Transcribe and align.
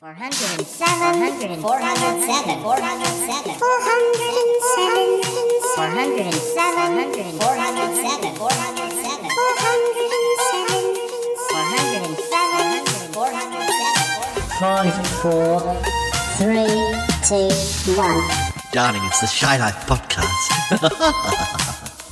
407, 0.00 0.62
407, 0.64 1.58
407, 1.58 2.62
407, 2.62 3.58
407, 3.58 5.18
407, 5.74 7.34
407, 7.34 8.38
407, 8.38 9.26
407, 11.42 13.10
407, 13.10 13.58
Five, 14.60 14.94
four, 15.18 15.58
three, 16.38 16.70
two, 17.26 17.50
one. 17.98 18.22
Darling, 18.70 19.02
it's 19.02 19.20
the 19.20 19.26
Shy 19.26 19.56
Life 19.58 19.84
podcast. 19.88 20.46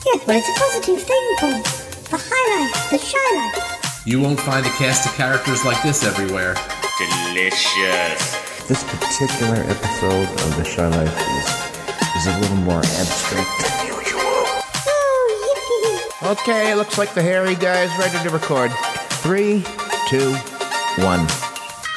Yes, 0.06 0.26
well, 0.26 0.36
it's 0.36 0.48
a 0.48 0.52
positive 0.58 1.02
thing, 1.02 1.36
Paul. 1.38 1.62
The 2.10 2.18
high 2.18 2.46
life, 2.64 2.90
the 2.90 2.98
shy 2.98 3.30
life. 3.36 4.02
You 4.04 4.20
won't 4.20 4.40
find 4.40 4.66
a 4.66 4.70
cast 4.70 5.06
of 5.06 5.12
characters 5.14 5.64
like 5.64 5.80
this 5.84 6.02
everywhere. 6.02 6.56
Delicious. 6.96 8.64
This 8.68 8.82
particular 8.84 9.56
episode 9.68 10.30
of 10.30 10.56
The 10.56 10.64
Shy 10.64 10.86
Life 10.88 11.14
is, 11.36 12.16
is 12.16 12.34
a 12.34 12.40
little 12.40 12.56
more 12.56 12.78
abstract 12.78 13.50
than 13.60 13.86
usual. 13.88 14.22
Oh, 14.22 16.08
yippee. 16.22 16.32
Okay, 16.32 16.74
looks 16.74 16.96
like 16.96 17.12
the 17.12 17.20
hairy 17.20 17.54
guy's 17.54 17.90
ready 17.98 18.18
to 18.26 18.30
record. 18.30 18.70
Three, 19.20 19.62
two, 20.08 20.32
one. 21.04 21.26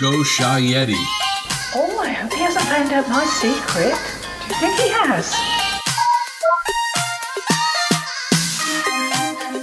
Go 0.02 0.22
Shy 0.24 0.60
Yeti. 0.60 1.02
Oh, 1.76 2.00
I 2.02 2.10
hope 2.10 2.34
he 2.34 2.42
hasn't 2.42 2.66
found 2.66 2.92
out 2.92 3.08
my 3.08 3.24
secret. 3.24 3.96
Do 4.50 4.54
you 4.54 4.60
think 4.60 4.76
he 4.82 4.90
has? 4.90 5.34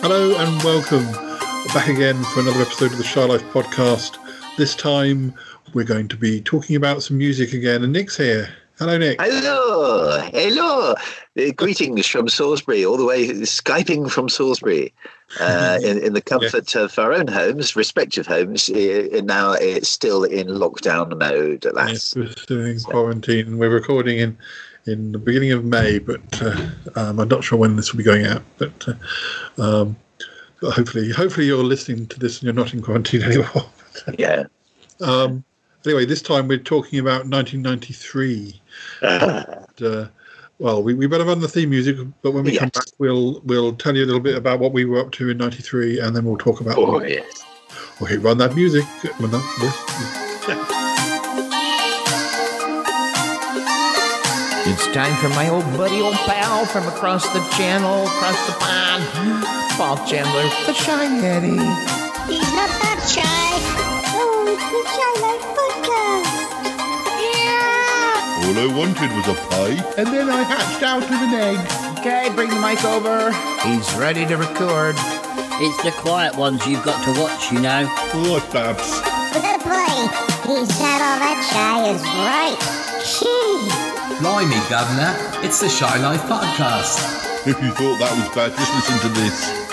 Hello 0.01 0.39
and 0.39 0.63
welcome 0.63 1.05
back 1.75 1.89
again 1.89 2.25
for 2.25 2.41
another 2.41 2.63
episode 2.63 2.93
of 2.93 2.97
the 2.97 3.05
Shy 3.05 3.23
Life 3.23 3.43
podcast. 3.53 4.17
This 4.57 4.75
time 4.75 5.35
we're 5.75 5.85
going 5.85 6.09
to 6.09 6.17
be 6.17 6.41
talking 6.41 6.77
about 6.77 7.03
some 7.03 7.19
music 7.19 7.53
again, 7.53 7.85
and 7.85 7.93
Nick's 7.93 8.17
here. 8.17 8.49
Hello, 8.79 8.97
Nick. 8.97 9.21
Hello, 9.21 10.19
hello. 10.33 10.95
Uh, 11.39 11.53
greetings 11.55 12.07
from 12.07 12.29
Salisbury, 12.29 12.85
all 12.85 12.97
the 12.97 13.05
way 13.05 13.29
Skyping 13.29 14.11
from 14.11 14.29
Salisbury, 14.31 14.95
uh, 15.41 15.79
in, 15.83 15.99
in 16.03 16.15
the 16.15 16.21
comfort 16.33 16.75
of 16.75 16.99
our 16.99 17.13
own 17.13 17.27
homes, 17.27 17.77
respective 17.77 18.27
homes. 18.27 18.71
Uh, 18.71 19.09
and 19.13 19.27
now 19.27 19.53
it's 19.53 19.91
still 19.91 20.25
in 20.25 20.47
lockdown 20.49 21.19
mode 21.19 21.67
at 21.67 21.75
Yes, 21.75 21.77
last. 21.77 22.17
we're 22.17 22.33
still 22.33 22.65
in 22.65 22.81
quarantine. 22.81 23.59
We're 23.59 23.71
recording 23.71 24.19
in 24.19 24.39
in 24.87 25.13
the 25.13 25.19
beginning 25.19 25.53
of 25.53 25.65
May, 25.65 25.99
but 25.99 26.21
uh, 26.41 26.67
um, 26.95 27.19
I'm 27.19 27.29
not 27.29 27.45
sure 27.45 27.59
when 27.59 27.77
this 27.77 27.93
will 27.93 27.99
be 27.99 28.05
going 28.05 28.25
out. 28.25 28.43
But, 28.57 28.89
uh, 28.89 28.95
um, 29.63 29.97
but 30.61 30.73
hopefully, 30.73 31.11
hopefully 31.11 31.47
you're 31.47 31.65
listening 31.65 32.07
to 32.07 32.19
this 32.19 32.37
and 32.39 32.45
you're 32.45 32.55
not 32.55 32.73
in 32.73 32.81
quarantine 32.83 33.23
anymore. 33.25 33.67
Yeah. 34.19 34.45
Um, 35.01 35.45
anyway, 35.85 36.07
this 36.07 36.23
time 36.23 36.49
we're 36.49 36.59
talking 36.59 36.99
about 36.99 37.27
1993. 37.29 38.61
uh, 39.03 40.07
well, 40.59 40.83
we, 40.83 40.95
we 40.95 41.07
better 41.07 41.25
run 41.25 41.41
the 41.41 41.49
theme 41.49 41.71
music, 41.71 41.97
but 42.23 42.33
when 42.33 42.45
we 42.45 42.57
come 42.57 42.71
back, 42.71 42.87
we'll 42.99 43.43
we'll 43.45 43.75
tell 43.75 43.95
you 43.95 44.05
a 44.05 44.07
little 44.07 44.21
bit 44.21 44.37
about 44.37 44.59
what 44.59 44.73
we 44.73 44.87
were 44.87 45.01
up 45.01 45.13
to 45.13 45.29
in 45.29 45.37
'93, 45.37 46.01
and 46.01 46.17
then 46.17 46.25
we'll 46.25 46.39
talk 46.39 46.61
about. 46.61 46.79
Oh, 46.79 47.03
yes. 47.03 47.45
Okay, 48.01 48.17
run 48.17 48.39
that 48.39 48.55
music. 48.55 48.85
Run 49.21 49.31
that, 49.31 50.07
It's 54.69 54.87
time 54.89 55.15
for 55.17 55.29
my 55.31 55.49
old 55.49 55.65
buddy, 55.77 56.01
old 56.01 56.17
pal 56.27 56.67
from 56.67 56.87
across 56.89 57.25
the 57.33 57.41
channel, 57.57 58.07
across 58.07 58.47
the 58.47 58.53
pond. 58.59 59.05
Paul 59.77 59.97
Chandler, 60.07 60.43
the 60.67 60.73
Shy 60.73 61.07
Yeti. 61.07 61.57
He's 62.29 62.53
not 62.53 62.69
that 62.81 63.07
shy. 63.09 63.36
It's 64.97 65.05
the 65.05 65.13
Shy 65.13 65.21
Life 65.21 65.45
podcast. 65.53 66.33
Yeah. 67.21 68.41
All 68.41 68.57
I 68.57 68.67
wanted 68.77 69.11
was 69.13 69.29
a 69.29 69.35
pie. 69.51 69.77
And 69.99 70.07
then 70.09 70.31
I 70.31 70.43
hatched 70.43 70.83
out 70.83 71.03
of 71.03 71.11
an 71.11 71.35
egg. 71.35 71.59
Okay, 71.99 72.31
bring 72.35 72.49
the 72.49 72.61
mic 72.61 72.83
over. 72.85 73.33
He's 73.61 73.93
ready 73.97 74.25
to 74.27 74.37
record. 74.37 74.95
It's 75.61 75.83
the 75.85 75.93
quiet 75.93 76.35
ones 76.37 76.67
you've 76.67 76.85
got 76.85 77.03
to 77.05 77.21
watch, 77.21 77.53
you 77.53 77.61
know. 77.61 77.85
Oh, 78.15 78.41
Babs. 78.53 79.01
Fair 79.37 79.59
play. 79.59 80.09
He's 80.49 80.73
not 80.81 81.01
all 81.05 81.19
that 81.21 81.45
shy 81.45 81.93
is 81.93 82.03
right. 82.25 82.57
Gee. 83.05 83.69
Blimey, 84.21 84.57
Governor. 84.71 85.13
It's 85.45 85.61
the 85.61 85.69
Shy 85.69 85.99
Life 85.99 86.23
podcast. 86.23 87.47
If 87.47 87.61
you 87.63 87.71
thought 87.73 87.99
that 87.99 88.13
was 88.17 88.35
bad, 88.35 88.57
just 88.57 88.73
listen 88.75 89.11
to 89.11 89.21
this. 89.21 89.66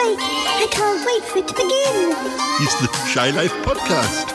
I 0.00 0.14
can't 0.14 0.16
wait. 0.16 0.26
I 0.46 0.66
can't 0.70 1.06
wait 1.06 1.24
for 1.24 1.38
it 1.38 1.48
to 1.48 1.54
begin. 1.54 2.14
It's 2.60 2.80
the 2.80 2.86
Shy 3.08 3.30
Life 3.30 3.52
podcast. 3.64 4.26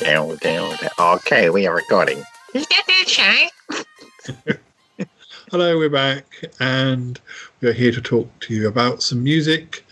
Down, 0.00 0.36
down, 0.38 0.76
down. 0.76 0.90
Okay, 1.18 1.50
we 1.50 1.66
are 1.66 1.74
recording. 1.74 2.22
Hello, 5.50 5.76
we're 5.76 5.90
back, 5.90 6.24
and 6.60 7.20
we 7.60 7.68
are 7.68 7.74
here 7.74 7.92
to 7.92 8.00
talk 8.00 8.28
to 8.40 8.54
you 8.54 8.68
about 8.68 9.02
some 9.02 9.22
music 9.22 9.84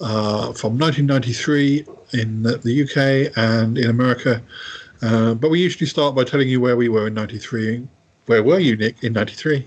uh, 0.00 0.52
from 0.52 0.78
1993 0.78 1.86
in 2.12 2.42
the 2.42 2.58
the 2.58 2.82
UK 2.82 3.32
and 3.38 3.78
in 3.78 3.88
America. 3.88 4.42
Uh, 5.02 5.34
but 5.34 5.50
we 5.50 5.60
usually 5.60 5.86
start 5.86 6.14
by 6.14 6.24
telling 6.24 6.48
you 6.48 6.60
where 6.60 6.76
we 6.76 6.88
were 6.88 7.06
in 7.08 7.14
'93. 7.14 7.86
Where 8.26 8.42
were 8.42 8.58
you, 8.58 8.76
Nick, 8.76 9.02
in 9.02 9.12
'93? 9.12 9.66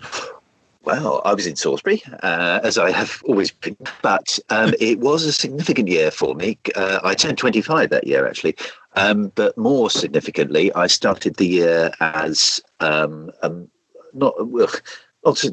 Well, 0.84 1.22
I 1.26 1.34
was 1.34 1.46
in 1.46 1.56
Salisbury, 1.56 2.02
uh, 2.24 2.62
as 2.64 2.78
I 2.78 2.90
have 2.92 3.22
always 3.26 3.52
been, 3.52 3.78
but 4.02 4.40
um, 4.50 4.74
it 4.80 5.00
was 5.00 5.24
a 5.24 5.34
significant 5.34 5.88
year 5.88 6.10
for 6.10 6.36
me. 6.36 6.58
Uh, 6.76 7.00
I 7.04 7.14
turned 7.14 7.38
25 7.38 7.90
that 7.90 8.08
year, 8.08 8.26
actually. 8.26 8.56
Um, 8.96 9.32
but 9.36 9.58
more 9.58 9.90
significantly, 9.90 10.74
I 10.74 10.88
started 10.88 11.36
the 11.36 11.46
year 11.46 11.92
as 12.00 12.60
um, 12.80 13.30
um, 13.44 13.70
not, 14.14 14.34
not, 14.40 14.82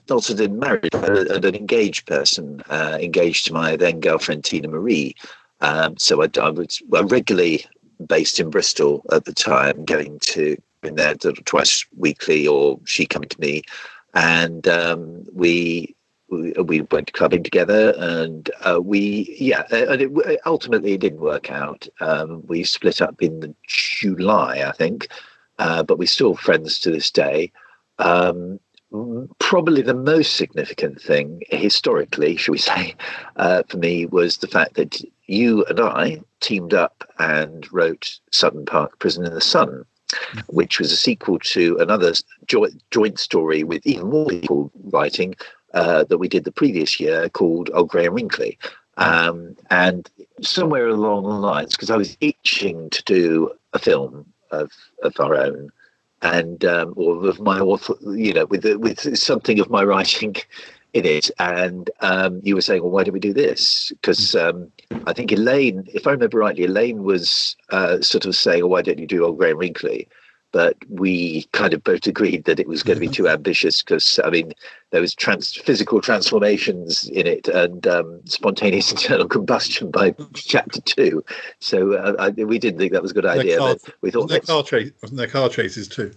not 0.08 0.30
as 0.30 0.40
in 0.40 0.58
married, 0.58 0.92
but 0.92 1.44
an 1.44 1.54
engaged 1.54 2.06
person, 2.06 2.62
uh, 2.70 2.96
engaged 3.00 3.46
to 3.46 3.52
my 3.52 3.76
then 3.76 4.00
girlfriend, 4.00 4.44
Tina 4.44 4.68
Marie. 4.68 5.16
Um, 5.60 5.96
so 5.98 6.22
I, 6.22 6.28
I 6.40 6.50
well, 6.88 7.04
regularly 7.04 7.66
based 8.06 8.40
in 8.40 8.50
Bristol 8.50 9.04
at 9.12 9.24
the 9.24 9.32
time, 9.32 9.84
going 9.84 10.18
to 10.20 10.56
in 10.82 10.94
there 10.94 11.14
twice 11.14 11.84
weekly, 11.96 12.46
or 12.46 12.78
she 12.84 13.06
coming 13.06 13.28
to 13.28 13.40
me 13.40 13.62
and 14.16 14.66
um, 14.66 15.24
we, 15.34 15.94
we 16.30 16.52
we 16.52 16.80
went 16.80 17.12
clubbing 17.12 17.42
together, 17.42 17.94
and 17.98 18.50
uh, 18.62 18.80
we 18.82 19.36
yeah, 19.38 19.64
uh, 19.70 19.86
and 19.90 20.00
it, 20.02 20.40
ultimately 20.46 20.94
it 20.94 21.00
didn't 21.00 21.20
work 21.20 21.50
out. 21.50 21.86
Um, 22.00 22.42
we 22.46 22.64
split 22.64 23.02
up 23.02 23.22
in 23.22 23.54
July, 23.68 24.64
I 24.66 24.72
think, 24.72 25.08
uh, 25.58 25.82
but 25.82 25.98
we're 25.98 26.08
still 26.08 26.34
friends 26.34 26.78
to 26.80 26.90
this 26.90 27.10
day. 27.10 27.52
Um, 27.98 28.58
probably 29.38 29.82
the 29.82 29.94
most 29.94 30.36
significant 30.36 31.00
thing 31.00 31.42
historically, 31.50 32.36
shall 32.36 32.52
we 32.52 32.58
say, 32.58 32.94
uh, 33.36 33.64
for 33.68 33.76
me 33.76 34.06
was 34.06 34.38
the 34.38 34.46
fact 34.46 34.74
that 34.74 35.02
you 35.26 35.64
and 35.64 35.80
I 35.80 36.20
teamed 36.40 36.74
up 36.74 37.04
and 37.18 37.70
wrote 37.72 38.18
Sutton 38.30 38.64
Park 38.64 38.98
Prison 38.98 39.24
in 39.24 39.34
the 39.34 39.40
Sun 39.40 39.84
which 40.48 40.78
was 40.78 40.92
a 40.92 40.96
sequel 40.96 41.38
to 41.40 41.76
another 41.78 42.12
joint, 42.46 42.82
joint 42.90 43.18
story 43.18 43.64
with 43.64 43.84
even 43.86 44.08
more 44.08 44.26
people 44.26 44.70
writing 44.84 45.34
uh, 45.74 46.04
that 46.04 46.18
we 46.18 46.28
did 46.28 46.44
the 46.44 46.52
previous 46.52 47.00
year 47.00 47.28
called 47.28 47.70
Old 47.74 47.88
Grey 47.88 48.08
and. 48.08 48.58
Um, 48.98 49.56
and 49.70 50.08
somewhere 50.40 50.88
along 50.88 51.24
the 51.24 51.30
lines, 51.30 51.72
because 51.72 51.90
I 51.90 51.96
was 51.96 52.16
itching 52.20 52.88
to 52.90 53.02
do 53.04 53.52
a 53.72 53.78
film 53.78 54.24
of, 54.50 54.70
of 55.02 55.18
our 55.18 55.34
own 55.34 55.70
and 56.22 56.64
um, 56.64 56.94
or 56.96 57.28
of 57.28 57.40
my 57.40 57.60
author, 57.60 57.94
you 58.12 58.32
know, 58.32 58.46
with 58.46 58.64
with 58.64 59.18
something 59.18 59.60
of 59.60 59.68
my 59.68 59.84
writing 59.84 60.34
in 60.96 61.04
it. 61.04 61.30
And 61.38 61.90
um, 62.00 62.40
you 62.42 62.54
were 62.54 62.62
saying, 62.62 62.82
well, 62.82 62.90
why 62.90 63.04
don't 63.04 63.12
we 63.12 63.20
do 63.20 63.34
this? 63.34 63.92
Because 64.00 64.34
um, 64.34 64.72
I 65.06 65.12
think 65.12 65.30
Elaine, 65.30 65.84
if 65.92 66.06
I 66.06 66.12
remember 66.12 66.38
rightly, 66.38 66.64
Elaine 66.64 67.02
was 67.02 67.54
uh, 67.70 68.00
sort 68.00 68.24
of 68.24 68.34
saying, 68.34 68.62
oh, 68.62 68.68
why 68.68 68.82
don't 68.82 68.98
you 68.98 69.06
do 69.06 69.24
Old 69.24 69.40
and 69.42 69.58
Wrinkly? 69.58 70.08
But 70.52 70.76
we 70.88 71.44
kind 71.52 71.74
of 71.74 71.84
both 71.84 72.06
agreed 72.06 72.44
that 72.44 72.58
it 72.58 72.66
was 72.66 72.82
going 72.82 72.96
to 72.96 73.06
be 73.06 73.12
too 73.12 73.28
ambitious 73.28 73.82
because, 73.82 74.18
I 74.24 74.30
mean, 74.30 74.54
there 74.90 75.02
was 75.02 75.14
trans- 75.14 75.54
physical 75.54 76.00
transformations 76.00 77.06
in 77.08 77.26
it 77.26 77.46
and 77.48 77.86
um, 77.86 78.22
spontaneous 78.24 78.90
internal 78.96 79.28
combustion 79.28 79.90
by 79.90 80.14
chapter 80.32 80.80
two. 80.80 81.22
So 81.58 81.94
uh, 81.94 82.14
I, 82.18 82.28
we 82.30 82.58
didn't 82.58 82.78
think 82.78 82.92
that 82.92 83.02
was 83.02 83.10
a 83.10 83.14
good 83.14 83.26
idea. 83.26 83.58
car, 83.58 83.74
But 83.74 83.94
we 84.00 84.10
thought 84.10 84.30
wasn't 84.30 84.46
there 84.46 84.54
car 84.54 84.62
chase? 84.62 84.92
Wasn't 85.02 85.18
there 85.18 85.26
car 85.26 85.50
chases 85.50 85.88
too? 85.88 86.12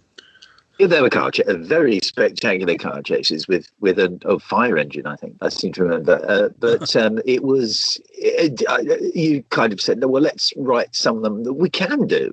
There 0.88 1.02
were 1.02 1.10
car 1.10 1.31
ch- 1.31 1.42
very 1.48 2.00
spectacular 2.00 2.76
car 2.76 3.02
chases 3.02 3.48
with 3.48 3.70
with 3.80 4.00
a, 4.00 4.18
a 4.26 4.40
fire 4.40 4.78
engine. 4.78 5.06
I 5.06 5.16
think 5.16 5.38
I 5.42 5.50
seem 5.50 5.74
to 5.74 5.84
remember. 5.84 6.24
Uh, 6.28 6.50
but 6.58 6.96
um, 7.04 7.20
it 7.26 7.44
was 7.44 8.02
it, 8.14 8.64
I, 8.70 8.80
you 9.14 9.44
kind 9.50 9.74
of 9.74 9.81
said, 9.81 10.00
"No, 10.00 10.08
well, 10.08 10.22
let's 10.22 10.54
write 10.56 10.96
some 10.96 11.18
of 11.18 11.24
them 11.24 11.44
that 11.44 11.54
we 11.54 11.70
can 11.70 12.08
do." 12.08 12.31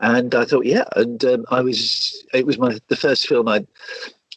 And 0.00 0.34
I 0.34 0.44
thought, 0.44 0.66
yeah, 0.66 0.84
and 0.94 1.24
um, 1.24 1.46
I 1.50 1.62
was 1.62 2.24
it 2.34 2.46
was 2.46 2.58
my 2.58 2.78
the 2.88 2.96
first 2.96 3.26
film 3.26 3.48
I'd 3.48 3.66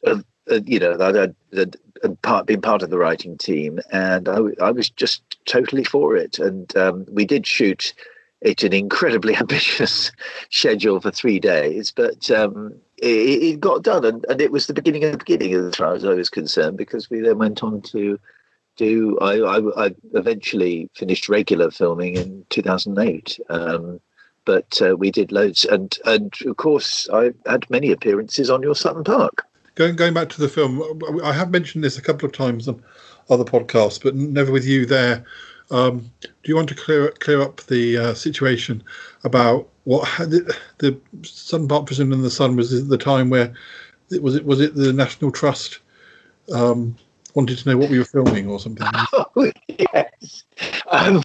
of, 0.03 0.23
uh, 0.49 0.59
you 0.65 0.79
know, 0.79 0.93
I'd, 0.93 1.17
I'd, 1.17 1.35
I'd, 1.57 1.75
I'd 2.03 2.21
part, 2.21 2.45
been 2.45 2.61
part 2.61 2.81
of 2.81 2.89
the 2.89 2.97
writing 2.97 3.37
team, 3.37 3.79
and 3.91 4.29
I 4.29 4.71
was 4.71 4.89
just 4.89 5.21
totally 5.45 5.83
for 5.83 6.15
it. 6.15 6.39
And 6.39 6.75
um, 6.77 7.05
we 7.11 7.25
did 7.25 7.45
shoot 7.45 7.93
it 8.41 8.63
an 8.63 8.73
incredibly 8.73 9.35
ambitious 9.37 10.11
schedule 10.49 10.99
for 11.01 11.11
three 11.11 11.39
days, 11.39 11.91
but 11.91 12.31
um, 12.31 12.75
it, 13.01 13.43
it 13.43 13.59
got 13.59 13.83
done, 13.83 14.05
and, 14.05 14.25
and 14.29 14.41
it 14.41 14.51
was 14.51 14.67
the 14.67 14.73
beginning 14.73 15.03
of 15.03 15.11
the 15.13 15.17
beginning 15.17 15.53
as 15.53 15.75
far 15.75 15.93
as 15.93 16.05
I 16.05 16.13
was 16.13 16.29
concerned, 16.29 16.77
because 16.77 17.09
we 17.09 17.19
then 17.21 17.37
went 17.37 17.63
on 17.63 17.81
to 17.83 18.19
do. 18.77 19.17
I, 19.19 19.39
I, 19.39 19.85
I 19.85 19.95
eventually 20.13 20.89
finished 20.95 21.29
regular 21.29 21.71
filming 21.71 22.15
in 22.15 22.45
2008. 22.49 23.39
Um, 23.49 23.99
but 24.45 24.81
uh, 24.81 24.95
we 24.97 25.11
did 25.11 25.31
loads, 25.31 25.63
and 25.65 25.95
and 26.05 26.33
of 26.47 26.57
course 26.57 27.07
I 27.13 27.31
had 27.45 27.69
many 27.69 27.91
appearances 27.91 28.49
on 28.49 28.63
your 28.63 28.73
Sutton 28.73 29.03
Park. 29.03 29.43
Going 29.75 29.95
going 29.95 30.13
back 30.13 30.29
to 30.29 30.41
the 30.41 30.49
film, 30.49 30.81
I 31.23 31.33
have 31.33 31.51
mentioned 31.51 31.83
this 31.83 31.99
a 31.99 32.01
couple 32.01 32.25
of 32.25 32.33
times 32.33 32.67
on 32.67 32.81
other 33.29 33.43
podcasts, 33.43 34.01
but 34.01 34.15
never 34.15 34.51
with 34.51 34.65
you 34.65 34.87
there. 34.87 35.23
Um, 35.71 36.11
do 36.21 36.29
you 36.45 36.55
want 36.55 36.69
to 36.69 36.75
clear 36.75 37.11
clear 37.19 37.41
up 37.41 37.61
the 37.67 37.97
uh, 37.97 38.13
situation 38.15 38.83
about 39.23 39.69
what 39.89 40.07
the, 40.19 40.55
the 40.77 40.99
Sutton 41.23 41.67
Park 41.67 41.87
Prison 41.87 42.13
in 42.13 42.21
the 42.21 42.29
Sun 42.29 42.55
was 42.55 42.87
the 42.87 42.97
time 42.97 43.31
where 43.31 43.51
it 44.11 44.21
was 44.21 44.35
it 44.35 44.45
was 44.45 44.61
it 44.61 44.75
the 44.75 44.93
National 44.93 45.31
Trust 45.31 45.79
um, 46.53 46.95
wanted 47.33 47.57
to 47.57 47.67
know 47.67 47.75
what 47.75 47.89
we 47.89 47.97
were 47.97 48.05
filming 48.05 48.47
or 48.47 48.59
something? 48.59 48.85
Oh 49.35 49.51
yes. 49.67 50.43
Um, 50.91 51.23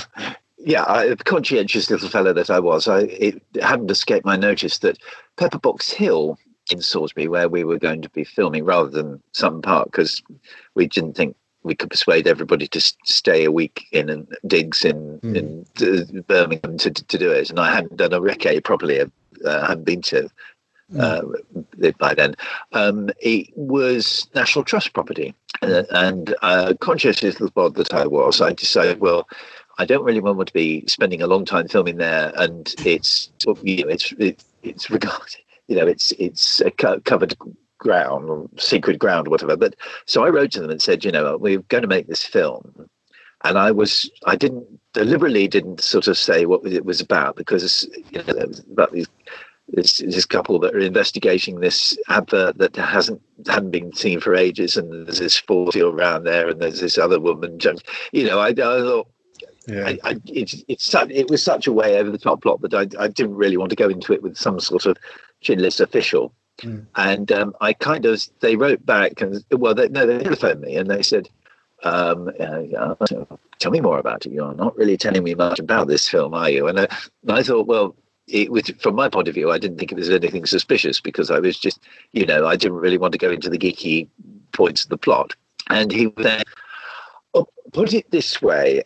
yeah, 0.59 0.85
I, 0.85 1.15
conscientious 1.25 1.91
little 1.91 2.09
fellow 2.09 2.33
that 2.33 2.49
I 2.49 2.59
was, 2.59 2.89
I 2.89 3.01
it 3.01 3.43
hadn't 3.61 3.91
escaped 3.91 4.25
my 4.25 4.37
notice 4.37 4.79
that 4.79 4.99
Pepperbox 5.37 5.93
Hill 5.93 6.39
in 6.71 6.81
Salisbury, 6.81 7.29
where 7.29 7.51
we 7.51 7.65
were 7.65 7.79
going 7.79 8.01
to 8.01 8.11
be 8.11 8.25
filming, 8.25 8.65
rather 8.65 8.89
than 8.89 9.23
Sun 9.33 9.61
Park, 9.61 9.87
because 9.87 10.23
we 10.75 10.87
didn't 10.87 11.17
think 11.17 11.37
we 11.65 11.75
could 11.75 11.91
persuade 11.91 12.29
everybody 12.29 12.69
to 12.69 12.81
stay 13.05 13.45
a 13.45 13.51
week 13.51 13.87
in 13.91 14.09
and 14.11 14.37
digs 14.47 14.85
in 14.85 15.19
Mm. 15.25 15.37
in 15.37 16.19
uh, 16.19 16.23
Birmingham 16.23 16.79
to 16.79 16.91
to 16.91 17.19
do 17.19 17.31
it, 17.33 17.51
and 17.51 17.59
I 17.59 17.75
hadn't 17.75 17.97
done 17.97 18.13
a 18.13 18.21
recce 18.21 18.63
properly. 18.63 19.01
Uh, 19.45 19.67
hadn't 19.67 19.85
been 19.85 20.03
to 20.03 20.29
uh, 20.99 21.23
by 21.99 22.15
then. 22.15 22.35
Um, 22.73 23.11
it 23.21 23.49
was 23.57 24.29
National 24.35 24.65
Trust 24.65 24.93
property, 24.93 25.35
uh, 25.63 25.83
and 25.91 26.35
uh, 26.43 26.75
conscious 26.81 27.21
the 27.21 27.51
bod 27.55 27.75
that 27.77 27.93
I 27.95 28.07
was, 28.07 28.41
I 28.41 28.53
decided, 28.53 29.01
well, 29.01 29.27
I 29.79 29.85
don't 29.87 30.05
really 30.05 30.21
want 30.21 30.47
to 30.47 30.53
be 30.53 30.85
spending 30.87 31.21
a 31.23 31.27
long 31.27 31.45
time 31.45 31.69
filming 31.69 31.97
there, 31.97 32.33
and 32.37 32.73
it's 32.85 33.31
you 33.63 33.85
know 33.85 33.91
it's 33.91 34.13
it, 34.19 34.45
it's 34.63 34.91
regarded 34.91 35.37
you 35.69 35.77
know 35.77 35.87
it's 35.87 36.13
it's 36.13 36.61
a 36.61 36.71
co- 36.71 37.01
covered 37.01 37.37
ground 37.79 38.29
or 38.29 38.49
secret 38.59 38.99
ground 38.99 39.27
or 39.27 39.31
whatever. 39.31 39.57
But 39.57 39.77
so 40.07 40.25
I 40.25 40.31
wrote 40.31 40.53
to 40.53 40.61
them 40.61 40.71
and 40.71 40.83
said, 40.83 41.05
you 41.05 41.13
know, 41.13 41.37
we're 41.37 41.61
going 41.61 41.83
to 41.83 41.89
make 41.89 42.07
this 42.07 42.25
film, 42.25 42.89
and 43.45 43.59
I 43.59 43.71
was 43.71 44.11
I 44.27 44.37
didn't 44.37 44.67
deliberately 44.93 45.49
didn't 45.49 45.81
sort 45.81 46.09
of 46.09 46.17
say 46.17 46.47
what 46.47 46.65
it 46.67 46.85
was 46.85 47.01
about 47.01 47.37
because 47.37 47.89
you 48.11 48.23
know 48.23 48.35
it 48.35 48.49
was 48.49 48.61
about 48.61 48.93
these 48.93 49.09
this 49.69 49.99
this 49.99 50.27
couple 50.27 50.59
that 50.61 50.75
are 50.75 50.79
investigating 50.79 51.61
this 51.61 51.97
advert 52.09 52.59
that 52.59 52.77
hasn't 52.77 53.21
hadn't 53.47 53.71
been 53.71 53.93
seen 53.95 54.21
for 54.21 54.35
ages, 54.35 54.77
and 54.77 55.07
there's 55.07 55.19
this 55.19 55.39
forty 55.39 55.81
around 55.81 56.25
there, 56.25 56.49
and 56.49 56.61
there's 56.61 56.81
this 56.81 56.99
other 56.99 57.19
woman. 57.19 57.59
You 58.13 58.25
know, 58.27 58.39
I, 58.39 58.49
I 58.49 58.53
thought 58.53 59.09
Yeah. 59.67 59.87
I, 59.87 59.99
I, 60.05 60.21
it's 60.27 60.63
it's 60.69 60.85
such, 60.85 61.11
it 61.11 61.31
was 61.31 61.43
such 61.43 61.67
a 61.67 61.73
way 61.73 61.97
over 61.99 62.11
the 62.11 62.19
top 62.19 62.43
plot 62.43 62.61
that 62.61 62.75
I, 62.75 62.87
I 63.03 63.09
didn't 63.09 63.37
really 63.37 63.57
want 63.57 63.71
to 63.71 63.77
go 63.77 63.89
into 63.89 64.13
it 64.13 64.23
with 64.23 64.37
some 64.37 64.61
sort 64.61 64.87
of 64.87 64.97
chinless 65.43 65.81
official. 65.81 66.35
Mm. 66.63 66.87
And 66.95 67.33
um, 67.33 67.57
I 67.61 67.73
kind 67.73 68.07
of 68.07 68.23
they 68.41 68.57
wrote 68.57 68.85
back 68.87 69.21
and 69.21 69.45
well 69.51 69.75
they, 69.75 69.89
no 69.89 70.07
they 70.07 70.19
telephoned 70.19 70.61
me 70.61 70.77
and 70.77 70.91
they 70.91 71.03
said 71.03 71.29
um, 71.83 72.31
uh, 72.41 72.95
tell 73.59 73.73
me 73.73 73.81
more 73.81 73.99
about 73.99 74.25
it. 74.25 74.33
You're 74.33 74.55
not 74.55 74.77
really 74.77 74.97
telling 74.97 75.25
me 75.25 75.35
much 75.35 75.59
about 75.59 75.89
this 75.89 76.09
film, 76.09 76.33
are 76.35 76.49
you? 76.49 76.67
And 76.69 76.81
I, 76.81 76.87
and 77.23 77.33
I 77.33 77.43
thought 77.43 77.67
well. 77.67 77.97
It 78.27 78.51
was 78.51 78.71
from 78.81 78.95
my 78.95 79.11
point 79.11 79.29
of 79.29 79.35
view. 79.35 79.51
I 79.51 79.59
didn't 79.59 79.77
think 79.77 79.93
it 79.93 79.99
was 79.99 80.09
anything 80.09 80.47
suspicious 80.47 80.99
because 80.99 81.31
I 81.31 81.41
was 81.41 81.59
just, 81.59 81.79
you 82.13 82.25
know, 82.25 82.47
I 82.47 82.57
didn't 82.57 82.79
really 82.79 82.97
want 82.97 83.13
to 83.13 83.19
go 83.19 83.31
into 83.31 83.51
the 83.51 83.59
geeky 83.59 84.09
points 84.53 84.85
of 84.85 84.89
the 84.89 84.97
plot. 84.97 85.35
And 85.69 85.93
he 85.93 86.07
was 86.07 86.25
there. 86.25 86.43
Oh, 87.35 87.47
put 87.75 87.93
it 87.93 88.11
this 88.11 88.41
way: 88.41 88.83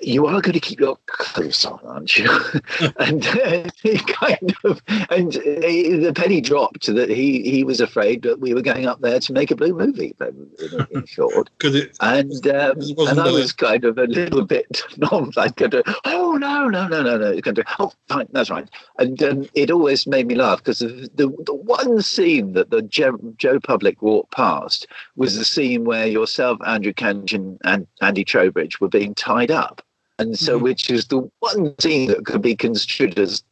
you 0.00 0.26
are 0.26 0.40
going 0.40 0.52
to 0.52 0.60
keep 0.60 0.80
your 0.80 0.98
clothes 1.06 1.64
on, 1.64 1.78
aren't 1.84 2.16
you? 2.16 2.28
and 2.98 3.26
uh, 3.26 3.70
he 3.82 3.98
kind 3.98 4.54
of, 4.64 4.82
and 5.10 5.36
uh, 5.36 5.40
the 5.40 6.12
penny 6.14 6.40
dropped 6.40 6.86
that 6.86 7.08
he 7.08 7.42
he 7.48 7.64
was 7.64 7.80
afraid 7.80 8.22
that 8.22 8.40
we 8.40 8.54
were 8.54 8.62
going 8.62 8.86
up 8.86 9.00
there 9.00 9.20
to 9.20 9.32
make 9.32 9.50
a 9.50 9.56
blue 9.56 9.72
movie, 9.72 10.14
in, 10.20 10.86
in 10.90 11.06
short. 11.06 11.48
It 11.48 11.52
And 12.00 12.46
um, 12.48 12.80
and 12.80 13.20
I 13.20 13.30
was 13.30 13.52
kind 13.52 13.84
of 13.84 13.98
a 13.98 14.04
little 14.04 14.44
bit 14.44 14.82
non 14.96 15.30
like 15.36 15.62
oh 16.04 16.32
no 16.32 16.68
no 16.68 16.88
no 16.88 17.02
no 17.02 17.16
no, 17.16 17.30
It's 17.30 17.42
going 17.42 17.54
to, 17.54 17.64
oh 17.78 17.92
fine 18.08 18.28
that's 18.32 18.50
right, 18.50 18.68
and 18.98 19.22
um, 19.22 19.48
it 19.54 19.70
always 19.70 20.06
made 20.06 20.26
me 20.26 20.34
laugh 20.34 20.58
because 20.58 20.80
the, 20.80 21.08
the 21.14 21.28
the 21.46 21.54
one 21.54 22.02
scene 22.02 22.52
that 22.54 22.70
the 22.70 22.82
Joe, 22.82 23.18
Joe 23.36 23.60
Public 23.60 24.02
walked 24.02 24.32
past 24.32 24.86
was 25.16 25.36
the 25.36 25.44
scene 25.44 25.84
where 25.84 26.06
yourself, 26.06 26.58
Andrew 26.66 26.92
Kangin, 26.92 27.58
and 27.64 27.86
Andy 28.02 28.24
Trowbridge 28.24 28.80
were 28.80 28.88
being 28.88 29.14
tied 29.14 29.50
up, 29.50 29.82
and 30.18 30.38
so 30.38 30.58
Mhm. 30.58 30.62
which 30.62 30.90
is 30.90 31.06
the 31.06 31.28
one 31.40 31.74
thing 31.76 32.06
that 32.08 32.24
could 32.24 32.42
be 32.42 32.54
construed 32.56 33.18
as 33.18 33.42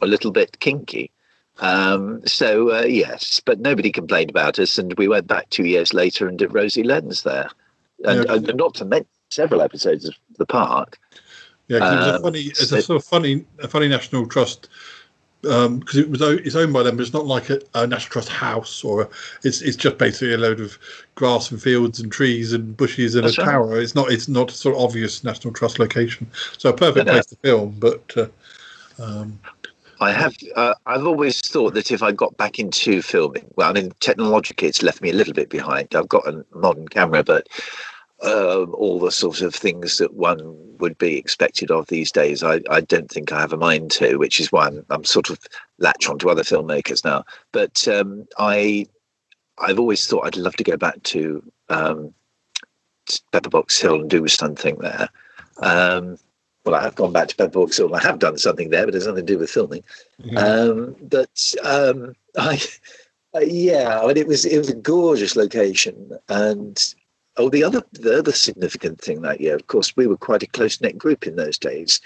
a 0.00 0.06
little 0.06 0.30
bit 0.30 0.58
kinky. 0.60 1.10
Um, 1.58 2.26
so 2.26 2.72
uh, 2.74 2.82
yes, 2.82 3.40
but 3.44 3.60
nobody 3.60 3.90
complained 3.92 4.30
about 4.30 4.58
us, 4.58 4.78
and 4.78 4.94
we 4.96 5.08
went 5.08 5.26
back 5.26 5.50
two 5.50 5.64
years 5.64 5.92
later 5.92 6.26
and 6.26 6.38
did 6.38 6.54
Rosie 6.54 6.82
Lens 6.82 7.22
there, 7.22 7.48
and, 8.04 8.24
Yeah. 8.24 8.34
and 8.34 8.54
not 8.56 8.74
to 8.76 8.84
mention 8.84 9.08
several 9.30 9.60
episodes 9.62 10.06
of 10.06 10.14
the 10.38 10.46
park. 10.46 10.98
Yeah, 11.68 11.76
it 11.78 11.80
was 11.80 12.06
a 12.06 12.14
Um, 12.16 12.22
funny. 12.22 12.40
It's 12.40 12.72
a 12.72 12.82
sort 12.82 12.96
of 13.00 13.04
funny, 13.04 13.44
a 13.60 13.68
funny 13.68 13.88
National 13.88 14.26
Trust 14.26 14.68
because 15.42 15.96
it 15.96 16.08
was 16.08 16.22
it's 16.22 16.54
owned 16.54 16.72
by 16.72 16.82
them, 16.82 16.96
but 16.96 17.02
it's 17.02 17.12
not 17.12 17.26
like 17.26 17.50
a, 17.50 17.60
a 17.74 17.86
National 17.86 18.12
Trust 18.12 18.28
house 18.28 18.84
or 18.84 19.02
a, 19.02 19.08
it's 19.42 19.60
it's 19.60 19.76
just 19.76 19.98
basically 19.98 20.34
a 20.34 20.38
load 20.38 20.60
of 20.60 20.78
grass 21.16 21.50
and 21.50 21.60
fields 21.60 22.00
and 22.00 22.12
trees 22.12 22.52
and 22.52 22.76
bushes 22.76 23.14
and 23.16 23.24
That's 23.24 23.38
a 23.38 23.42
right. 23.42 23.50
tower. 23.50 23.80
It's 23.80 23.94
not 23.94 24.12
it's 24.12 24.28
not 24.28 24.50
a 24.50 24.54
sort 24.54 24.76
of 24.76 24.82
obvious 24.82 25.24
National 25.24 25.52
Trust 25.52 25.78
location. 25.78 26.30
So 26.58 26.70
a 26.70 26.72
perfect 26.72 27.08
place 27.08 27.26
to 27.26 27.36
film, 27.36 27.76
but. 27.78 28.16
Uh, 28.16 28.26
um, 28.98 29.40
I 30.00 30.10
have. 30.12 30.34
Uh, 30.56 30.74
I've 30.86 31.06
always 31.06 31.40
thought 31.40 31.74
that 31.74 31.92
if 31.92 32.02
I 32.02 32.10
got 32.10 32.36
back 32.36 32.58
into 32.58 33.02
filming, 33.02 33.44
well, 33.54 33.70
I 33.70 33.72
mean, 33.72 33.92
technologically, 34.00 34.66
it's 34.66 34.82
left 34.82 35.00
me 35.00 35.10
a 35.10 35.14
little 35.14 35.32
bit 35.32 35.48
behind. 35.48 35.94
I've 35.94 36.08
got 36.08 36.26
a 36.26 36.44
modern 36.54 36.88
camera, 36.88 37.22
but 37.22 37.46
um, 38.22 38.74
all 38.74 38.98
the 38.98 39.10
sort 39.10 39.40
of 39.40 39.54
things 39.54 39.98
that 39.98 40.14
one 40.14 40.56
would 40.78 40.96
be 40.98 41.16
expected 41.16 41.70
of 41.70 41.86
these 41.88 42.12
days, 42.12 42.42
I, 42.42 42.60
I 42.70 42.80
don't 42.80 43.10
think 43.10 43.32
I 43.32 43.40
have 43.40 43.52
a 43.52 43.56
mind 43.56 43.90
to. 43.92 44.16
Which 44.16 44.40
is 44.40 44.52
why 44.52 44.66
I'm, 44.66 44.84
I'm 44.90 45.04
sort 45.04 45.30
of 45.30 45.38
latch 45.78 46.08
on 46.08 46.18
to 46.20 46.30
other 46.30 46.42
filmmakers 46.42 47.04
now. 47.04 47.24
But 47.52 47.86
um, 47.88 48.26
I, 48.38 48.86
I've 49.58 49.78
always 49.78 50.06
thought 50.06 50.26
I'd 50.26 50.36
love 50.36 50.56
to 50.56 50.64
go 50.64 50.76
back 50.76 51.02
to 51.04 51.42
um, 51.68 52.14
Pepperbox 53.32 53.80
Hill 53.80 54.00
and 54.00 54.10
do 54.10 54.26
something 54.28 54.76
there. 54.76 55.08
Um, 55.58 56.16
well, 56.64 56.76
I 56.76 56.82
have 56.82 56.94
gone 56.94 57.12
back 57.12 57.28
to 57.28 57.36
Pepperbox 57.36 57.76
Hill. 57.76 57.94
I 57.94 58.00
have 58.02 58.18
done 58.18 58.38
something 58.38 58.70
there, 58.70 58.86
but 58.86 58.94
it's 58.94 59.06
nothing 59.06 59.26
to 59.26 59.32
do 59.32 59.38
with 59.38 59.50
filming. 59.50 59.82
Um, 60.36 60.96
but 61.00 61.54
um, 61.64 62.14
I, 62.38 62.60
uh, 63.34 63.40
yeah, 63.40 64.00
I 64.00 64.06
mean, 64.06 64.16
it 64.16 64.26
was 64.26 64.44
it 64.44 64.58
was 64.58 64.70
a 64.70 64.74
gorgeous 64.74 65.36
location, 65.36 66.18
and 66.28 66.94
oh, 67.36 67.48
the 67.48 67.64
other 67.64 67.82
the 67.92 68.18
other 68.18 68.32
significant 68.32 69.00
thing 69.00 69.22
that 69.22 69.40
year, 69.40 69.54
of 69.54 69.66
course, 69.66 69.96
we 69.96 70.06
were 70.06 70.16
quite 70.16 70.42
a 70.42 70.46
close 70.46 70.80
knit 70.80 70.98
group 70.98 71.26
in 71.26 71.36
those 71.36 71.58
days. 71.58 72.00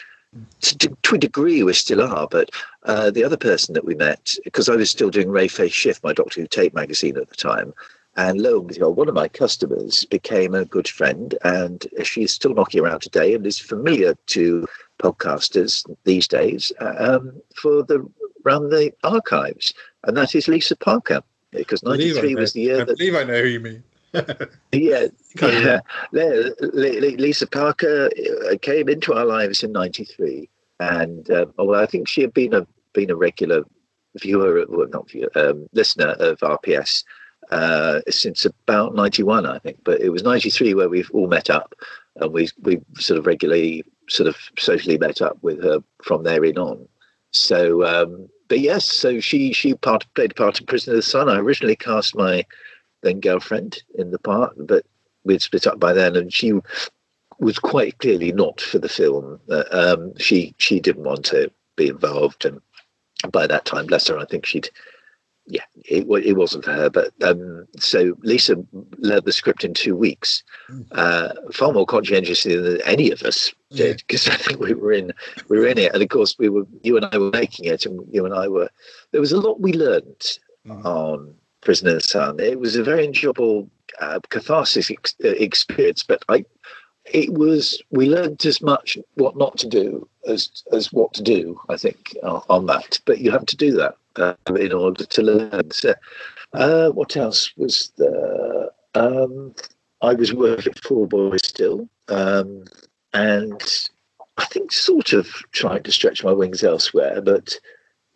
To, 0.61 0.95
to, 1.03 1.15
a 1.15 1.19
degree, 1.19 1.63
we 1.63 1.73
still 1.73 2.03
are, 2.03 2.29
but 2.31 2.51
uh, 2.83 3.11
the 3.11 3.25
other 3.25 3.39
person 3.39 3.73
that 3.73 3.87
we 3.87 3.95
met, 3.95 4.35
because 4.45 4.69
I 4.69 4.77
was 4.77 4.91
still 4.91 5.09
doing 5.09 5.31
Ray 5.31 5.49
Face 5.49 5.73
Shift, 5.73 6.05
my 6.05 6.13
Doctor 6.13 6.43
Who 6.43 6.47
tape 6.47 6.75
magazine 6.75 7.17
at 7.17 7.31
the 7.31 7.37
time, 7.37 7.73
and 8.17 8.43
lo 8.43 8.59
and 8.59 8.69
behold, 8.69 8.97
one 8.97 9.09
of 9.09 9.15
my 9.15 9.29
customers 9.29 10.05
became 10.05 10.55
a 10.55 10.67
good 10.67 10.89
friend, 10.89 11.35
and 11.45 11.87
she's 12.03 12.33
still 12.33 12.53
knocking 12.53 12.83
around 12.83 13.01
today 13.01 13.35
and 13.35 13.47
is 13.47 13.59
familiar 13.59 14.15
to 14.27 14.67
podcasters 14.99 15.89
these 16.05 16.29
days 16.29 16.73
um, 16.81 17.41
for 17.55 17.83
the 17.83 18.07
run 18.45 18.69
the 18.69 18.93
archives, 19.05 19.73
and 20.05 20.17
that 20.17 20.35
is 20.35 20.49
Lisa 20.49 20.77
Parker, 20.77 21.23
because 21.51 21.83
I 21.85 21.91
'93 21.91 22.35
was 22.35 22.53
the 22.53 22.61
year 22.61 22.77
that 22.77 22.83
I 22.83 22.85
that 22.87 22.99
believe 22.99 23.15
I 23.15 23.25
know 23.25 23.41
who 23.41 23.49
you 23.49 23.61
mean. 23.61 23.83
yeah, 24.73 25.07
yeah. 25.41 25.81
Lisa 26.13 27.47
Parker 27.47 28.11
uh, 28.51 28.57
came 28.61 28.89
into 28.89 29.15
our 29.15 29.25
lives 29.25 29.63
in 29.63 29.73
'93, 29.73 30.49
and 30.81 31.31
um, 31.31 31.53
well, 31.59 31.81
I 31.81 31.87
think 31.87 32.09
she 32.09 32.21
had 32.21 32.35
been 32.35 32.55
a 32.55 32.67
been 32.93 33.11
a 33.11 33.17
regular 33.17 33.63
viewer, 34.17 34.65
well, 34.69 34.89
not 34.89 35.11
viewer, 35.11 35.31
um, 35.35 35.69
listener 35.73 36.17
of 36.19 36.39
RPS 36.39 37.05
uh, 37.51 38.01
since 38.09 38.45
about 38.45 38.95
'91, 38.95 39.47
I 39.47 39.59
think. 39.59 39.79
But 39.85 40.01
it 40.01 40.11
was 40.11 40.23
'93 40.23 40.75
where 40.75 40.89
we've 40.89 41.11
all 41.13 41.29
met 41.29 41.51
up, 41.51 41.75
and 42.17 42.33
we 42.33 42.49
we 42.63 42.81
sort 42.97 43.19
of 43.19 43.27
regularly 43.27 43.85
sort 44.09 44.29
of 44.29 44.37
socially 44.59 44.99
met 44.99 45.21
up 45.21 45.39
with 45.43 45.63
her 45.63 45.81
from 46.03 46.23
there 46.23 46.45
in 46.45 46.59
on. 46.59 46.89
So, 47.33 47.85
um, 47.85 48.29
but 48.49 48.61
yes, 48.61 48.85
so 48.85 49.21
she 49.21 49.53
she 49.53 49.75
part 49.75 50.07
played 50.15 50.33
a 50.33 50.35
part 50.35 50.61
of 50.61 50.67
Prisoner 50.67 50.95
of 50.95 50.99
the 50.99 51.03
Sun. 51.03 51.29
I 51.29 51.39
originally 51.39 51.77
cast 51.77 52.15
my 52.15 52.45
then 53.07 53.21
girlfriend 53.21 53.83
in 53.95 54.11
the 54.11 54.19
part, 54.19 54.55
but 54.59 54.85
we'd 55.25 55.43
split 55.43 55.67
up 55.67 55.81
by 55.81 55.93
then, 55.93 56.17
and 56.17 56.33
she 56.33 56.53
was 57.39 57.59
quite 57.59 57.99
clearly 57.99 58.33
not 58.33 58.61
for 58.61 58.79
the 58.79 58.89
film. 58.89 59.41
Uh, 59.51 59.65
um, 59.71 60.17
she 60.19 60.55
she 60.59 60.81
didn't 60.81 61.05
want 61.05 61.25
to 61.27 61.51
be 61.77 61.89
involved, 61.89 62.45
and 62.45 62.61
by 63.31 63.47
that 63.47 63.65
time, 63.65 63.87
bless 63.87 64.09
her, 64.09 64.19
I 64.19 64.25
think 64.25 64.47
she'd 64.47 64.71
yeah, 65.49 65.63
it, 65.85 66.07
it 66.25 66.37
wasn't 66.37 66.65
for 66.65 66.73
her. 66.73 66.91
But 66.91 67.13
um, 67.23 67.67
so 67.79 68.17
Lisa 68.23 68.57
learned 68.99 69.25
the 69.25 69.33
script 69.33 69.65
in 69.65 69.75
two 69.75 69.95
weeks, 69.95 70.43
uh, 70.93 71.35
far 71.53 71.73
more 71.73 71.87
conscientiously 71.87 72.57
than 72.57 72.81
any 72.83 73.11
of 73.11 73.23
us 73.23 73.55
did, 73.71 73.99
because 73.99 74.29
I 74.29 74.37
think 74.37 74.61
we 74.61 74.75
were 74.75 74.93
in 74.93 75.13
we 75.49 75.59
were 75.59 75.67
in 75.67 75.79
it, 75.79 75.93
and 75.95 76.03
of 76.03 76.09
course 76.09 76.37
we 76.39 76.49
were 76.49 76.67
you 76.83 76.97
and 76.97 77.07
I 77.13 77.19
were 77.19 77.31
making 77.31 77.67
it, 77.67 77.87
and 77.87 78.01
you 78.13 78.25
and 78.25 78.35
I 78.35 78.49
were. 78.49 78.69
There 79.13 79.21
was 79.21 79.33
a 79.33 79.41
lot 79.41 79.61
we 79.61 79.73
learned 79.73 80.39
on 80.85 81.35
Prisoner 81.67 81.97
of 81.97 82.03
the 82.03 82.09
Sun. 82.09 82.39
It 82.39 82.61
was 82.61 82.77
a 82.77 82.85
very 82.85 83.05
enjoyable 83.05 83.69
uh, 84.01 84.21
catharsis 84.31 84.89
ex- 84.89 85.17
uh, 85.25 85.31
experience, 85.31 86.05
but 86.05 86.25
I. 86.29 86.45
It 87.07 87.33
was. 87.35 87.83
We 87.91 88.09
learned 88.09 88.47
as 88.47 88.63
much 88.63 88.97
what 89.15 89.37
not 89.37 89.59
to 89.59 89.69
do 89.69 90.09
as 90.29 90.63
as 90.73 90.93
what 90.93 91.13
to 91.15 91.23
do. 91.23 91.61
I 91.69 91.77
think 91.77 92.17
on, 92.23 92.43
on 92.49 92.67
that, 92.67 93.01
but 93.05 93.19
you 93.19 93.33
have 93.33 93.47
to 93.47 93.57
do 93.57 93.73
that 93.73 93.97
uh, 94.17 94.35
in 94.55 94.73
order 94.73 95.05
to 95.05 95.23
learn. 95.23 95.71
So, 95.73 95.95
uh, 96.53 96.91
what 96.91 97.17
else 97.17 97.53
was 97.57 97.93
there? 97.97 98.69
Um, 98.95 99.55
I 100.03 100.15
was 100.15 100.33
working 100.33 100.75
for 100.85 101.09
Boys 101.09 101.41
still, 101.45 101.89
um, 102.07 102.65
and 103.13 103.61
I 104.37 104.45
think 104.45 104.71
sort 104.71 105.13
of 105.13 105.27
trying 105.51 105.83
to 105.83 105.91
stretch 105.93 106.23
my 106.23 106.33
wings 106.33 106.63
elsewhere, 106.63 107.21
but 107.21 107.59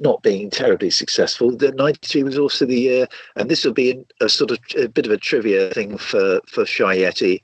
not 0.00 0.22
being 0.22 0.50
terribly 0.50 0.90
successful. 0.90 1.56
The 1.56 1.72
'93 1.72 2.24
was 2.24 2.38
also 2.38 2.66
the 2.66 2.80
year, 2.80 3.06
and 3.36 3.48
this 3.48 3.64
will 3.64 3.72
be 3.72 4.02
a 4.20 4.28
sort 4.28 4.50
of 4.50 4.58
a 4.76 4.88
bit 4.88 5.06
of 5.06 5.12
a 5.12 5.18
trivia 5.18 5.70
thing 5.72 5.98
for 5.98 6.40
for 6.48 6.66
Shy 6.66 6.98
Yeti 6.98 7.40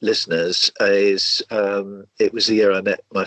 listeners. 0.00 0.72
Is 0.80 1.42
um, 1.50 2.06
it 2.18 2.32
was 2.32 2.46
the 2.46 2.54
year 2.54 2.72
I 2.72 2.80
met 2.80 3.00
my 3.12 3.26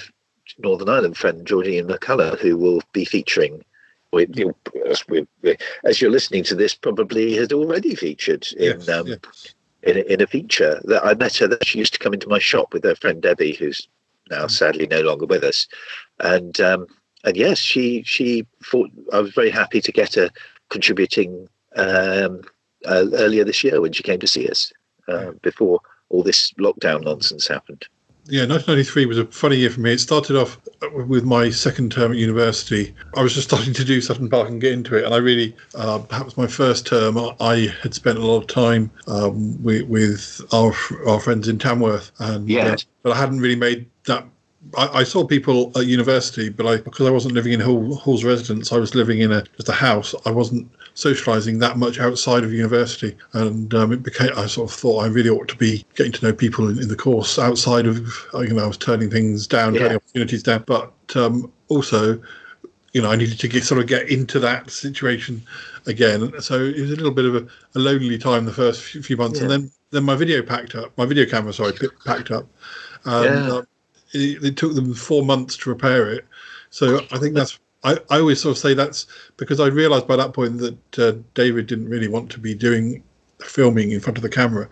Northern 0.58 0.90
Ireland 0.90 1.18
friend 1.18 1.46
Georgine 1.46 1.88
McCullough, 1.88 2.40
who 2.40 2.58
will 2.58 2.82
be 2.94 3.06
featuring 3.06 3.64
we, 4.12 4.28
you, 4.34 4.56
as, 4.90 5.08
we, 5.08 5.26
as 5.84 6.02
you're 6.02 6.12
listening 6.12 6.44
to 6.46 6.56
this, 6.56 6.76
probably 6.76 7.36
has 7.36 7.52
already 7.52 7.96
featured 7.96 8.46
in 8.58 8.80
Yes, 8.80 8.90
um, 8.90 9.08
yeah. 9.08 9.16
in, 9.84 9.98
a, 9.98 10.02
in 10.02 10.22
a 10.22 10.28
feature 10.28 10.82
that 10.86 11.06
I 11.06 11.14
met 11.14 11.38
her. 11.38 11.48
That 11.48 11.66
she 11.66 11.80
used 11.80 11.94
to 11.94 12.00
come 12.00 12.14
into 12.14 12.28
my 12.28 12.40
shop 12.40 12.74
with 12.74 12.84
her 12.84 12.96
friend 12.96 13.22
Debbie, 13.22 13.54
who's 13.54 13.88
now 14.30 14.48
sadly 14.48 14.88
no 14.88 15.02
longer 15.02 15.26
with 15.26 15.44
us, 15.44 15.68
and 16.20 16.60
um, 16.60 16.88
and 17.24 17.36
yes, 17.38 17.58
she 17.60 18.04
she 18.04 18.46
thought 18.64 18.90
I 19.14 19.20
was 19.20 19.34
very 19.34 19.50
happy 19.52 19.82
to 19.82 19.92
get 19.92 20.16
her 20.16 20.30
contributing 20.70 21.48
um, 21.76 22.42
uh, 22.86 23.06
earlier 23.14 23.44
this 23.44 23.64
year 23.64 23.82
when 23.82 23.92
she 23.94 24.04
came 24.04 24.20
to 24.20 24.28
see 24.28 24.48
us 24.48 24.72
uh, 25.08 25.32
before 25.42 25.80
all 26.10 26.24
this 26.24 26.52
lockdown 26.54 27.04
nonsense 27.04 27.48
happened. 27.48 27.86
Yeah, 28.28 28.42
1993 28.42 29.08
was 29.08 29.18
a 29.18 29.26
funny 29.26 29.58
year 29.58 29.72
for 29.72 29.80
me. 29.82 29.94
It 29.94 30.00
started 30.00 30.36
off 30.38 30.60
with 30.94 31.24
my 31.24 31.50
second 31.50 31.92
term 31.92 32.12
at 32.12 32.20
university. 32.20 32.94
I 33.18 33.24
was 33.24 33.34
just 33.34 33.48
starting 33.48 33.74
to 33.74 33.84
do 33.84 34.00
Sutton 34.00 34.30
Park 34.30 34.48
and 34.48 34.62
get 34.62 34.74
into 34.74 34.96
it, 34.96 35.06
and 35.06 35.14
I 35.14 35.18
really, 35.18 35.56
uh, 35.74 35.98
perhaps 36.00 36.38
my 36.38 36.46
first 36.46 36.86
term, 36.86 37.18
I- 37.40 37.74
had 37.82 37.96
spent 37.96 38.20
a 38.20 38.22
lot 38.26 38.38
of 38.38 38.48
time 38.48 38.92
um, 39.08 39.62
with, 39.64 39.84
with 39.88 40.42
our 40.54 40.72
our 41.08 41.20
friends 41.20 41.48
in 41.48 41.58
Tamworth, 41.58 42.12
and 42.20 42.44
uh, 42.44 42.54
Yes. 42.54 42.86
but 43.02 43.12
I 43.14 43.16
hadn't 43.18 43.40
really 43.40 43.56
made 43.56 43.88
that. 44.06 44.26
I, 44.78 45.00
I 45.00 45.04
saw 45.04 45.26
people 45.26 45.72
at 45.76 45.88
university, 45.88 46.50
but 46.50 46.66
I 46.68 46.78
because 46.78 47.08
I 47.08 47.12
wasn't 47.12 47.34
living 47.34 47.54
in 47.54 47.60
Hall, 47.60 47.96
Hall's 47.96 48.24
residence, 48.24 48.72
I 48.72 48.78
was 48.78 48.96
living 48.96 49.20
in 49.20 49.32
a 49.32 49.44
just 49.58 49.70
a 49.70 49.74
house. 49.74 50.14
I 50.26 50.32
wasn't 50.32 50.70
socialising 50.96 51.60
that 51.60 51.78
much 51.78 52.00
outside 52.00 52.44
of 52.44 52.54
university, 52.54 53.16
and 53.34 53.74
um, 53.74 53.92
it 53.92 54.04
became. 54.04 54.30
I 54.36 54.46
sort 54.46 54.70
of 54.72 54.78
thought 54.78 55.04
I 55.04 55.08
really 55.08 55.30
ought 55.30 55.48
to 55.50 55.56
be 55.56 55.86
getting 55.96 56.12
to 56.14 56.26
know 56.26 56.34
people 56.34 56.70
in, 56.70 56.80
in 56.80 56.88
the 56.90 56.96
course 56.96 57.40
outside 57.40 57.88
of. 57.88 57.98
You 58.34 58.54
know, 58.54 58.64
I 58.64 58.68
was 58.68 58.78
turning 58.78 59.10
things 59.10 59.48
down, 59.48 59.74
Yeah. 59.74 59.82
turning 59.82 59.96
opportunities 59.98 60.44
down, 60.44 60.64
but 60.68 60.94
um, 61.16 61.52
also, 61.70 62.22
you 62.94 63.02
know, 63.02 63.10
I 63.12 63.16
needed 63.16 63.40
to 63.40 63.48
get 63.48 63.64
sort 63.64 63.82
of 63.82 63.88
get 63.88 64.10
into 64.10 64.40
that 64.40 64.70
situation 64.70 65.42
again. 65.88 66.40
So 66.42 66.62
it 66.64 66.80
was 66.80 66.92
a 66.92 66.96
little 66.96 67.12
bit 67.12 67.26
of 67.26 67.36
a, 67.36 67.48
a 67.76 67.80
lonely 67.80 68.18
time 68.18 68.46
the 68.46 68.54
first 68.54 68.84
few, 68.84 69.02
few 69.02 69.18
months, 69.18 69.42
and 69.42 69.50
then 69.50 69.72
then 69.92 70.04
my 70.04 70.16
video 70.16 70.42
packed 70.42 70.76
up. 70.76 70.98
My 70.98 71.06
video 71.06 71.26
camera, 71.26 71.52
sorry, 71.52 71.74
packed 72.06 72.32
up. 72.32 72.48
And, 73.06 73.48
Yeah. 73.48 73.54
uh, 73.54 73.62
it, 74.14 74.44
it 74.44 74.58
took 74.58 74.76
them 74.76 74.94
four 74.94 75.24
months 75.24 75.58
to 75.58 75.70
repair 75.70 76.12
it. 76.12 76.26
So 76.70 77.02
I 77.12 77.18
think 77.18 77.36
that's. 77.36 77.60
I, 77.84 77.98
I 78.12 78.20
always 78.20 78.40
sort 78.40 78.52
of 78.52 78.60
say 78.60 78.76
that's 78.76 79.08
because 79.38 79.60
I 79.60 79.66
realised 79.68 80.08
by 80.08 80.16
that 80.16 80.34
point 80.34 80.60
that 80.60 81.00
uh, 81.00 81.14
David 81.34 81.66
didn't 81.66 81.90
really 81.90 82.08
want 82.08 82.30
to 82.32 82.40
be 82.40 82.54
doing 82.54 83.04
filming 83.44 83.92
in 83.92 84.00
front 84.00 84.18
of 84.18 84.22
the 84.22 84.30
camera. 84.30 84.70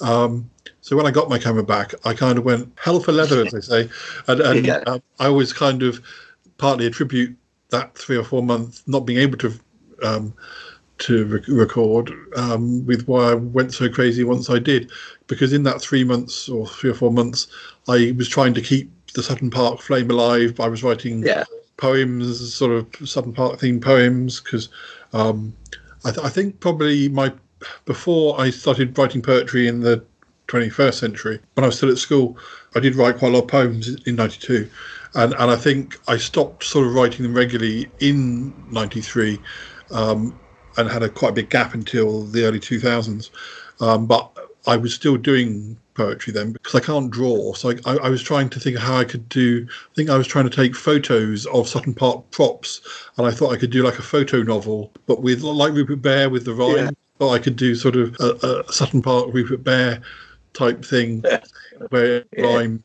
Um, 0.00 0.48
so 0.80 0.96
when 0.96 1.06
I 1.06 1.10
got 1.10 1.28
my 1.28 1.38
camera 1.38 1.64
back, 1.64 1.94
I 2.04 2.14
kind 2.14 2.38
of 2.38 2.44
went 2.44 2.70
hell 2.78 3.00
for 3.00 3.10
leather, 3.10 3.42
as 3.42 3.52
they 3.52 3.60
say, 3.60 3.90
and, 4.28 4.40
and 4.40 4.66
Yeah. 4.66 4.82
uh, 4.86 4.98
I 5.18 5.26
always 5.26 5.52
kind 5.52 5.82
of 5.82 6.00
partly 6.58 6.86
attribute 6.86 7.36
that 7.70 7.96
three 7.98 8.16
or 8.16 8.24
four 8.24 8.42
months 8.42 8.82
not 8.86 9.00
being 9.00 9.18
able 9.18 9.38
to 9.38 9.52
um, 10.02 10.34
to 10.98 11.26
rec- 11.26 11.48
record 11.48 12.12
um, 12.36 12.86
with 12.86 13.06
why 13.08 13.32
I 13.32 13.34
went 13.34 13.74
so 13.74 13.88
crazy 13.88 14.22
once 14.22 14.48
I 14.48 14.58
did, 14.58 14.92
because 15.26 15.52
in 15.52 15.64
that 15.64 15.80
three 15.80 16.04
months 16.04 16.48
or 16.48 16.68
three 16.68 16.90
or 16.90 16.94
four 16.94 17.10
months, 17.10 17.48
I 17.88 18.12
was 18.16 18.28
trying 18.28 18.54
to 18.54 18.60
keep 18.62 18.90
the 19.14 19.22
Sutton 19.22 19.50
Park 19.50 19.80
flame 19.80 20.10
alive. 20.10 20.58
I 20.60 20.68
was 20.68 20.82
writing 20.82 21.22
Yeah. 21.24 21.44
poems, 21.76 22.54
sort 22.54 22.72
of 22.72 23.08
Sutton 23.08 23.32
Park 23.32 23.60
themed 23.60 23.82
poems, 23.82 24.40
because 24.40 24.68
um, 25.12 25.54
I, 26.04 26.10
th- 26.10 26.24
I 26.24 26.28
think 26.28 26.60
probably 26.60 27.08
my 27.08 27.32
before 27.86 28.38
I 28.40 28.50
started 28.50 28.96
writing 28.98 29.22
poetry 29.22 29.66
in 29.68 29.80
the 29.80 30.04
21st 30.48 30.94
century, 30.94 31.40
when 31.54 31.64
I 31.64 31.68
was 31.68 31.76
still 31.78 31.90
at 31.90 31.96
school, 31.96 32.36
I 32.74 32.80
did 32.80 32.94
write 32.96 33.16
quite 33.16 33.28
a 33.28 33.34
lot 33.34 33.44
of 33.44 33.48
poems 33.48 33.94
in 34.04 34.16
'92, 34.16 34.68
and 35.14 35.32
and 35.34 35.50
I 35.50 35.56
think 35.56 35.98
I 36.08 36.16
stopped 36.18 36.64
sort 36.64 36.86
of 36.86 36.94
writing 36.94 37.22
them 37.22 37.34
regularly 37.34 37.90
in 38.00 38.52
'93, 38.70 39.38
um, 39.90 40.38
and 40.76 40.90
had 40.90 41.02
a 41.02 41.08
quite 41.08 41.30
a 41.30 41.32
big 41.34 41.50
gap 41.50 41.72
until 41.74 42.24
the 42.24 42.44
early 42.44 42.60
2000s. 42.60 43.30
Um, 43.80 44.06
but 44.06 44.30
I 44.66 44.76
was 44.76 44.92
still 44.94 45.16
doing 45.16 45.78
poetry 45.94 46.32
then 46.32 46.52
because 46.52 46.74
I 46.74 46.80
can't 46.80 47.10
draw. 47.10 47.54
So 47.54 47.70
I, 47.70 47.74
I, 47.86 47.96
I 47.96 48.08
was 48.08 48.22
trying 48.22 48.50
to 48.50 48.60
think 48.60 48.76
of 48.76 48.82
how 48.82 48.96
I 48.96 49.04
could 49.04 49.28
do. 49.28 49.66
I 49.70 49.94
think 49.94 50.10
I 50.10 50.18
was 50.18 50.26
trying 50.26 50.48
to 50.48 50.54
take 50.54 50.74
photos 50.74 51.46
of 51.46 51.68
Sutton 51.68 51.94
Park 51.94 52.30
props, 52.30 52.80
and 53.16 53.26
I 53.26 53.30
thought 53.30 53.52
I 53.52 53.56
could 53.56 53.70
do 53.70 53.82
like 53.82 53.98
a 53.98 54.02
photo 54.02 54.42
novel, 54.42 54.92
but 55.06 55.22
with 55.22 55.42
like 55.42 55.72
Rupert 55.72 56.02
Bear 56.02 56.28
with 56.30 56.44
the 56.44 56.54
rhyme. 56.54 56.76
Yeah. 56.76 56.90
I 57.20 57.38
could 57.38 57.56
do 57.56 57.74
sort 57.74 57.96
of 57.96 58.16
a, 58.20 58.64
a 58.66 58.72
Sutton 58.72 59.00
Park 59.00 59.32
Rupert 59.32 59.62
Bear 59.62 60.02
type 60.52 60.84
thing 60.84 61.24
where 61.90 62.24
Yeah. 62.36 62.44
rhyme. 62.44 62.84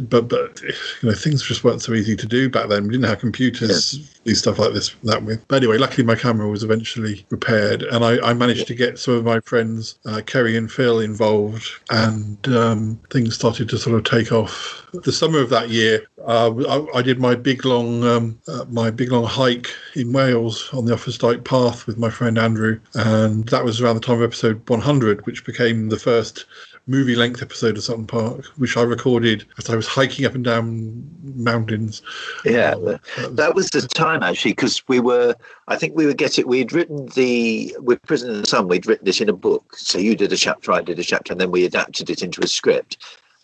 But 0.00 0.28
but 0.28 0.60
you 0.62 1.08
know 1.08 1.14
things 1.14 1.42
just 1.42 1.64
weren't 1.64 1.82
so 1.82 1.94
easy 1.94 2.16
to 2.16 2.26
do 2.26 2.48
back 2.48 2.68
then. 2.68 2.84
We 2.84 2.90
didn't 2.90 3.06
have 3.06 3.20
computers, 3.20 3.92
do 4.24 4.34
stuff 4.34 4.58
like 4.58 4.72
this 4.72 4.94
that 5.04 5.22
with. 5.22 5.46
But 5.48 5.56
anyway, 5.56 5.78
luckily 5.78 6.04
my 6.04 6.14
camera 6.14 6.48
was 6.48 6.62
eventually 6.62 7.24
repaired, 7.30 7.82
and 7.82 8.04
I, 8.04 8.18
I 8.30 8.32
managed 8.32 8.66
to 8.68 8.74
get 8.74 8.98
some 8.98 9.14
of 9.14 9.24
my 9.24 9.40
friends, 9.40 9.98
uh, 10.06 10.22
Kerry 10.24 10.56
and 10.56 10.70
Phil, 10.70 11.00
involved, 11.00 11.68
and 11.90 12.46
um, 12.48 13.00
things 13.10 13.34
started 13.34 13.68
to 13.70 13.78
sort 13.78 13.96
of 13.96 14.04
take 14.04 14.32
off. 14.32 14.86
The 14.92 15.12
summer 15.12 15.40
of 15.40 15.50
that 15.50 15.70
year, 15.70 16.06
uh, 16.26 16.52
I, 16.68 16.98
I 16.98 17.02
did 17.02 17.18
my 17.18 17.34
big 17.34 17.64
long 17.64 18.04
um, 18.04 18.38
uh, 18.48 18.64
my 18.70 18.90
big 18.90 19.12
long 19.12 19.24
hike 19.24 19.68
in 19.94 20.12
Wales 20.12 20.68
on 20.72 20.84
the 20.84 20.94
Offa's 20.94 21.18
Dyke 21.18 21.44
Path 21.44 21.86
with 21.86 21.98
my 21.98 22.10
friend 22.10 22.38
Andrew, 22.38 22.80
and 22.94 23.48
that 23.48 23.64
was 23.64 23.80
around 23.80 23.96
the 23.96 24.00
time 24.00 24.16
of 24.16 24.22
episode 24.22 24.68
100, 24.68 25.26
which 25.26 25.44
became 25.44 25.88
the 25.88 25.98
first 25.98 26.44
movie 26.86 27.14
length 27.14 27.42
episode 27.42 27.76
of 27.76 27.84
Sutton 27.84 28.06
Park, 28.06 28.44
which 28.56 28.76
I 28.76 28.82
recorded 28.82 29.44
as 29.58 29.70
I 29.70 29.76
was 29.76 29.86
hiking 29.86 30.26
up 30.26 30.34
and 30.34 30.44
down 30.44 31.08
mountains. 31.22 32.02
Yeah, 32.44 32.72
Uh, 32.72 32.98
that, 33.16 33.36
that 33.36 33.54
was 33.54 33.68
the 33.70 33.82
time 33.82 34.22
actually 34.22 34.52
because 34.52 34.82
we 34.88 35.00
were. 35.00 35.34
I 35.68 35.76
think 35.76 35.96
we 35.96 36.06
were 36.06 36.14
getting. 36.14 36.46
We'd 36.46 36.72
written 36.72 37.06
the 37.14 37.76
with 37.78 38.02
Prison 38.02 38.30
of 38.30 38.36
the 38.40 38.46
Sun. 38.46 38.68
We'd 38.68 38.86
written 38.86 39.08
it 39.08 39.20
in 39.20 39.28
a 39.28 39.34
book. 39.34 39.76
So 39.76 39.98
you 39.98 40.16
did 40.16 40.32
a 40.32 40.36
chapter, 40.36 40.72
I 40.72 40.82
did 40.82 40.98
a 40.98 41.04
chapter, 41.04 41.32
and 41.32 41.40
then 41.40 41.50
we 41.50 41.64
adapted 41.64 42.10
it 42.10 42.22
into 42.22 42.42
a 42.42 42.46
script. 42.46 42.98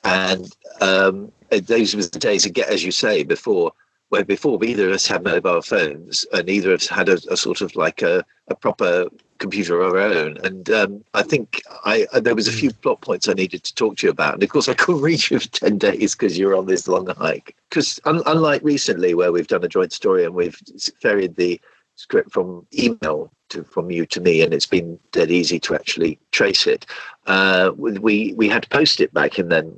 And 0.04 0.54
um, 0.80 1.32
those 1.50 1.94
were 1.94 2.02
the 2.02 2.18
days 2.18 2.44
again, 2.44 2.66
as 2.68 2.84
you 2.84 2.92
say 2.92 3.22
before, 3.24 3.72
where 4.10 4.24
before 4.24 4.62
either 4.64 4.88
of 4.88 4.94
us 4.94 5.06
had 5.06 5.24
mobile 5.24 5.62
phones 5.62 6.24
and 6.32 6.48
either 6.48 6.72
of 6.72 6.80
us 6.80 6.86
had 6.86 7.08
a, 7.08 7.18
a 7.30 7.36
sort 7.36 7.60
of 7.60 7.74
like 7.76 8.02
a, 8.02 8.24
a 8.48 8.54
proper 8.54 9.08
computer 9.38 9.80
of 9.80 9.94
our 9.94 9.98
own. 9.98 10.36
And 10.44 10.70
um, 10.70 11.04
I 11.14 11.22
think 11.22 11.62
I, 11.84 12.06
I 12.12 12.20
there 12.20 12.34
was 12.34 12.48
a 12.48 12.52
few 12.52 12.72
plot 12.72 13.00
points 13.00 13.28
I 13.28 13.32
needed 13.32 13.64
to 13.64 13.74
talk 13.74 13.96
to 13.98 14.06
you 14.06 14.10
about. 14.10 14.34
And 14.34 14.42
of 14.42 14.48
course, 14.48 14.68
I 14.68 14.74
couldn't 14.74 15.02
reach 15.10 15.30
you 15.30 15.38
for 15.38 15.48
ten 15.48 15.78
days 15.78 16.14
because 16.14 16.38
you 16.38 16.46
were 16.46 16.56
on 16.56 16.66
this 16.66 16.88
long 16.88 17.06
hike. 17.06 17.56
Because 17.68 18.00
un- 18.04 18.22
unlike 18.26 18.62
recently, 18.62 19.14
where 19.14 19.32
we've 19.32 19.46
done 19.46 19.64
a 19.64 19.68
joint 19.68 19.92
story 19.92 20.24
and 20.24 20.34
we've 20.34 20.60
ferried 21.00 21.36
the 21.36 21.60
script 21.94 22.32
from 22.32 22.66
email 22.78 23.32
to 23.48 23.64
from 23.64 23.90
you 23.90 24.06
to 24.06 24.20
me, 24.20 24.42
and 24.42 24.52
it's 24.52 24.66
been 24.66 24.98
dead 25.12 25.30
easy 25.30 25.58
to 25.60 25.74
actually 25.74 26.18
trace 26.32 26.66
it. 26.66 26.86
Uh, 27.26 27.72
we 27.76 28.32
we 28.34 28.48
had 28.48 28.62
to 28.62 28.68
post 28.68 29.00
it 29.00 29.12
back 29.12 29.38
and 29.38 29.50
then 29.50 29.74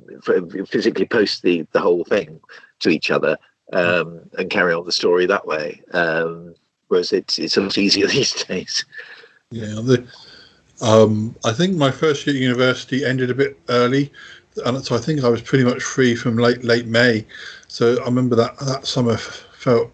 physically 0.67 1.05
post 1.05 1.41
the 1.41 1.65
the 1.71 1.79
whole 1.79 2.03
thing 2.03 2.39
to 2.79 2.89
each 2.89 3.11
other 3.11 3.37
um, 3.73 4.21
and 4.37 4.49
carry 4.49 4.73
on 4.73 4.85
the 4.85 4.91
story 4.91 5.25
that 5.25 5.45
way. 5.45 5.81
Um, 5.93 6.55
whereas 6.87 7.13
it's 7.13 7.39
it's 7.39 7.57
a 7.57 7.61
lot 7.61 7.77
easier 7.77 8.07
these 8.19 8.33
days. 8.45 8.85
Yeah, 9.51 9.75
the 9.81 10.05
Um, 10.81 11.35
I 11.45 11.53
think 11.53 11.77
my 11.77 11.91
first 11.91 12.27
year 12.27 12.35
at 12.35 12.41
university 12.41 13.05
ended 13.05 13.31
a 13.31 13.35
bit 13.35 13.59
early, 13.69 14.11
and 14.65 14.83
so 14.85 14.95
I 14.95 14.99
think 14.99 15.23
I 15.23 15.29
was 15.29 15.41
pretty 15.41 15.63
much 15.65 15.83
free 15.83 16.15
from 16.15 16.37
late 16.37 16.63
late 16.63 16.87
May. 16.87 17.25
So 17.67 18.01
I 18.01 18.05
remember 18.05 18.35
that 18.37 18.57
that 18.59 18.87
summer 18.87 19.13
f- 19.13 19.47
felt 19.53 19.91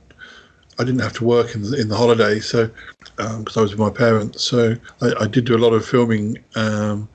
I 0.80 0.86
didn't 0.86 1.02
have 1.02 1.14
to 1.16 1.26
work 1.26 1.56
in 1.56 1.64
the, 1.64 1.80
in 1.82 1.90
the 1.90 1.98
holiday, 1.98 2.40
so 2.40 2.70
because 3.18 3.58
I 3.58 3.62
was 3.62 3.72
with 3.72 3.80
my 3.80 3.90
parents, 3.92 4.44
so 4.44 4.76
I, 5.02 5.14
I 5.22 5.28
did 5.28 5.46
do 5.46 5.56
a 5.58 5.64
lot 5.66 5.74
of 5.74 5.86
filming. 5.86 6.38
Um, 6.56 7.10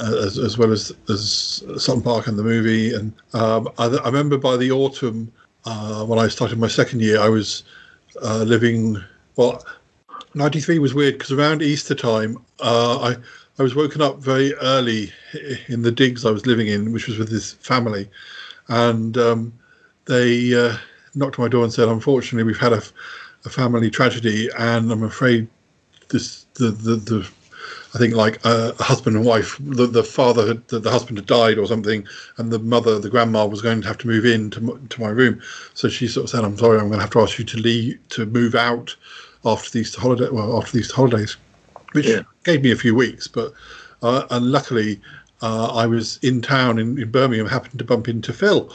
as, 0.00 0.38
as 0.38 0.58
well 0.58 0.72
as 0.72 0.92
as 1.08 1.62
Sutton 1.78 2.02
Park 2.02 2.26
and 2.26 2.38
the 2.38 2.42
movie, 2.42 2.94
and 2.94 3.12
um, 3.34 3.68
I, 3.78 3.86
I 3.86 4.06
remember 4.06 4.38
by 4.38 4.56
the 4.56 4.70
autumn 4.72 5.32
uh, 5.66 6.04
when 6.04 6.18
I 6.18 6.28
started 6.28 6.58
my 6.58 6.68
second 6.68 7.02
year, 7.02 7.20
I 7.20 7.28
was 7.28 7.64
uh, 8.22 8.42
living 8.44 9.02
well. 9.36 9.64
93 10.34 10.78
was 10.78 10.94
weird 10.94 11.14
because 11.14 11.32
around 11.32 11.62
Easter 11.62 11.94
time, 11.94 12.38
uh, 12.60 12.98
I 13.00 13.16
I 13.58 13.62
was 13.62 13.74
woken 13.74 14.02
up 14.02 14.18
very 14.18 14.52
early 14.54 15.12
in 15.68 15.82
the 15.82 15.92
digs 15.92 16.26
I 16.26 16.32
was 16.32 16.44
living 16.46 16.66
in, 16.66 16.92
which 16.92 17.06
was 17.06 17.18
with 17.18 17.30
this 17.30 17.52
family, 17.52 18.08
and 18.68 19.16
um, 19.16 19.52
they 20.06 20.52
uh, 20.54 20.76
knocked 21.14 21.38
on 21.38 21.44
my 21.44 21.48
door 21.48 21.62
and 21.62 21.72
said, 21.72 21.88
"Unfortunately, 21.88 22.42
we've 22.42 22.58
had 22.58 22.72
a, 22.72 22.82
a 23.44 23.50
family 23.50 23.90
tragedy, 23.90 24.48
and 24.58 24.90
I'm 24.90 25.04
afraid 25.04 25.46
this 26.08 26.46
the 26.54 26.70
the, 26.70 26.96
the 26.96 27.28
I 27.94 27.98
think 27.98 28.14
like 28.14 28.44
uh, 28.44 28.72
a 28.78 28.82
husband 28.82 29.16
and 29.16 29.24
wife, 29.24 29.56
the, 29.60 29.86
the 29.86 30.02
father, 30.02 30.48
had, 30.48 30.66
the, 30.66 30.80
the 30.80 30.90
husband 30.90 31.16
had 31.16 31.26
died 31.26 31.58
or 31.58 31.66
something, 31.66 32.04
and 32.38 32.50
the 32.50 32.58
mother, 32.58 32.98
the 32.98 33.08
grandma, 33.08 33.46
was 33.46 33.62
going 33.62 33.82
to 33.82 33.86
have 33.86 33.98
to 33.98 34.08
move 34.08 34.26
in 34.26 34.50
to, 34.50 34.80
to 34.88 35.00
my 35.00 35.10
room. 35.10 35.40
So 35.74 35.88
she 35.88 36.08
sort 36.08 36.24
of 36.24 36.30
said, 36.30 36.44
"I'm 36.44 36.58
sorry, 36.58 36.78
I'm 36.78 36.88
going 36.88 36.98
to 36.98 37.04
have 37.04 37.10
to 37.10 37.20
ask 37.20 37.38
you 37.38 37.44
to 37.44 37.56
leave 37.56 38.00
to 38.10 38.26
move 38.26 38.56
out 38.56 38.96
after 39.44 39.70
the 39.70 39.80
Easter 39.80 40.00
holiday. 40.00 40.28
Well, 40.30 40.58
after 40.58 40.72
the 40.72 40.78
Easter 40.80 40.94
holidays." 40.94 41.36
which 41.94 42.08
gave 42.42 42.62
me 42.62 42.72
a 42.72 42.76
few 42.76 42.94
weeks. 42.94 43.26
But 43.28 43.54
uh, 44.02 44.26
and 44.30 44.50
luckily, 44.50 45.00
uh, 45.42 45.74
I 45.74 45.86
was 45.86 46.18
in 46.22 46.42
town 46.42 46.78
in, 46.78 46.98
in 46.98 47.10
Birmingham, 47.10 47.46
happened 47.46 47.78
to 47.78 47.84
bump 47.84 48.08
into 48.08 48.32
Phil. 48.32 48.72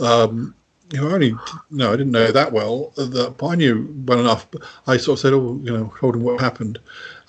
Um, 0.00 0.54
you 0.92 1.00
know, 1.00 1.08
I 1.08 1.12
only 1.14 1.34
no, 1.70 1.92
I 1.92 1.96
didn't 1.96 2.12
know 2.12 2.30
that 2.30 2.52
well. 2.52 2.92
That 2.96 3.34
but 3.38 3.46
I 3.46 3.54
knew 3.54 3.92
well 4.06 4.20
enough. 4.20 4.46
I 4.86 4.96
sort 4.96 5.18
of 5.18 5.20
said, 5.20 5.32
"Oh, 5.32 5.58
you 5.62 5.72
know, 5.72 5.92
told 5.98 6.14
him 6.16 6.22
what 6.22 6.40
happened," 6.40 6.78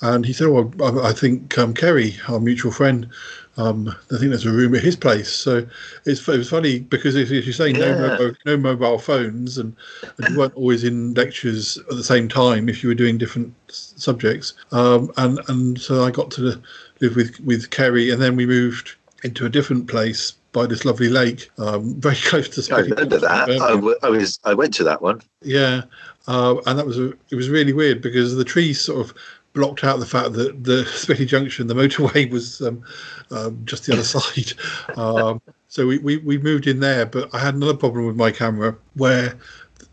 and 0.01 0.25
he 0.25 0.33
said, 0.33 0.47
"Oh, 0.47 0.71
I, 0.81 1.09
I 1.09 1.13
think 1.13 1.57
um, 1.57 1.73
Kerry, 1.73 2.15
our 2.27 2.39
mutual 2.39 2.71
friend." 2.71 3.09
Um, 3.57 3.87
I 4.11 4.17
think 4.17 4.31
there's 4.31 4.45
a 4.45 4.51
room 4.51 4.75
at 4.75 4.83
his 4.83 4.97
place, 4.97 5.31
so 5.31 5.65
it's 6.05 6.27
it 6.27 6.37
was 6.37 6.49
funny 6.49 6.79
because 6.79 7.15
as 7.15 7.31
you 7.31 7.53
say, 7.53 7.71
no, 7.71 7.87
Yeah. 7.87 8.09
mobile, 8.09 8.31
no 8.45 8.57
mobile 8.57 8.97
phones, 8.99 9.57
and, 9.57 9.73
and 10.17 10.27
you 10.27 10.37
weren't 10.37 10.55
always 10.55 10.83
in 10.83 11.13
lectures 11.13 11.77
at 11.77 11.95
the 11.95 12.03
same 12.03 12.27
time 12.27 12.67
if 12.67 12.83
you 12.83 12.89
were 12.89 12.95
doing 12.95 13.17
different 13.17 13.53
s- 13.69 13.93
subjects. 13.95 14.53
Um, 14.73 15.09
and 15.15 15.39
and 15.47 15.79
so 15.79 16.03
I 16.03 16.11
got 16.11 16.31
to 16.31 16.61
live 16.99 17.15
with 17.15 17.39
with 17.39 17.69
Kerry, 17.69 18.09
and 18.11 18.21
then 18.21 18.35
we 18.35 18.45
moved 18.45 18.95
into 19.23 19.45
a 19.45 19.49
different 19.49 19.87
place 19.87 20.33
by 20.55 20.65
this 20.65 20.85
lovely 20.85 21.09
lake, 21.09 21.51
um, 21.59 21.93
very 21.99 22.15
close 22.15 22.47
to. 22.49 22.61
I 22.73 22.81
Spitty 22.81 22.91
remember 22.91 23.17
that. 23.19 23.49
I, 23.49 23.71
w- 23.71 23.97
I 24.01 24.09
was. 24.09 24.39
I 24.45 24.55
went 24.55 24.73
to 24.75 24.83
that 24.85 25.01
one. 25.01 25.21
Yeah, 25.43 25.83
uh, 26.27 26.55
and 26.65 26.79
that 26.79 26.87
was 26.87 26.97
a, 26.97 27.09
it 27.29 27.35
was 27.35 27.49
really 27.49 27.73
weird 27.73 28.01
because 28.01 28.35
the 28.35 28.45
trees 28.45 28.79
sort 28.79 29.05
of 29.05 29.13
blocked 29.53 29.83
out 29.83 29.99
the 29.99 30.05
fact 30.05 30.33
that 30.33 30.63
the 30.63 30.85
Spaghetti 30.95 31.25
Junction, 31.25 31.67
the 31.67 31.75
motorway, 31.75 32.31
was 32.31 32.61
um, 32.61 32.81
um, 33.29 33.61
just 33.65 33.85
the 33.85 33.93
other 33.93 34.03
side. 34.03 34.53
Um, 34.97 35.41
so 35.67 35.85
we, 35.85 35.97
we 35.99 36.17
we 36.17 36.37
moved 36.37 36.67
in 36.67 36.79
there, 36.79 37.05
but 37.05 37.29
I 37.35 37.39
had 37.39 37.53
another 37.53 37.75
problem 37.75 38.07
with 38.07 38.15
my 38.15 38.31
camera 38.31 38.77
where 38.93 39.37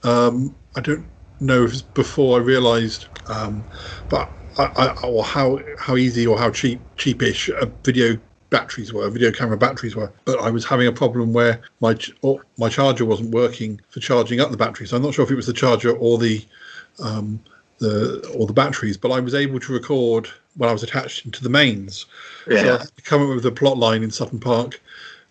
um, 0.05 0.55
I 0.77 0.81
don't 0.81 1.05
know 1.41 1.65
if 1.65 1.73
it's 1.73 1.83
before 1.83 2.39
I 2.39 2.43
realised, 2.43 3.09
um, 3.27 3.65
but 4.09 4.31
I, 4.59 4.65
I, 4.77 5.03
or 5.03 5.25
how 5.25 5.59
how 5.77 5.97
easy 5.97 6.25
or 6.25 6.39
how 6.39 6.51
cheap 6.51 6.81
cheapish 6.97 7.49
a 7.49 7.67
video 7.83 8.17
batteries 8.53 8.93
were, 8.93 9.11
video 9.11 9.33
camera 9.33 9.57
batteries 9.57 9.97
were. 9.97 10.13
But 10.25 10.39
I 10.39 10.51
was 10.51 10.65
having 10.65 10.87
a 10.87 10.93
problem 10.93 11.33
where 11.33 11.61
my 11.81 11.95
ch- 11.95 12.13
or 12.23 12.41
my 12.59 12.69
charger 12.69 13.05
wasn't 13.05 13.31
working 13.31 13.81
for 13.89 13.99
charging 13.99 14.41
up 14.41 14.53
the 14.53 14.57
batteries. 14.57 14.91
So 14.91 14.97
I'm 14.97 15.03
not 15.03 15.15
sure 15.15 15.25
if 15.25 15.31
it 15.33 15.35
was 15.35 15.47
the 15.47 15.53
charger 15.53 15.91
or 15.91 16.19
the 16.19 16.45
um, 17.01 17.41
the 17.79 18.25
or 18.37 18.47
the 18.47 18.53
batteries, 18.53 18.97
but 18.97 19.11
I 19.11 19.19
was 19.19 19.35
able 19.35 19.59
to 19.59 19.73
record 19.73 20.29
when 20.57 20.69
I 20.69 20.73
was 20.73 20.85
attached 20.85 21.25
into 21.25 21.43
the 21.43 21.49
mains. 21.49 22.07
So 22.47 22.53
Yeah. 22.53 22.75
I 22.75 22.79
had 22.79 22.97
to 22.97 23.03
come 23.03 23.23
up 23.23 23.35
with 23.35 23.47
a 23.47 23.51
plot 23.51 23.79
line 23.79 24.05
in 24.05 24.11
Sutton 24.11 24.39
Park 24.39 24.81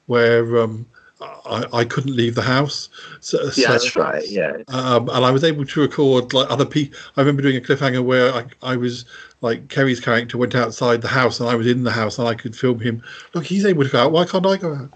where 0.08 0.60
um, 0.60 0.86
I, 1.22 1.66
I 1.74 1.86
couldn't 1.86 2.16
leave 2.16 2.36
the 2.36 2.42
house. 2.42 2.90
So, 3.20 3.42
Yeah, 3.44 3.50
so- 3.52 3.68
that's 3.72 3.96
right. 3.96 4.28
Yeah. 4.28 4.58
um, 4.70 5.10
and 5.10 5.24
I 5.26 5.32
was 5.32 5.44
able 5.44 5.66
to 5.66 5.82
record 5.82 6.34
like 6.34 6.50
other 6.50 6.66
people. 6.66 6.98
I 7.18 7.22
remember 7.22 7.42
doing 7.42 7.58
a 7.58 7.62
cliffhanger 7.62 8.04
where 8.04 8.34
I, 8.34 8.46
I 8.64 8.76
was 8.76 9.06
like 9.42 9.68
Kerry's 9.70 10.00
character 10.00 10.38
went 10.38 10.56
outside 10.56 11.02
the 11.02 11.08
house 11.08 11.40
and 11.40 11.50
I 11.50 11.56
was 11.56 11.68
in 11.68 11.84
the 11.84 11.92
house 11.92 12.18
and 12.20 12.28
I 12.28 12.34
could 12.36 12.56
film 12.56 12.80
him. 12.80 13.04
Look, 13.34 13.46
he's 13.46 13.66
able 13.66 13.84
to 13.84 13.90
go 13.90 14.00
out. 14.06 14.12
Why 14.12 14.26
can't 14.26 14.46
I 14.46 14.58
go 14.58 14.74
out? 14.74 14.90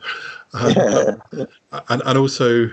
Um, 0.53 1.47
and 1.89 2.01
and 2.05 2.17
also 2.17 2.69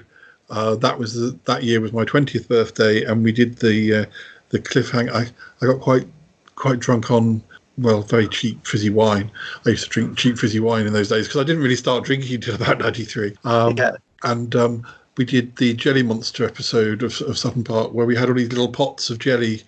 uh, 0.50 0.76
that 0.76 0.98
was 0.98 1.14
the, 1.14 1.38
that 1.46 1.62
year 1.64 1.80
was 1.80 1.92
my 1.92 2.04
twentieth 2.04 2.48
birthday 2.48 3.04
and 3.04 3.24
we 3.24 3.32
did 3.32 3.56
the 3.56 3.94
uh, 3.94 4.04
the 4.50 4.58
cliffhanger. 4.60 5.10
I, 5.12 5.26
I 5.62 5.66
got 5.72 5.80
quite 5.80 6.06
quite 6.54 6.78
drunk 6.78 7.10
on 7.10 7.42
well 7.82 8.02
very 8.02 8.28
cheap 8.28 8.66
fizzy 8.66 8.90
wine. 8.90 9.30
I 9.66 9.70
used 9.70 9.84
to 9.84 9.90
drink 9.90 10.18
cheap 10.18 10.38
fizzy 10.38 10.60
wine 10.60 10.86
in 10.86 10.92
those 10.92 11.08
days 11.08 11.26
because 11.26 11.40
I 11.40 11.44
didn't 11.44 11.62
really 11.62 11.76
start 11.76 12.04
drinking 12.04 12.34
until 12.34 12.54
about 12.54 12.78
ninety 12.78 13.04
three. 13.04 13.36
Um, 13.44 13.76
Yeah. 13.76 13.96
and 14.22 14.54
um, 14.56 14.86
we 15.16 15.24
did 15.24 15.56
the 15.56 15.74
Jelly 15.74 16.02
Monster 16.02 16.44
episode 16.44 17.02
of, 17.02 17.20
of 17.22 17.36
Sutton 17.36 17.64
Park 17.64 17.92
where 17.92 18.06
we 18.06 18.16
had 18.16 18.28
all 18.28 18.34
these 18.34 18.48
little 18.48 18.72
pots 18.72 19.10
of 19.10 19.18
jelly. 19.18 19.62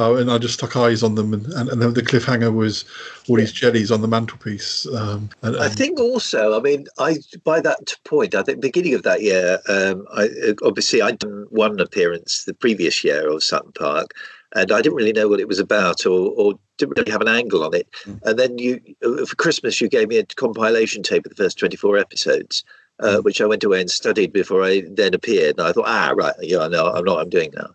Uh, 0.00 0.14
and 0.14 0.30
I 0.30 0.38
just 0.38 0.54
stuck 0.54 0.76
eyes 0.76 1.02
on 1.02 1.16
them, 1.16 1.34
and, 1.34 1.44
and, 1.54 1.68
and 1.70 1.82
then 1.82 1.92
the 1.92 2.02
cliffhanger 2.02 2.54
was 2.54 2.84
all 3.28 3.34
these 3.34 3.50
jellies 3.50 3.90
on 3.90 4.00
the 4.00 4.06
mantelpiece. 4.06 4.86
Um, 4.94 5.28
and, 5.42 5.56
I 5.56 5.68
think 5.68 5.98
also, 5.98 6.56
I 6.56 6.62
mean, 6.62 6.86
I 7.00 7.16
by 7.42 7.60
that 7.62 7.96
point, 8.04 8.36
I 8.36 8.44
think 8.44 8.60
beginning 8.60 8.94
of 8.94 9.02
that 9.02 9.22
year, 9.22 9.58
um, 9.68 10.06
I 10.14 10.28
obviously 10.62 11.02
I'd 11.02 11.18
done 11.18 11.46
one 11.50 11.80
appearance 11.80 12.44
the 12.44 12.54
previous 12.54 13.02
year 13.02 13.28
of 13.28 13.42
Sutton 13.42 13.72
Park, 13.72 14.12
and 14.54 14.72
I 14.72 14.80
didn't 14.82 14.96
really 14.96 15.12
know 15.12 15.28
what 15.28 15.40
it 15.40 15.48
was 15.48 15.58
about 15.58 16.06
or, 16.06 16.30
or 16.36 16.54
didn't 16.76 16.96
really 16.96 17.10
have 17.10 17.20
an 17.20 17.28
angle 17.28 17.64
on 17.64 17.74
it. 17.74 17.88
And 18.24 18.38
then 18.38 18.58
you, 18.58 18.80
uh, 19.04 19.24
for 19.26 19.36
Christmas, 19.36 19.80
you 19.80 19.88
gave 19.88 20.08
me 20.08 20.18
a 20.18 20.24
compilation 20.24 21.02
tape 21.02 21.26
of 21.26 21.30
the 21.30 21.42
first 21.42 21.58
twenty 21.58 21.76
four 21.76 21.98
episodes. 21.98 22.64
Uh, 23.00 23.18
which 23.20 23.40
I 23.40 23.46
went 23.46 23.62
away 23.62 23.80
and 23.80 23.88
studied 23.88 24.32
before 24.32 24.64
I 24.64 24.82
then 24.90 25.14
appeared, 25.14 25.56
and 25.56 25.68
I 25.68 25.70
thought, 25.70 25.86
ah, 25.86 26.12
right, 26.16 26.34
yeah, 26.40 26.62
I 26.62 26.66
know, 26.66 26.90
I 26.90 27.00
know 27.00 27.14
what 27.14 27.22
I'm 27.22 27.30
doing 27.30 27.52
now. 27.54 27.68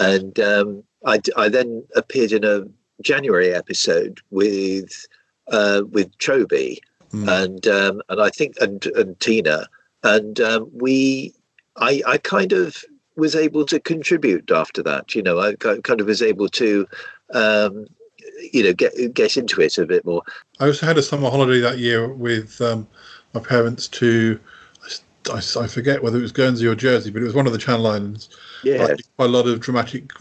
And 0.00 0.40
um, 0.40 0.82
I, 1.06 1.20
I 1.36 1.48
then 1.48 1.84
appeared 1.94 2.32
in 2.32 2.42
a 2.42 2.64
January 3.00 3.54
episode 3.54 4.18
with 4.30 5.06
uh, 5.46 5.82
with 5.92 6.18
Chobe, 6.18 6.78
and 7.12 7.64
um, 7.68 8.02
and 8.08 8.20
I 8.20 8.30
think 8.30 8.56
and 8.60 8.84
and 8.96 9.20
Tina, 9.20 9.68
and 10.02 10.40
um, 10.40 10.68
we, 10.74 11.32
I 11.76 12.02
I 12.04 12.18
kind 12.18 12.52
of 12.52 12.84
was 13.16 13.34
able 13.36 13.64
to 13.66 13.80
contribute 13.80 14.50
after 14.50 14.82
that. 14.82 15.14
You 15.14 15.22
know, 15.22 15.40
I 15.40 15.54
kind 15.56 16.00
of 16.00 16.06
was 16.06 16.22
able 16.22 16.48
to, 16.50 16.86
um, 17.32 17.86
you 18.52 18.62
know, 18.62 18.72
get 18.72 19.14
get 19.14 19.36
into 19.36 19.60
it 19.60 19.78
a 19.78 19.86
bit 19.86 20.04
more. 20.04 20.22
I 20.60 20.66
also 20.66 20.86
had 20.86 20.98
a 20.98 21.02
summer 21.02 21.30
holiday 21.30 21.60
that 21.60 21.78
year 21.78 22.12
with 22.12 22.60
um, 22.60 22.86
my 23.32 23.40
parents 23.40 23.88
to, 23.88 24.38
I 25.32 25.40
forget 25.40 26.02
whether 26.02 26.18
it 26.18 26.22
was 26.22 26.32
Guernsey 26.32 26.66
or 26.66 26.74
Jersey, 26.74 27.10
but 27.10 27.22
it 27.22 27.24
was 27.24 27.34
one 27.34 27.46
of 27.46 27.52
the 27.52 27.58
Channel 27.58 27.86
Islands. 27.86 28.28
Yeah. 28.62 28.84
I 28.84 28.86
did 28.88 29.06
quite 29.16 29.26
a 29.26 29.32
lot 29.32 29.46
of 29.46 29.60
dramatic 29.60 30.12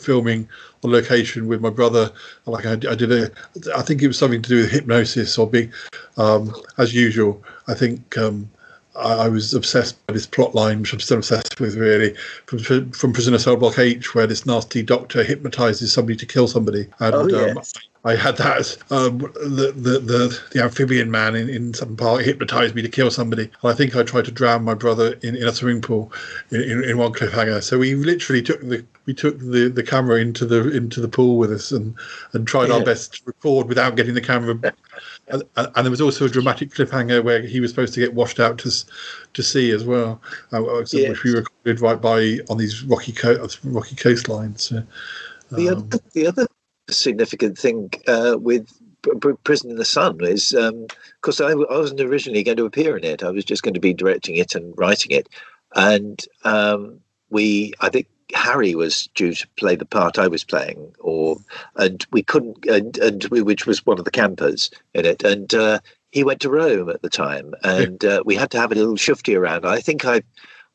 filming 0.00 0.48
on 0.82 0.92
location 0.92 1.46
with 1.48 1.60
my 1.60 1.70
brother. 1.70 2.10
Like 2.46 2.66
I, 2.66 2.72
I 2.72 2.94
did 2.94 3.12
a, 3.12 3.30
I 3.76 3.82
think 3.82 4.02
it 4.02 4.08
was 4.08 4.18
something 4.18 4.42
to 4.42 4.48
do 4.48 4.56
with 4.56 4.70
hypnosis 4.70 5.38
or 5.38 5.48
big, 5.48 5.72
um, 6.16 6.54
as 6.78 6.94
usual. 6.94 7.42
I 7.68 7.74
think 7.74 8.16
um, 8.18 8.50
I, 8.94 9.28
was 9.28 9.54
obsessed 9.54 10.06
by 10.06 10.14
this 10.14 10.26
plot 10.26 10.54
line, 10.54 10.80
which 10.80 10.92
I'm 10.92 11.00
still 11.00 11.18
obsessed 11.18 11.60
with, 11.60 11.76
really, 11.76 12.14
from 12.46 12.90
from 12.92 13.12
Prisoner 13.12 13.38
Cell 13.38 13.56
Block 13.56 13.78
H, 13.78 14.14
where 14.14 14.26
this 14.26 14.44
nasty 14.44 14.82
doctor 14.82 15.22
hypnotizes 15.24 15.92
somebody 15.92 16.16
to 16.16 16.26
kill 16.26 16.46
somebody. 16.48 16.88
And, 17.00 17.14
Oh, 17.14 17.20
um, 17.22 17.56
yes. 17.56 17.72
I 18.04 18.16
had 18.16 18.36
that 18.38 18.58
as 18.58 18.78
um, 18.90 19.18
the, 19.18 19.72
the 19.76 19.98
the 20.00 20.40
the 20.50 20.62
amphibian 20.62 21.10
man 21.10 21.36
in, 21.36 21.48
in 21.48 21.72
Sutton 21.72 21.96
Park 21.96 22.22
hypnotized 22.22 22.74
me 22.74 22.82
to 22.82 22.88
kill 22.88 23.12
somebody. 23.12 23.44
And 23.44 23.72
I 23.72 23.74
think 23.74 23.94
I 23.94 24.02
tried 24.02 24.24
to 24.24 24.32
drown 24.32 24.64
my 24.64 24.74
brother 24.74 25.12
in, 25.22 25.36
in 25.36 25.46
a 25.46 25.52
swimming 25.52 25.82
pool 25.82 26.12
in, 26.50 26.62
in, 26.62 26.84
in 26.84 26.98
one 26.98 27.12
cliffhanger. 27.12 27.62
So 27.62 27.78
we 27.78 27.94
literally 27.94 28.42
took 28.42 28.60
the 28.60 28.84
we 29.06 29.14
took 29.14 29.38
the, 29.38 29.68
the 29.68 29.84
camera 29.84 30.20
into 30.20 30.44
the 30.44 30.68
into 30.72 31.00
the 31.00 31.08
pool 31.08 31.38
with 31.38 31.52
us 31.52 31.70
and 31.70 31.94
and 32.32 32.46
tried 32.46 32.72
our 32.72 32.82
best 32.84 33.14
to 33.14 33.22
record 33.24 33.68
without 33.68 33.94
getting 33.94 34.14
the 34.14 34.20
camera. 34.20 34.58
And, 35.28 35.42
and 35.56 35.84
there 35.84 35.90
was 35.90 36.00
also 36.00 36.26
a 36.26 36.28
dramatic 36.28 36.70
cliffhanger 36.70 37.22
where 37.22 37.42
he 37.42 37.60
was 37.60 37.70
supposed 37.70 37.94
to 37.94 38.00
get 38.00 38.14
washed 38.14 38.40
out 38.40 38.58
to 38.58 38.70
to 39.32 39.42
sea 39.42 39.70
as 39.70 39.84
well, 39.84 40.20
uh, 40.52 40.60
which 40.60 40.92
Yes. 40.92 41.22
we 41.24 41.30
recorded 41.32 41.80
right 41.80 42.00
by 42.00 42.38
on 42.50 42.58
these 42.58 42.82
rocky 42.84 43.12
co- 43.12 43.46
rocky 43.64 43.96
coastlines. 43.96 44.60
So, 44.60 44.82
The 45.52 45.68
um, 45.68 45.88
other 45.90 45.98
the 46.12 46.26
other 46.26 46.46
significant 46.90 47.58
thing 47.58 47.92
uh, 48.06 48.36
with 48.38 48.68
Pr- 49.02 49.16
Pr- 49.16 49.32
Prison 49.44 49.70
in 49.70 49.76
the 49.76 49.84
Sun 49.84 50.18
is 50.22 50.50
because 51.20 51.40
I, 51.40 51.50
I 51.50 51.54
wasn't 51.54 52.00
originally 52.00 52.42
going 52.42 52.56
to 52.56 52.66
appear 52.66 52.96
in 52.96 53.04
it. 53.04 53.22
I 53.22 53.30
was 53.30 53.44
just 53.44 53.62
going 53.62 53.74
to 53.74 53.80
be 53.80 53.94
directing 53.94 54.36
it 54.36 54.54
and 54.54 54.74
writing 54.76 55.12
it, 55.12 55.28
and 55.74 56.22
um, 56.44 57.00
we 57.30 57.72
I 57.80 57.88
think 57.88 58.08
Harry 58.34 58.74
was 58.74 59.08
due 59.14 59.34
to 59.34 59.46
play 59.56 59.76
the 59.76 59.84
part 59.84 60.18
I 60.18 60.28
was 60.28 60.44
playing, 60.44 60.94
or 60.98 61.36
and 61.76 62.04
we 62.12 62.22
couldn't, 62.22 62.64
and, 62.66 62.96
and 62.98 63.24
we, 63.24 63.42
which 63.42 63.66
was 63.66 63.84
one 63.84 63.98
of 63.98 64.04
the 64.04 64.10
campers 64.10 64.70
in 64.94 65.04
it, 65.04 65.22
and 65.22 65.52
uh, 65.54 65.80
he 66.10 66.24
went 66.24 66.40
to 66.40 66.50
Rome 66.50 66.88
at 66.90 67.02
the 67.02 67.10
time, 67.10 67.54
and 67.62 68.04
uh, 68.04 68.22
we 68.24 68.34
had 68.34 68.50
to 68.52 68.60
have 68.60 68.72
a 68.72 68.74
little 68.74 68.96
shifty 68.96 69.34
around. 69.34 69.66
I 69.66 69.80
think 69.80 70.04
I, 70.04 70.22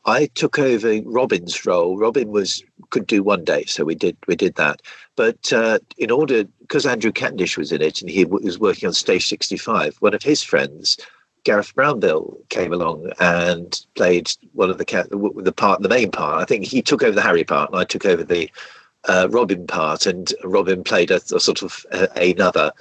I 0.05 0.27
took 0.27 0.59
over 0.59 0.99
Robin's 1.05 1.65
role. 1.65 1.97
Robin 1.97 2.29
was 2.29 2.63
could 2.89 3.07
do 3.07 3.23
one 3.23 3.43
day, 3.43 3.65
so 3.65 3.83
we 3.83 3.95
did 3.95 4.17
we 4.27 4.35
did 4.35 4.55
that. 4.55 4.81
But 5.15 5.51
uh, 5.51 5.79
in 5.97 6.11
order, 6.11 6.43
because 6.61 6.85
Andrew 6.85 7.11
Candish 7.11 7.57
was 7.57 7.71
in 7.71 7.81
it, 7.81 8.01
and 8.01 8.09
he 8.09 8.25
was 8.25 8.59
working 8.59 8.87
on 8.87 8.93
Stage 8.93 9.27
Sixty 9.27 9.57
Five, 9.57 9.97
one 9.99 10.13
of 10.13 10.23
his 10.23 10.43
friends. 10.43 10.97
Gareth 11.47 11.73
Brownbill 11.75 12.37
came 12.49 12.73
along 12.73 13.09
and 13.21 13.85
played 13.95 14.29
one 14.51 14.69
of 14.69 14.79
the 14.79 15.07
the 15.37 15.53
part, 15.53 15.81
the 15.81 15.87
main 15.87 16.11
part. 16.11 16.41
I 16.41 16.43
think 16.43 16.65
he 16.65 16.81
took 16.81 17.01
over 17.01 17.15
the 17.15 17.21
Harry 17.21 17.45
part, 17.45 17.69
and 17.69 17.79
I 17.79 17.85
took 17.85 18.05
over 18.05 18.21
the 18.21 18.51
uh, 19.07 19.29
Robin 19.31 19.65
part, 19.65 20.05
and 20.05 20.33
Robin 20.43 20.83
played 20.83 21.09
a, 21.09 21.21
a 21.33 21.39
sort 21.39 21.61
of 21.63 21.85
uh, 21.93 22.07
another. 22.17 22.73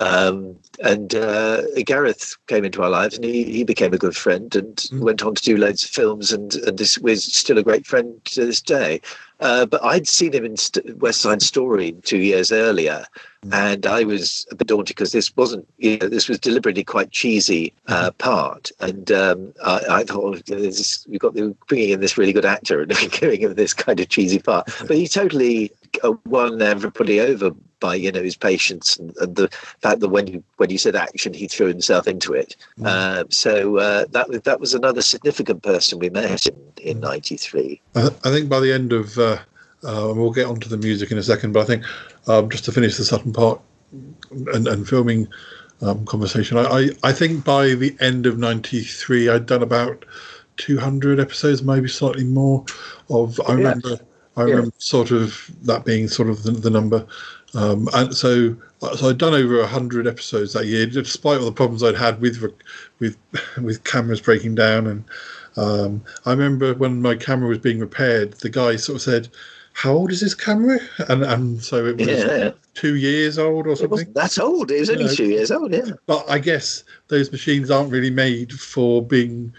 Um, 0.00 0.56
and 0.82 1.14
uh, 1.14 1.62
Gareth 1.86 2.36
came 2.48 2.64
into 2.64 2.82
our 2.82 2.90
lives, 2.90 3.14
and 3.14 3.24
he, 3.24 3.44
he 3.44 3.62
became 3.62 3.94
a 3.94 3.98
good 3.98 4.16
friend, 4.16 4.52
and 4.56 4.84
went 4.94 5.22
on 5.22 5.36
to 5.36 5.42
do 5.44 5.56
loads 5.56 5.84
of 5.84 5.90
films, 5.90 6.32
and 6.32 6.56
and 6.56 6.76
this 6.76 6.98
was 6.98 7.22
still 7.22 7.58
a 7.58 7.62
great 7.62 7.86
friend 7.86 8.20
to 8.24 8.46
this 8.46 8.60
day. 8.60 9.00
Uh, 9.38 9.64
but 9.64 9.84
I'd 9.84 10.08
seen 10.08 10.32
him 10.32 10.44
in 10.44 10.56
St- 10.56 10.98
West 10.98 11.20
Side 11.20 11.40
Story 11.40 11.92
two 12.02 12.18
years 12.18 12.50
earlier, 12.50 13.04
and 13.52 13.86
I 13.86 14.04
was 14.04 14.46
a 14.50 14.54
bit 14.56 14.68
daunted 14.68 14.96
because 14.96 15.12
this 15.12 15.34
wasn't, 15.36 15.66
you 15.78 15.98
know, 15.98 16.08
this 16.08 16.28
was 16.28 16.38
deliberately 16.38 16.84
quite 16.84 17.10
cheesy 17.10 17.72
uh, 17.86 18.10
part, 18.12 18.70
and 18.80 19.10
um, 19.12 19.54
I, 19.64 19.80
I 19.90 20.04
thought 20.04 20.42
oh, 20.50 20.56
this, 20.56 21.06
you've 21.08 21.20
got 21.20 21.34
the, 21.34 21.54
bringing 21.68 21.90
in 21.90 22.00
this 22.00 22.18
really 22.18 22.32
good 22.32 22.44
actor 22.44 22.82
and 22.82 22.92
giving 23.12 23.40
him 23.40 23.54
this 23.54 23.74
kind 23.74 24.00
of 24.00 24.08
cheesy 24.08 24.40
part, 24.40 24.68
but 24.86 24.96
he 24.96 25.06
totally 25.06 25.70
uh, 26.02 26.12
won 26.26 26.60
everybody 26.60 27.20
over 27.20 27.50
by 27.80 27.94
you 27.94 28.10
know 28.10 28.22
his 28.22 28.36
patience 28.36 28.96
and, 28.96 29.16
and 29.18 29.36
the 29.36 29.48
fact 29.80 30.00
that 30.00 30.08
when 30.08 30.26
you 30.26 30.42
when 30.56 30.70
you 30.70 30.78
said 30.78 30.96
action, 30.96 31.32
he 31.32 31.46
threw 31.46 31.66
himself 31.66 32.08
into 32.08 32.32
it. 32.32 32.56
Uh, 32.84 33.24
so 33.30 33.76
uh, 33.78 34.04
that 34.10 34.28
was- 34.28 34.40
that 34.42 34.60
was 34.60 34.74
another 34.74 35.02
significant 35.02 35.62
person 35.62 35.98
we 35.98 36.10
met 36.10 36.46
in 36.46 36.56
in 36.82 37.00
'93. 37.00 37.80
I, 37.94 38.06
I 38.24 38.30
think 38.30 38.48
by 38.48 38.60
the 38.60 38.72
end 38.72 38.92
of, 38.92 39.18
uh, 39.18 39.38
uh, 39.84 40.10
and 40.10 40.18
we'll 40.18 40.32
get 40.32 40.46
onto 40.46 40.68
the 40.68 40.76
music 40.76 41.10
in 41.10 41.18
a 41.18 41.22
second, 41.22 41.52
but 41.52 41.60
I 41.60 41.64
think 41.64 41.84
um, 42.26 42.50
just 42.50 42.64
to 42.66 42.72
finish 42.72 42.96
the 42.96 43.04
Sutton 43.04 43.32
Park 43.32 43.60
and, 44.52 44.66
and 44.66 44.88
filming 44.88 45.28
um, 45.80 46.04
conversation, 46.04 46.58
I, 46.58 46.62
I, 46.62 46.88
I 47.04 47.12
think 47.12 47.44
by 47.44 47.74
the 47.74 47.96
end 48.00 48.26
of 48.26 48.38
'93, 48.38 49.28
I'd 49.28 49.46
done 49.46 49.62
about 49.62 50.04
200 50.58 51.20
episodes, 51.20 51.62
maybe 51.62 51.88
slightly 51.88 52.24
more. 52.24 52.64
Of 53.08 53.40
I 53.48 53.54
remember, 53.54 53.98
I 54.36 54.42
remember 54.42 54.72
sort 54.78 55.10
of 55.10 55.50
that 55.62 55.84
being 55.84 56.08
sort 56.08 56.28
of 56.28 56.42
the, 56.42 56.52
the 56.52 56.70
number. 56.70 57.06
Um, 57.54 57.88
and 57.94 58.14
so, 58.14 58.54
so 58.96 59.08
I'd 59.08 59.18
done 59.18 59.34
over 59.34 59.66
hundred 59.66 60.06
episodes 60.06 60.52
that 60.52 60.66
year, 60.66 60.86
despite 60.86 61.38
all 61.38 61.46
the 61.46 61.52
problems 61.52 61.82
I'd 61.82 61.96
had 61.96 62.20
with 62.20 62.42
with 62.98 63.16
with 63.62 63.84
cameras 63.84 64.20
breaking 64.20 64.54
down. 64.54 64.86
And 64.86 65.04
um, 65.56 66.04
I 66.26 66.32
remember 66.32 66.74
when 66.74 67.00
my 67.00 67.14
camera 67.14 67.48
was 67.48 67.58
being 67.58 67.78
repaired, 67.78 68.34
the 68.34 68.50
guy 68.50 68.76
sort 68.76 68.96
of 68.96 69.02
said, 69.02 69.28
"How 69.82 69.92
old 69.92 70.10
is 70.10 70.20
this 70.20 70.34
camera?" 70.34 70.78
And 71.08 71.22
and 71.22 71.62
so 71.62 71.86
it 71.86 71.96
was 71.98 72.08
Yeah. 72.08 72.50
two 72.74 72.96
years 72.96 73.38
old 73.38 73.66
or 73.68 73.72
It 73.72 73.76
something. 73.76 73.90
wasn't 73.90 74.14
that 74.14 74.38
old. 74.40 74.70
It 74.72 74.80
was 74.80 74.90
only 74.90 75.04
No. 75.04 75.14
two 75.14 75.26
years 75.36 75.50
old. 75.52 75.72
Yeah. 75.72 75.92
But 76.06 76.24
I 76.28 76.38
guess 76.40 76.82
those 77.08 77.30
machines 77.30 77.70
aren't 77.70 77.92
really 77.92 78.10
made 78.10 78.52
for 78.52 79.02
being, 79.02 79.52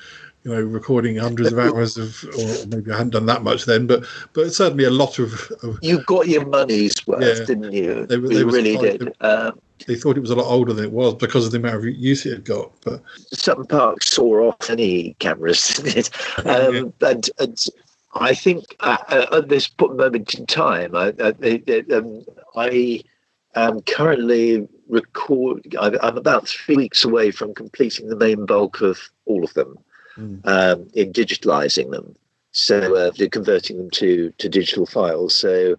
you 0.43 0.51
know, 0.51 0.61
recording 0.61 1.15
hundreds 1.15 1.53
of 1.53 1.59
hours 1.59 1.97
of, 1.97 2.09
or 2.37 2.67
maybe 2.67 2.91
I 2.91 2.97
hadn't 2.97 3.11
done 3.11 3.27
that 3.27 3.43
much 3.43 3.63
then, 3.65 3.87
but 3.87 4.03
but 4.33 4.53
certainly 4.53 4.83
a 4.83 4.89
lot 5.03 5.19
of. 5.19 5.29
of 5.63 5.79
You 5.81 6.03
got 6.03 6.27
your 6.27 6.45
money's 6.45 6.95
worth, 7.07 7.39
Yeah. 7.39 7.45
didn't 7.45 7.71
you? 7.71 8.05
They 8.05 8.17
they 8.17 8.43
really 8.43 8.75
did. 8.75 9.13
Um, 9.21 9.57
they 9.87 9.95
thought 9.95 10.17
it 10.17 10.21
was 10.27 10.31
a 10.31 10.35
lot 10.35 10.51
older 10.51 10.73
than 10.73 10.83
it 10.83 10.91
was 10.91 11.13
because 11.15 11.45
of 11.45 11.51
the 11.53 11.57
amount 11.59 11.75
of 11.77 11.85
use 11.85 12.25
it 12.25 12.31
had 12.33 12.43
got. 12.43 12.69
But 12.83 13.01
Sutton 13.31 13.65
Park 13.65 14.03
saw 14.03 14.49
off 14.49 14.69
any 14.69 15.15
cameras, 15.19 15.65
didn't 15.67 15.95
it? 15.95 16.09
Um, 16.45 16.93
and, 17.01 17.29
and 17.39 17.57
I 18.13 18.33
think 18.33 18.75
uh, 18.79 18.97
uh, 19.07 19.37
at 19.37 19.49
this 19.49 19.69
moment 19.79 20.33
in 20.33 20.45
time, 20.45 20.95
I, 20.95 21.13
I, 21.19 21.93
um, 21.93 22.23
I 22.55 23.03
am 23.55 23.81
currently 23.81 24.67
record. 24.87 25.75
I'm 25.79 25.95
I'm 26.01 26.17
about 26.17 26.47
three 26.47 26.75
weeks 26.75 27.03
away 27.03 27.31
from 27.31 27.53
completing 27.53 28.09
the 28.09 28.15
main 28.15 28.45
bulk 28.45 28.81
of 28.81 28.99
all 29.25 29.43
of 29.43 29.53
them 29.53 29.77
um, 30.43 30.89
in 30.95 31.13
digitalizing 31.13 31.91
them. 31.91 32.15
So 32.51 32.95
uh, 32.95 33.11
converting 33.31 33.77
them 33.77 33.89
to 33.91 34.31
to 34.37 34.49
digital 34.49 34.85
files. 34.85 35.35
So. 35.35 35.75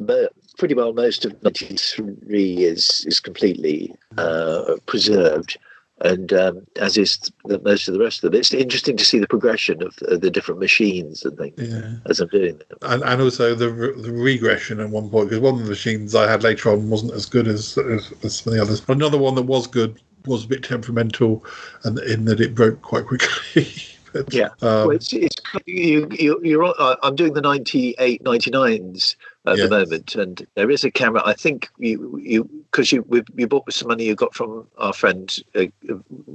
But 0.00 0.32
pretty 0.56 0.72
well, 0.72 0.94
most 0.94 1.26
of 1.26 1.42
'93 1.42 2.64
is 2.64 3.04
is 3.06 3.20
completely 3.20 3.94
uh, 4.16 4.76
preserved, 4.86 5.58
and 6.02 6.32
um, 6.32 6.66
as 6.76 6.96
is 6.96 7.18
the, 7.44 7.58
most 7.60 7.88
of 7.88 7.94
the 7.94 8.00
rest 8.00 8.22
of 8.22 8.30
them. 8.30 8.38
It's 8.38 8.52
interesting 8.52 8.96
to 8.96 9.04
see 9.04 9.18
the 9.18 9.28
progression 9.28 9.82
of, 9.82 9.96
of 10.02 10.20
the 10.20 10.30
different 10.30 10.60
machines 10.60 11.24
and 11.24 11.36
things 11.38 11.54
yeah, 11.58 11.94
as 12.06 12.20
I'm 12.20 12.28
doing 12.28 12.58
them. 12.58 12.78
and 12.82 13.02
and 13.02 13.20
also 13.20 13.54
the 13.54 13.70
re- 13.70 14.00
the 14.02 14.12
regression 14.12 14.80
at 14.80 14.90
one 14.90 15.08
point 15.08 15.30
because 15.30 15.40
one 15.40 15.54
of 15.54 15.62
the 15.62 15.68
machines 15.70 16.14
I 16.14 16.30
had 16.30 16.42
later 16.42 16.70
on 16.70 16.90
wasn't 16.90 17.12
as 17.12 17.26
good 17.26 17.48
as 17.48 17.78
as, 17.78 18.12
as 18.22 18.36
some 18.36 18.52
of 18.52 18.56
the 18.56 18.62
others. 18.62 18.82
Another 18.88 19.18
one 19.18 19.34
that 19.36 19.42
was 19.42 19.66
good 19.66 20.00
was 20.26 20.44
a 20.44 20.48
bit 20.48 20.62
temperamental, 20.62 21.44
and 21.84 21.98
in 22.00 22.24
that 22.26 22.40
it 22.40 22.54
broke 22.54 22.82
quite 22.82 23.06
quickly. 23.06 23.66
But, 24.12 24.30
Yeah. 24.34 24.48
um, 24.60 24.88
well, 24.88 24.90
it's, 24.90 25.10
it's 25.14 25.36
you, 25.64 26.06
you, 26.10 26.38
you're 26.42 26.64
on, 26.64 26.74
uh, 26.78 26.96
I'm 27.02 27.16
doing 27.16 27.32
the 27.32 27.40
98, 27.40 28.22
99s 28.22 29.16
at 29.46 29.56
Yes. 29.56 29.68
the 29.68 29.76
moment, 29.78 30.14
and 30.14 30.46
there 30.54 30.70
is 30.70 30.84
a 30.84 30.90
camera. 30.90 31.22
I 31.24 31.32
think 31.32 31.68
you 31.78 32.18
you 32.22 32.48
because 32.70 32.92
you 32.92 33.04
you 33.34 33.46
bought 33.46 33.66
with 33.66 33.74
some 33.74 33.88
money 33.88 34.04
you 34.04 34.14
got 34.14 34.34
from 34.34 34.66
our 34.78 34.92
friend 34.92 35.36
uh, 35.54 35.64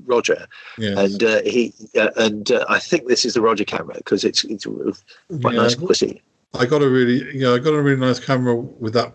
Roger, 0.05 0.47
yes. 0.77 0.97
and 0.97 1.23
uh, 1.23 1.41
he 1.43 1.73
uh, 1.97 2.09
and 2.17 2.51
uh, 2.51 2.65
I 2.67 2.79
think 2.79 3.07
this 3.07 3.25
is 3.25 3.33
the 3.33 3.41
Roger 3.41 3.63
camera 3.63 3.95
because 3.95 4.23
it's 4.23 4.43
it's 4.43 4.65
quite 4.65 5.55
Yeah. 5.55 5.61
nice 5.61 5.75
quality. 5.75 6.21
I 6.53 6.65
got 6.65 6.81
a 6.81 6.89
really, 6.89 7.37
know, 7.37 7.55
I 7.55 7.59
got 7.59 7.73
a 7.73 7.81
really 7.81 7.99
nice 7.99 8.19
camera 8.19 8.55
with 8.55 8.93
that, 8.93 9.13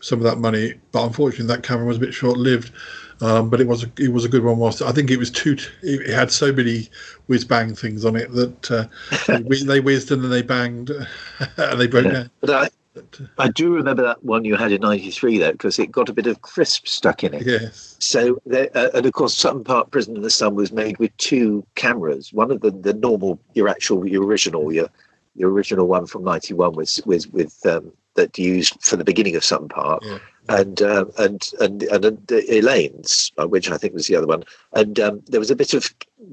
some 0.00 0.18
of 0.18 0.24
that 0.24 0.38
money. 0.38 0.74
But 0.90 1.06
unfortunately, 1.06 1.46
that 1.46 1.62
camera 1.62 1.86
was 1.86 1.96
a 1.96 2.00
bit 2.00 2.12
short-lived. 2.12 2.72
Um, 3.20 3.50
but 3.50 3.60
it 3.60 3.68
was 3.68 3.84
a, 3.84 3.92
it 3.98 4.12
was 4.12 4.24
a 4.24 4.28
good 4.28 4.42
one. 4.42 4.58
Whilst 4.58 4.82
I 4.82 4.90
think 4.90 5.10
it 5.10 5.16
was 5.16 5.30
too, 5.30 5.56
it, 5.82 6.10
had 6.12 6.32
so 6.32 6.52
many 6.52 6.88
whiz 7.28 7.44
bang 7.44 7.72
things 7.72 8.04
on 8.04 8.16
it 8.16 8.32
that 8.32 8.70
uh, 8.70 8.84
they, 9.66 9.78
whizzed 9.80 10.10
and 10.10 10.24
then 10.24 10.30
they 10.30 10.42
banged 10.42 10.90
and 11.56 11.80
they 11.80 11.86
broke 11.86 12.12
down. 12.12 12.30
But 12.40 12.72
I 12.96 13.00
I 13.38 13.48
do 13.48 13.72
remember 13.72 14.02
that 14.02 14.22
one 14.24 14.44
you 14.44 14.56
had 14.56 14.72
in 14.72 14.80
'93 14.80 15.38
though 15.38 15.52
because 15.52 15.78
it 15.78 15.90
got 15.90 16.08
a 16.08 16.12
bit 16.12 16.26
of 16.26 16.42
crisp 16.42 16.86
stuck 16.86 17.24
in 17.24 17.34
it. 17.34 17.46
Yes, 17.46 17.96
So, 17.98 18.40
there, 18.44 18.68
uh, 18.74 18.88
and 18.94 19.06
of 19.06 19.12
course, 19.12 19.36
Sutton 19.36 19.64
Park 19.64 19.90
Prison 19.90 20.16
in 20.16 20.22
the 20.22 20.30
Sun 20.30 20.54
was 20.54 20.72
made 20.72 20.98
with 20.98 21.16
two 21.16 21.66
cameras. 21.74 22.32
One 22.32 22.50
of 22.50 22.60
the 22.60 22.70
the 22.70 22.94
normal, 22.94 23.38
your 23.54 23.68
actual, 23.68 24.06
your 24.06 24.24
original, 24.24 24.72
your 24.72 24.88
your 25.34 25.50
original 25.50 25.86
one 25.86 26.06
from 26.06 26.24
'91 26.24 26.74
was 26.74 27.00
was 27.06 27.28
with 27.28 27.64
um, 27.66 27.92
that 28.14 28.38
used 28.38 28.82
for 28.82 28.96
the 28.96 29.04
beginning 29.04 29.36
of 29.36 29.44
Sutton 29.44 29.68
Park, 29.68 30.02
Yeah. 30.04 30.18
And 30.48 30.82
um, 30.82 31.10
and 31.18 31.50
and 31.60 31.82
and, 31.84 32.04
and 32.04 32.32
uh, 32.32 32.36
Elaine's, 32.50 33.32
uh, 33.38 33.46
which 33.46 33.70
I 33.70 33.76
think 33.76 33.94
was 33.94 34.06
the 34.06 34.16
other 34.16 34.26
one. 34.26 34.42
And 34.74 34.98
um, 35.00 35.22
there 35.26 35.40
was 35.40 35.50
a 35.50 35.56
bit 35.56 35.74
of 35.74 35.92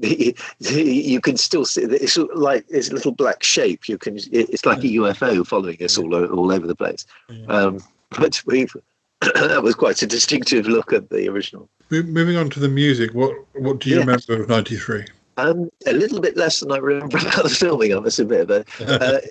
you 0.60 1.20
can 1.20 1.36
still 1.36 1.64
see 1.64 1.82
it's 1.82 2.16
like 2.34 2.64
it's 2.68 2.90
a 2.90 2.94
little 2.94 3.12
black 3.12 3.42
shape. 3.42 3.88
You 3.88 3.98
can 3.98 4.16
it's 4.32 4.66
like 4.66 4.78
a 4.78 4.88
UFO 4.88 5.46
following 5.46 5.82
us 5.82 5.96
all 5.98 6.14
o- 6.14 6.26
all 6.26 6.52
over 6.52 6.66
the 6.66 6.74
place. 6.74 7.06
Um, 7.48 7.78
but 8.18 8.42
we 8.46 8.66
that 9.20 9.62
was 9.62 9.74
quite 9.74 10.02
a 10.02 10.06
distinctive 10.06 10.66
look 10.66 10.92
at 10.92 11.10
the 11.10 11.28
original. 11.28 11.68
Moving 11.90 12.36
on 12.36 12.50
to 12.50 12.60
the 12.60 12.68
music. 12.68 13.14
What 13.14 13.34
what 13.54 13.80
do 13.80 13.90
you 13.90 13.96
Yeah. 13.96 14.00
remember 14.02 14.42
of 14.42 14.48
'93? 14.48 15.04
Um, 15.36 15.70
a 15.86 15.92
little 15.94 16.20
bit 16.20 16.36
less 16.36 16.60
than 16.60 16.70
I 16.70 16.76
remember 16.76 17.16
about 17.22 17.44
the 17.44 17.48
filming, 17.48 17.96
I 17.96 18.00
must 18.00 18.18
admit. 18.18 18.48
But 18.48 18.66
uh, 18.80 18.98
th- 19.20 19.30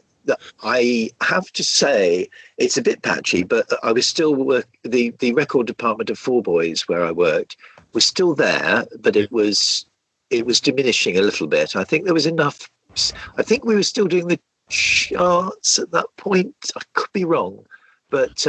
I 0.63 1.11
have 1.21 1.51
to 1.53 1.63
say 1.63 2.29
it's 2.57 2.77
a 2.77 2.81
bit 2.81 3.01
patchy. 3.01 3.43
But 3.43 3.67
I 3.83 3.91
was 3.91 4.07
still 4.07 4.35
work 4.35 4.67
the 4.83 5.11
the 5.19 5.33
record 5.33 5.67
department 5.67 6.09
of 6.09 6.19
Four 6.19 6.41
Boys 6.41 6.87
where 6.87 7.03
I 7.03 7.11
worked 7.11 7.57
was 7.93 8.05
still 8.05 8.35
there, 8.35 8.85
but 8.99 9.15
it 9.15 9.31
was 9.31 9.85
it 10.29 10.45
was 10.45 10.59
diminishing 10.59 11.17
a 11.17 11.21
little 11.21 11.47
bit. 11.47 11.75
I 11.75 11.83
think 11.83 12.05
there 12.05 12.13
was 12.13 12.25
enough. 12.25 12.69
I 13.37 13.43
think 13.43 13.65
we 13.65 13.75
were 13.75 13.83
still 13.83 14.07
doing 14.07 14.27
the 14.27 14.39
charts 14.69 15.79
at 15.79 15.91
that 15.91 16.07
point. 16.17 16.55
I 16.75 16.81
could 16.93 17.11
be 17.13 17.25
wrong, 17.25 17.65
but. 18.09 18.45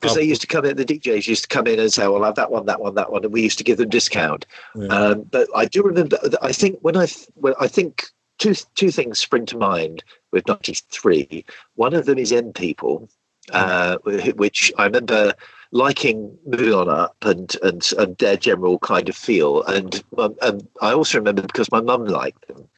because 0.00 0.16
they 0.16 0.24
used 0.24 0.42
to 0.42 0.46
come 0.46 0.66
in, 0.66 0.76
the 0.76 0.84
DJs 0.84 1.26
used 1.26 1.44
to 1.44 1.48
come 1.48 1.66
in 1.66 1.80
and 1.80 1.90
say, 1.90 2.06
"Well, 2.06 2.16
I'll 2.16 2.24
have 2.24 2.34
that 2.34 2.50
one, 2.50 2.66
that 2.66 2.80
one, 2.80 2.94
that 2.96 3.10
one," 3.10 3.24
and 3.24 3.32
we 3.32 3.42
used 3.42 3.56
to 3.58 3.64
give 3.64 3.78
them 3.78 3.88
discount. 3.88 4.44
Yeah. 4.74 4.88
Um, 4.88 5.22
but 5.22 5.48
I 5.54 5.64
do 5.64 5.82
remember. 5.82 6.18
I 6.42 6.52
think 6.52 6.78
when 6.82 6.96
I 6.98 7.08
well, 7.34 7.54
I 7.58 7.66
think 7.66 8.10
two 8.38 8.54
two 8.74 8.90
things 8.90 9.18
spring 9.18 9.46
to 9.46 9.58
mind 9.58 10.04
with 10.32 10.46
'93. 10.48 11.44
One 11.74 11.94
of 11.94 12.06
them 12.06 12.18
is 12.18 12.32
M 12.32 12.52
People, 12.52 13.08
uh, 13.52 13.98
which 14.04 14.72
I 14.78 14.84
remember 14.84 15.34
liking 15.72 16.36
moving 16.46 16.72
on 16.72 16.88
up 16.88 17.16
and 17.22 17.54
and 17.62 17.88
and 17.98 18.16
their 18.18 18.36
general 18.36 18.78
kind 18.78 19.08
of 19.08 19.16
feel. 19.16 19.62
And 19.64 20.02
um, 20.18 20.36
and 20.42 20.66
I 20.80 20.92
also 20.92 21.18
remember 21.18 21.42
because 21.42 21.70
my 21.70 21.80
mum 21.80 22.04
liked 22.04 22.46
them. 22.48 22.68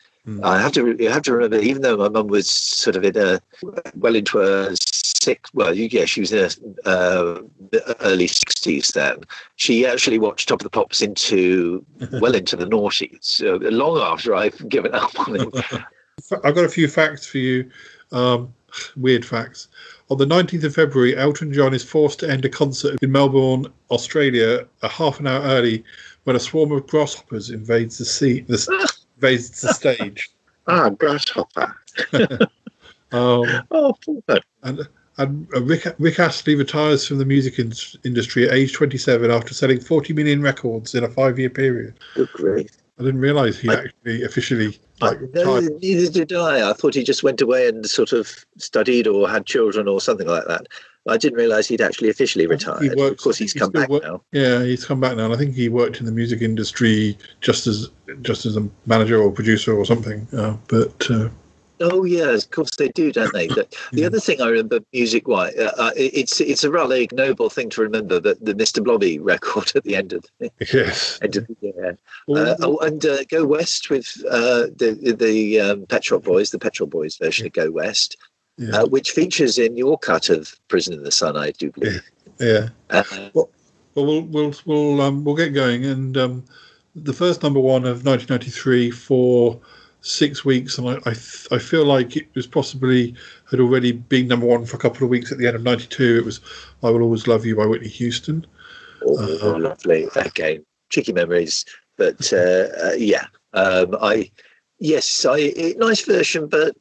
I 0.42 0.60
have 0.60 0.72
to 0.72 0.94
you 0.98 1.08
have 1.08 1.22
to 1.22 1.32
remember, 1.32 1.58
even 1.58 1.80
though 1.82 1.96
my 1.96 2.08
mum 2.08 2.26
was 2.26 2.50
sort 2.50 2.96
of 2.96 3.04
in 3.04 3.16
a 3.16 3.40
well 3.94 4.14
into 4.14 4.38
her 4.38 4.74
six, 5.28 5.52
well, 5.52 5.74
yeah, 5.74 6.06
she 6.06 6.20
was 6.20 6.32
in 6.32 6.74
her 6.86 7.42
uh, 7.72 7.94
early 8.00 8.26
sixties 8.26 8.88
then. 8.94 9.20
She 9.56 9.86
actually 9.86 10.18
watched 10.18 10.48
Top 10.48 10.60
of 10.60 10.64
the 10.64 10.70
Pops 10.70 11.02
into 11.02 11.84
well 12.20 12.34
into 12.34 12.56
the 12.56 12.64
noughties, 12.64 13.24
so 13.24 13.56
long 13.56 13.98
after 13.98 14.34
I've 14.34 14.68
given 14.68 14.94
up 14.94 15.18
on 15.20 15.36
it. 15.36 15.54
I've 16.44 16.54
got 16.54 16.64
a 16.64 16.68
few 16.68 16.88
facts 16.88 17.26
for 17.26 17.38
you. 17.38 17.70
Um, 18.10 18.54
weird 18.96 19.24
facts. 19.24 19.68
On 20.10 20.16
the 20.16 20.26
19th 20.26 20.64
of 20.64 20.74
February, 20.74 21.16
Elton 21.16 21.52
John 21.52 21.74
is 21.74 21.84
forced 21.84 22.20
to 22.20 22.30
end 22.30 22.44
a 22.46 22.48
concert 22.48 22.98
in 23.02 23.12
Melbourne, 23.12 23.66
Australia, 23.90 24.66
a 24.82 24.88
half 24.88 25.20
an 25.20 25.26
hour 25.26 25.42
early 25.42 25.84
when 26.24 26.36
a 26.36 26.40
swarm 26.40 26.72
of 26.72 26.86
grasshoppers 26.86 27.50
invades 27.50 27.98
the 27.98 28.04
sea, 28.06 28.40
the, 28.40 28.88
invades 29.16 29.60
the 29.60 29.72
stage. 29.74 30.30
Ah, 30.66 30.88
grasshopper. 30.88 31.74
Um, 33.10 33.44
Oh, 33.70 33.94
and 34.62 34.88
and 35.18 35.46
uh, 35.54 35.62
Rick, 35.62 35.86
Rick 35.98 36.18
Astley 36.20 36.54
retires 36.54 37.06
from 37.06 37.18
the 37.18 37.24
music 37.24 37.58
in- 37.58 37.72
industry 38.04 38.46
at 38.48 38.54
age 38.54 38.72
27 38.72 39.30
after 39.30 39.52
selling 39.54 39.80
40 39.80 40.12
million 40.12 40.40
records 40.42 40.94
in 40.94 41.04
a 41.04 41.08
five-year 41.08 41.50
period. 41.50 41.94
good 42.14 42.30
grief. 42.32 42.70
I 42.98 43.04
didn't 43.04 43.20
realise 43.20 43.58
he 43.58 43.68
I- 43.68 43.74
actually 43.74 44.22
officially 44.24 44.78
like 45.00 45.20
no, 45.34 45.56
retired. 45.56 45.80
neither 45.82 46.10
did 46.10 46.32
I. 46.32 46.68
I 46.70 46.72
thought 46.72 46.94
he 46.94 47.04
just 47.04 47.22
went 47.22 47.40
away 47.40 47.68
and 47.68 47.86
sort 47.88 48.12
of 48.12 48.44
studied 48.56 49.06
or 49.06 49.28
had 49.28 49.46
children 49.46 49.86
or 49.86 50.00
something 50.00 50.26
like 50.26 50.44
that. 50.46 50.66
I 51.06 51.16
didn't 51.16 51.38
realise 51.38 51.68
he'd 51.68 51.80
actually 51.80 52.10
officially 52.10 52.46
think 52.46 52.60
he 52.62 52.88
retired. 52.88 52.98
Of 53.12 53.16
course, 53.18 53.38
think 53.38 53.52
he's 53.52 53.60
come 53.60 53.70
back 53.70 53.88
work- 53.88 54.02
now. 54.02 54.22
Yeah, 54.32 54.62
he's 54.64 54.84
come 54.84 55.00
back 55.00 55.16
now, 55.16 55.26
and 55.26 55.32
I 55.32 55.36
think 55.36 55.54
he 55.54 55.68
worked 55.68 56.00
in 56.00 56.06
the 56.06 56.12
music 56.12 56.42
industry 56.42 57.16
just 57.40 57.66
as 57.66 57.88
just 58.22 58.44
as 58.44 58.56
a 58.56 58.68
manager 58.86 59.22
or 59.22 59.30
producer 59.30 59.72
or 59.72 59.84
something. 59.86 60.26
Uh, 60.36 60.56
but 60.66 61.08
uh, 61.10 61.28
Oh 61.80 62.04
yeah, 62.04 62.30
of 62.30 62.50
course 62.50 62.76
they 62.76 62.88
do, 62.88 63.12
don't 63.12 63.32
they? 63.32 63.48
The, 63.58 63.66
the 63.92 64.04
other 64.04 64.20
thing 64.20 64.40
I 64.40 64.48
remember 64.48 64.80
music-wise, 64.92 65.56
uh, 65.56 65.72
uh, 65.78 65.90
it's 65.96 66.40
it's 66.40 66.64
a 66.64 66.70
rather 66.70 66.94
ignoble 66.94 67.50
thing 67.50 67.70
to 67.70 67.82
remember, 67.82 68.20
but 68.20 68.44
the 68.44 68.54
Mr. 68.54 68.82
Blobby 68.82 69.18
record 69.22 69.72
at 69.74 69.84
the 69.84 69.96
end 69.96 70.12
of 70.12 70.24
the 70.38 70.50
yes, 70.72 71.18
end 71.22 71.36
of 71.36 71.46
the 71.46 71.56
year. 71.60 71.98
Uh, 72.28 72.56
oh, 72.60 72.78
and 72.78 73.04
uh, 73.06 73.24
Go 73.24 73.46
West 73.46 73.90
with 73.90 74.22
uh, 74.30 74.66
the 74.76 75.16
the 75.18 75.60
um, 75.60 75.86
Pet 75.86 76.04
Shop 76.04 76.22
Boys, 76.22 76.50
the 76.50 76.58
Pet 76.58 76.76
Shop 76.76 76.90
Boys 76.90 77.16
version 77.16 77.46
of 77.46 77.52
Go 77.52 77.70
West, 77.70 78.16
yeah, 78.58 78.80
uh, 78.82 78.86
which 78.86 79.10
features 79.12 79.58
in 79.58 79.76
your 79.76 79.98
cut 79.98 80.28
of 80.28 80.54
Prison 80.68 80.94
in 80.94 81.02
the 81.02 81.10
Sun, 81.10 81.36
I 81.36 81.52
do 81.52 81.70
believe. 81.72 82.02
yeah. 82.38 82.68
Uh, 82.90 83.02
Well, 83.34 83.48
we'll 83.94 84.22
we'll 84.22 84.54
we'll 84.64 85.00
um, 85.00 85.24
we'll 85.24 85.34
get 85.34 85.54
going, 85.54 85.84
and 85.84 86.16
um, 86.16 86.44
the 86.94 87.12
first 87.12 87.42
number 87.42 87.60
one 87.60 87.84
of 87.84 88.04
1993 88.04 88.90
for 88.90 89.60
six 90.00 90.44
weeks, 90.44 90.78
and 90.78 90.88
I 90.88 90.94
I, 91.06 91.14
th- 91.14 91.48
I 91.50 91.58
feel 91.58 91.84
like 91.84 92.16
it 92.16 92.28
was 92.34 92.46
possibly 92.46 93.14
had 93.50 93.60
already 93.60 93.92
been 93.92 94.28
number 94.28 94.46
one 94.46 94.64
for 94.64 94.76
a 94.76 94.80
couple 94.80 95.04
of 95.04 95.10
weeks 95.10 95.32
at 95.32 95.38
the 95.38 95.46
end 95.46 95.56
of 95.56 95.62
'92. 95.62 96.18
It 96.18 96.24
was 96.24 96.40
"I 96.82 96.90
Will 96.90 97.02
Always 97.02 97.26
Love 97.26 97.44
You" 97.46 97.56
by 97.56 97.66
Whitney 97.66 97.88
Houston. 97.88 98.46
Oh, 99.02 99.54
Uh, 99.54 99.58
lovely. 99.58 100.08
Again, 100.16 100.64
tricky 100.88 101.12
memories, 101.12 101.64
but 101.96 102.32
uh, 102.32 102.68
uh, 102.82 102.92
yeah. 102.96 103.26
Um, 103.54 103.96
I 104.00 104.30
yes, 104.78 105.24
I 105.24 105.38
it, 105.38 105.78
nice 105.78 106.02
version, 106.02 106.46
but 106.48 106.76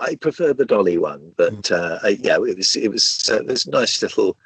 I 0.00 0.16
prefer 0.16 0.52
the 0.52 0.66
Dolly 0.66 0.98
one. 0.98 1.32
But 1.36 1.70
uh, 1.70 1.98
I, 2.02 2.18
yeah, 2.20 2.36
it 2.36 2.56
was 2.56 2.76
it 2.76 2.90
was 2.90 3.28
uh, 3.30 3.36
it 3.36 3.46
was 3.46 3.66
nice 3.66 4.02
little 4.02 4.36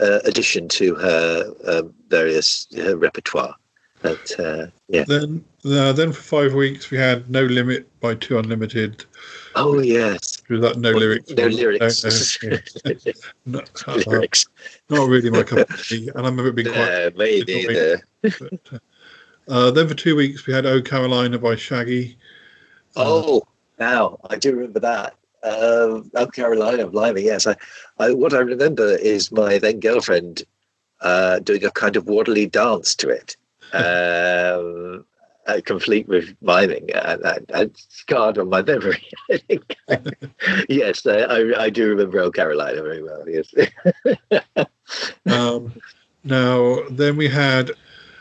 uh, 0.00 0.20
addition 0.24 0.68
to 0.68 0.94
her 0.96 1.52
um, 1.66 1.94
various 2.08 2.66
her 2.76 2.96
repertoire. 2.96 3.54
But 4.02 4.38
uh, 4.38 4.66
yeah. 4.88 5.04
Then 5.04 5.44
uh, 5.66 5.92
then 5.92 6.12
for 6.12 6.22
five 6.22 6.54
weeks 6.54 6.90
we 6.90 6.98
had 6.98 7.28
"No 7.30 7.42
Limit" 7.42 7.88
by 8.00 8.14
Two 8.14 8.38
Unlimited. 8.38 9.04
Oh 9.54 9.80
yes. 9.80 10.42
Was 10.48 10.60
that 10.60 10.76
no 10.76 10.90
lyrics? 10.90 11.30
No 11.30 11.46
lyrics. 11.46 12.42
No, 12.44 12.50
no. 12.50 12.58
No, 13.46 13.60
uh, 13.88 14.02
lyrics. 14.06 14.46
not 14.90 15.08
really 15.08 15.30
my 15.30 15.42
cup 15.42 15.70
of 15.70 15.86
tea, 15.86 16.08
and 16.08 16.26
I 16.26 16.28
remember 16.28 16.48
it 16.48 16.54
being 16.54 16.72
quite 16.72 17.16
Little 17.16 17.96
But, 18.22 18.72
uh, 18.72 18.78
uh, 19.48 19.70
then 19.70 19.88
for 19.88 19.94
two 19.94 20.16
weeks 20.16 20.46
we 20.46 20.52
had 20.52 20.66
"Oh 20.66 20.82
Carolina" 20.82 21.38
by 21.38 21.56
Shaggy. 21.56 22.16
Oh, 22.96 23.42
now 23.78 24.18
I 24.28 24.36
do 24.36 24.54
remember 24.54 24.80
that. 24.80 25.14
Um, 25.42 26.10
oh, 26.14 26.26
Carolina, 26.26 26.88
blimey, 26.88 27.22
yes. 27.22 27.46
I, 27.46 27.56
I, 27.98 28.12
what 28.12 28.34
I 28.34 28.38
remember 28.38 28.96
is 28.96 29.30
my 29.30 29.58
then 29.58 29.78
girlfriend 29.78 30.42
uh, 31.00 31.38
doing 31.38 31.64
a 31.64 31.70
kind 31.70 31.94
of 31.96 32.06
waddly 32.06 32.50
dance 32.50 32.94
to 32.96 33.08
it, 33.10 33.36
um, 33.72 35.04
uh, 35.46 35.60
complete 35.64 36.08
with 36.08 36.34
miming, 36.40 36.90
and, 36.92 37.22
and, 37.22 37.50
and 37.52 37.76
scarred 37.76 38.38
on 38.38 38.48
my 38.48 38.62
memory. 38.62 39.04
Yes, 40.68 41.06
I, 41.06 41.20
I, 41.20 41.64
I 41.64 41.70
do 41.70 41.88
remember 41.88 42.20
Old 42.20 42.34
Carolina 42.34 42.82
very 42.82 43.02
well. 43.02 43.24
Yes. 43.28 43.52
Um, 45.26 45.74
now 46.22 46.78
then 46.90 47.16
we 47.16 47.26
had 47.26 47.72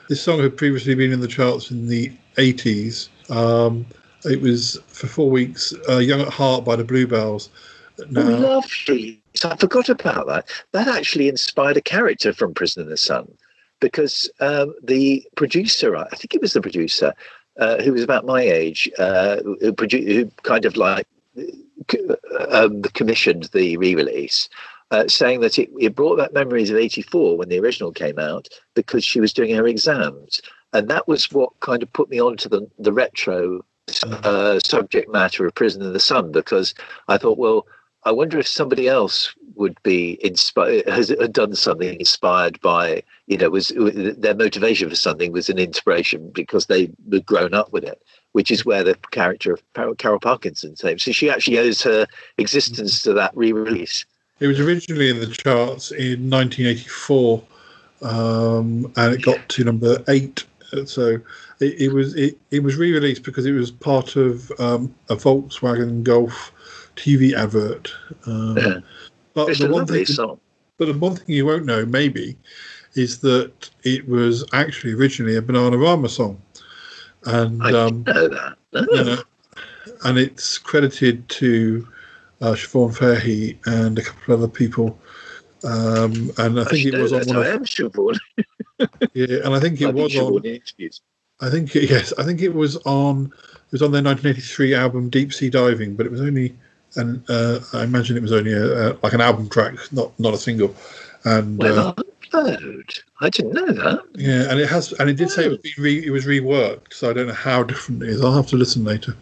this 0.09 0.19
song 0.19 0.39
had 0.39 0.57
previously 0.57 0.95
been 0.95 1.11
in 1.11 1.19
the 1.19 1.27
charts 1.27 1.69
in 1.69 1.87
the 1.87 2.11
80s. 2.37 3.09
Um, 3.29 3.85
it 4.23 4.41
was 4.41 4.79
for 4.87 5.05
four 5.05 5.29
weeks. 5.29 5.75
Uh, 5.87 5.97
"Young 5.97 6.21
at 6.21 6.29
Heart" 6.29 6.65
by 6.65 6.75
the 6.75 6.83
Bluebells. 6.83 7.49
Oh, 7.99 8.21
lovely. 8.21 9.21
So 9.35 9.49
I 9.49 9.57
forgot 9.57 9.89
about 9.89 10.25
that. 10.25 10.49
That 10.71 10.87
actually 10.87 11.29
inspired 11.29 11.77
a 11.77 11.81
character 11.81 12.33
from 12.33 12.55
Prison 12.55 12.81
in 12.83 12.89
the 12.89 12.97
Sun 12.97 13.31
because 13.85 14.27
um, 14.39 14.73
the 14.81 15.23
producer, 15.35 15.95
I 15.95 16.09
think 16.15 16.33
it 16.33 16.41
was 16.41 16.53
the 16.53 16.61
producer, 16.61 17.13
uh, 17.59 17.83
who 17.83 17.93
was 17.93 18.01
about 18.01 18.25
my 18.25 18.41
age, 18.41 18.89
uh, 18.97 19.37
who, 19.43 19.73
produ- 19.73 20.11
who 20.11 20.31
kind 20.41 20.65
of 20.65 20.75
like 20.75 21.05
um, 22.49 22.81
commissioned 22.81 23.43
the 23.53 23.77
re 23.77 23.93
release. 23.93 24.49
Uh, 24.89 25.07
saying 25.07 25.41
that 25.41 25.59
it, 25.59 25.69
it 25.79 25.95
brought 25.95 26.17
back 26.17 26.33
memories 26.33 26.71
of 26.71 26.77
84 26.77 27.37
when 27.37 27.49
the 27.49 27.59
original 27.59 27.91
came 27.91 28.17
out 28.17 28.47
because 28.73 29.03
she 29.03 29.19
was 29.19 29.33
doing 29.33 29.53
her 29.55 29.67
exams. 29.67 30.41
And 30.73 30.87
that 30.87 31.07
was 31.07 31.31
what 31.31 31.51
kind 31.59 31.83
of 31.83 31.93
put 31.93 32.09
me 32.09 32.19
onto 32.19 32.49
the, 32.49 32.67
the 32.79 32.91
retro 32.91 33.63
uh, 34.03 34.59
subject 34.59 35.11
matter 35.11 35.45
of 35.45 35.53
Prison 35.53 35.83
in 35.83 35.93
the 35.93 35.99
Sun 35.99 36.31
because 36.31 36.73
I 37.07 37.17
thought, 37.17 37.37
well, 37.37 37.67
I 38.05 38.11
wonder 38.11 38.37
if 38.37 38.47
somebody 38.47 38.87
else 38.87 39.33
would 39.55 39.81
be 39.81 40.19
inspired, 40.23 40.87
has 40.87 41.09
done 41.31 41.55
something 41.55 41.99
inspired 41.99 42.61
by, 42.61 43.01
you 43.25 43.37
know, 43.37 43.49
was 43.49 43.73
their 43.75 44.35
motivation 44.35 44.89
for 44.89 44.95
something 44.95 45.31
was 45.31 45.49
an 45.49 45.57
inspiration 45.57 46.29
because 46.29 46.67
they 46.67 46.91
had 47.11 47.25
grown 47.25 47.55
up 47.55 47.71
with 47.73 47.83
it, 47.83 48.01
which 48.33 48.51
is 48.51 48.63
where 48.63 48.83
the 48.83 48.95
character 49.11 49.53
of 49.53 49.97
Carol, 49.97 50.19
Parkinson 50.19 50.75
came. 50.75 50.99
So 50.99 51.11
she 51.11 51.31
actually 51.31 51.57
owes 51.57 51.81
her 51.81 52.05
existence 52.37 53.01
to 53.03 53.13
that 53.13 53.35
re-release. 53.35 54.05
it 54.39 54.47
was 54.47 54.59
originally 54.59 55.09
in 55.09 55.19
the 55.19 55.27
charts 55.27 55.91
in 55.91 56.29
1984, 56.29 57.41
um, 58.03 58.91
and 58.97 59.13
it 59.15 59.23
got 59.23 59.49
to 59.49 59.63
number 59.63 60.03
eight. 60.09 60.43
So 60.85 61.19
it, 61.59 61.81
it 61.81 61.93
was 61.93 62.13
it, 62.15 62.37
it 62.51 62.61
was 62.61 62.75
re-released 62.75 63.23
because 63.23 63.45
it 63.45 63.53
was 63.53 63.71
part 63.71 64.15
of 64.15 64.51
um, 64.59 64.93
a 65.09 65.15
Volkswagen 65.15 66.03
Golf 66.03 66.51
TV 66.95 67.33
advert. 67.33 67.93
Um, 68.25 68.57
Yeah. 68.57 68.79
but 69.33 69.49
It's 69.49 69.59
the 69.59 69.69
one 69.69 69.85
thing, 69.85 70.05
song. 70.05 70.39
But 70.77 70.85
the 70.87 70.97
one 70.97 71.15
thing 71.15 71.35
you 71.35 71.45
won't 71.45 71.65
know, 71.65 71.85
maybe, 71.85 72.37
is 72.95 73.19
that 73.19 73.69
it 73.83 74.07
was 74.07 74.45
actually 74.53 74.93
originally 74.93 75.35
a 75.35 75.41
Bananarama 75.41 76.09
song, 76.09 76.41
and 77.25 77.61
I 77.63 77.71
um, 77.73 78.03
know 78.03 78.27
that. 78.27 78.57
No. 78.73 78.85
you 78.91 79.03
know, 79.03 79.17
and 80.03 80.17
it's 80.17 80.57
credited 80.57 81.27
to 81.29 81.87
uh, 82.41 82.53
Siobhan 82.53 83.57
and 83.65 83.97
a 83.97 84.01
couple 84.01 84.33
of 84.33 84.41
other 84.41 84.51
people. 84.51 84.99
Um, 85.63 86.31
and 86.37 86.59
I 86.59 86.63
I 86.63 86.65
think 86.65 86.85
it 86.85 86.97
was 86.99 87.13
on 87.13 87.25
one 87.25 87.37
I 87.37 87.47
of 87.47 87.55
am 87.55 87.65
Siobhan. 87.65 88.19
yeah, 89.13 89.37
and 89.45 89.55
I 89.55 89.59
think 89.59 89.81
it 89.81 89.87
I've 89.87 89.95
was 89.95 90.13
Siobhan 90.13 90.37
on. 90.37 90.45
in 90.45 90.55
interviews. 90.55 91.01
I 91.41 91.49
think 91.49 91.73
yes, 91.75 92.13
I 92.17 92.23
think 92.23 92.41
it 92.41 92.53
was 92.53 92.77
on. 92.85 93.33
It 93.65 93.71
was 93.71 93.81
on 93.81 93.91
their 93.91 94.03
1983 94.03 94.75
album 94.75 95.09
Deep 95.09 95.33
Sea 95.33 95.49
Diving, 95.49 95.95
but 95.95 96.05
it 96.05 96.11
was 96.11 96.21
only, 96.21 96.55
and 96.95 97.23
uh, 97.29 97.59
I 97.73 97.83
imagine 97.83 98.17
it 98.17 98.21
was 98.21 98.31
only 98.31 98.53
a, 98.53 98.91
a, 98.91 98.97
like 99.03 99.13
an 99.13 99.21
album 99.21 99.49
track, 99.49 99.75
not 99.91 100.17
not 100.19 100.33
a 100.33 100.37
single. 100.37 100.75
And 101.23 101.61
uh, 101.63 101.65
Well, 101.65 101.95
upload. 102.31 103.01
I 103.21 103.29
didn't 103.29 103.53
know 103.53 103.65
that. 103.65 104.01
yeah, 104.15 104.49
and 104.49 104.59
it 104.59 104.69
has, 104.69 104.91
and 104.93 105.09
it 105.09 105.15
did 105.15 105.29
say 105.29 105.45
it 105.45 105.61
was 105.63 105.77
re, 105.77 106.05
it 106.05 106.11
was 106.11 106.25
reworked, 106.25 106.93
so 106.93 107.09
I 107.09 107.13
don't 107.13 107.27
know 107.27 107.33
how 107.33 107.63
different 107.63 108.03
it 108.03 108.09
is. 108.09 108.21
I'll 108.21 108.33
have 108.33 108.47
to 108.47 108.57
listen 108.57 108.83
later. 108.83 109.15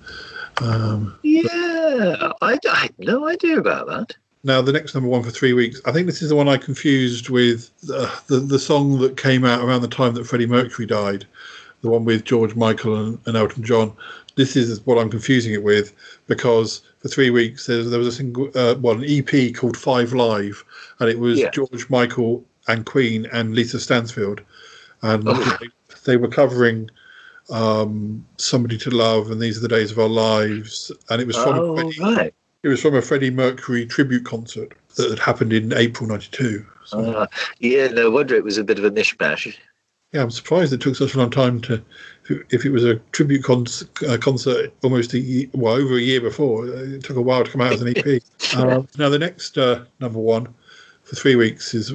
Um, 0.61 1.17
Yeah, 1.23 2.31
I, 2.41 2.57
I 2.69 2.75
had 2.75 2.93
no 2.99 3.27
idea 3.27 3.57
about 3.57 3.87
that. 3.87 4.15
Now, 4.43 4.61
the 4.61 4.73
next 4.73 4.93
number 4.93 5.09
one 5.09 5.23
for 5.23 5.31
three 5.31 5.53
weeks, 5.53 5.79
I 5.85 5.91
think 5.91 6.05
this 6.05 6.21
is 6.21 6.29
the 6.29 6.35
one 6.35 6.49
I 6.49 6.57
confused 6.57 7.29
with 7.29 7.69
the, 7.81 8.11
the, 8.27 8.39
the 8.39 8.59
song 8.59 8.99
that 8.99 9.15
came 9.15 9.45
out 9.45 9.63
around 9.63 9.81
the 9.81 9.87
time 9.87 10.13
that 10.15 10.27
Freddie 10.27 10.47
Mercury 10.47 10.85
died, 10.85 11.25
the 11.81 11.89
one 11.89 12.03
with 12.03 12.25
George 12.25 12.55
Michael 12.55 12.95
and, 12.95 13.19
and 13.25 13.37
Elton 13.37 13.63
John. 13.63 13.93
This 14.35 14.55
is 14.55 14.85
what 14.85 14.97
I'm 14.97 15.09
confusing 15.09 15.53
it 15.53 15.63
with 15.63 15.93
because 16.27 16.81
for 17.03 17.09
three 17.09 17.29
weeks 17.29 17.65
there, 17.67 17.83
there 17.83 17.99
was 17.99 18.07
a 18.07 18.11
single, 18.13 18.49
uh, 18.55 18.75
well, 18.79 18.95
an 18.97 19.03
EP 19.05 19.53
called 19.53 19.75
Five 19.77 20.13
Live, 20.13 20.63
and 20.99 21.09
it 21.09 21.19
was 21.19 21.37
Yeah. 21.37 21.51
George 21.51 21.89
Michael 21.89 22.45
and 22.69 22.85
Queen 22.85 23.27
and 23.33 23.53
Lisa 23.53 23.77
Stansfield, 23.79 24.39
and 25.01 25.27
Oh. 25.27 25.57
they, 25.59 25.67
they 26.05 26.17
were 26.17 26.29
covering 26.29 26.89
um, 27.49 28.25
"Somebody 28.37 28.77
to 28.77 28.89
Love" 28.89 29.29
and 29.29 29.41
"These 29.41 29.57
Are 29.57 29.61
the 29.61 29.67
Days 29.67 29.91
of 29.91 29.99
Our 29.99 30.07
Lives," 30.07 30.93
and 31.09 31.21
it 31.21 31.27
was 31.27 31.35
from 31.35 31.57
a 31.57 31.61
Oh, 31.61 31.75
Freddie, 31.75 31.99
right. 32.15 32.33
it 32.63 32.67
was 32.69 32.81
from 32.81 32.95
a 32.95 33.01
Freddie 33.01 33.31
Mercury 33.31 33.85
tribute 33.85 34.23
concert 34.23 34.71
that 34.95 35.09
had 35.09 35.19
happened 35.19 35.51
in 35.51 35.73
April 35.73 36.07
'92. 36.07 36.65
So, 36.85 37.13
Ah, 37.17 37.27
yeah, 37.59 37.87
no 37.87 38.09
wonder 38.11 38.33
it 38.35 38.45
was 38.45 38.57
a 38.57 38.63
bit 38.63 38.79
of 38.79 38.85
a 38.85 38.91
mishmash. 38.91 39.53
yeah, 40.13 40.21
I'm 40.21 40.31
surprised 40.31 40.71
it 40.71 40.79
took 40.79 40.95
such 40.95 41.15
a 41.15 41.17
long 41.17 41.31
time 41.31 41.59
to. 41.63 41.81
If 42.29 42.65
it 42.65 42.69
was 42.71 42.85
a 42.85 42.95
tribute 43.11 43.43
con- 43.43 43.65
uh, 44.07 44.17
concert 44.17 44.73
almost 44.83 45.13
a 45.13 45.19
year, 45.19 45.47
well 45.53 45.73
over 45.73 45.97
a 45.97 46.01
year 46.01 46.21
before, 46.21 46.67
it 46.67 47.03
took 47.03 47.17
a 47.17 47.21
while 47.21 47.43
to 47.43 47.51
come 47.51 47.61
out 47.61 47.73
as 47.73 47.81
an 47.81 47.97
EP. 47.97 48.21
uh, 48.55 48.83
now 48.97 49.09
the 49.09 49.19
next 49.19 49.57
uh, 49.57 49.83
number 49.99 50.19
one 50.19 50.47
for 51.03 51.15
three 51.15 51.35
weeks 51.35 51.73
is 51.73 51.93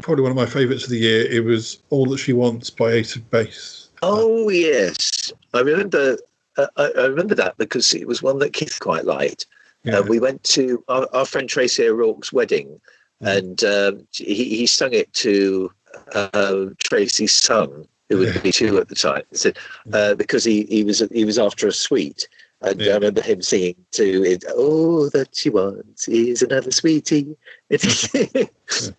probably 0.00 0.22
one 0.22 0.30
of 0.30 0.36
my 0.36 0.46
favourites 0.46 0.84
of 0.84 0.90
the 0.90 0.98
year. 0.98 1.22
It 1.30 1.44
was 1.44 1.78
"All 1.90 2.06
That 2.06 2.18
She 2.18 2.32
Wants" 2.32 2.70
by 2.70 2.92
Ace 2.92 3.16
of 3.16 3.28
Base. 3.30 3.88
Oh 4.02 4.48
yes, 4.48 5.32
I 5.54 5.60
remember. 5.60 6.18
Uh, 6.56 6.66
I, 6.76 6.90
I 6.96 7.04
remember 7.06 7.34
that 7.34 7.56
because 7.58 7.94
it 7.94 8.06
was 8.06 8.22
one 8.22 8.38
that 8.38 8.52
Keith 8.52 8.78
quite 8.80 9.04
liked. 9.04 9.46
Yeah. 9.82 9.98
Uh, 9.98 10.02
we 10.02 10.20
went 10.20 10.44
to 10.44 10.84
our, 10.88 11.08
our 11.12 11.26
friend 11.26 11.48
Tracy 11.48 11.88
O'Rourke's 11.88 12.32
wedding, 12.32 12.80
Mm. 13.22 13.36
and 13.36 13.64
um, 13.64 14.08
he, 14.12 14.56
he 14.56 14.66
sung 14.66 14.92
it 14.92 15.12
to 15.14 15.70
uh, 16.14 16.66
Tracy's 16.78 17.32
son, 17.32 17.86
who 18.08 18.18
would 18.18 18.34
Yeah. 18.34 18.40
be 18.42 18.52
two 18.52 18.78
at 18.78 18.88
the 18.88 18.94
time. 18.94 19.22
Said 19.32 19.58
uh, 19.92 20.14
because 20.14 20.44
he, 20.44 20.64
he 20.64 20.84
was 20.84 20.98
he 21.12 21.24
was 21.24 21.38
after 21.38 21.66
a 21.68 21.72
sweet, 21.72 22.28
and 22.62 22.80
Yeah. 22.80 22.92
I 22.92 22.94
remember 22.94 23.22
him 23.22 23.42
singing 23.42 23.76
to 23.92 24.24
it. 24.24 24.44
Oh, 24.50 25.08
that 25.10 25.34
she 25.34 25.50
wants 25.50 26.08
is 26.08 26.42
another 26.42 26.70
sweetie. 26.70 27.36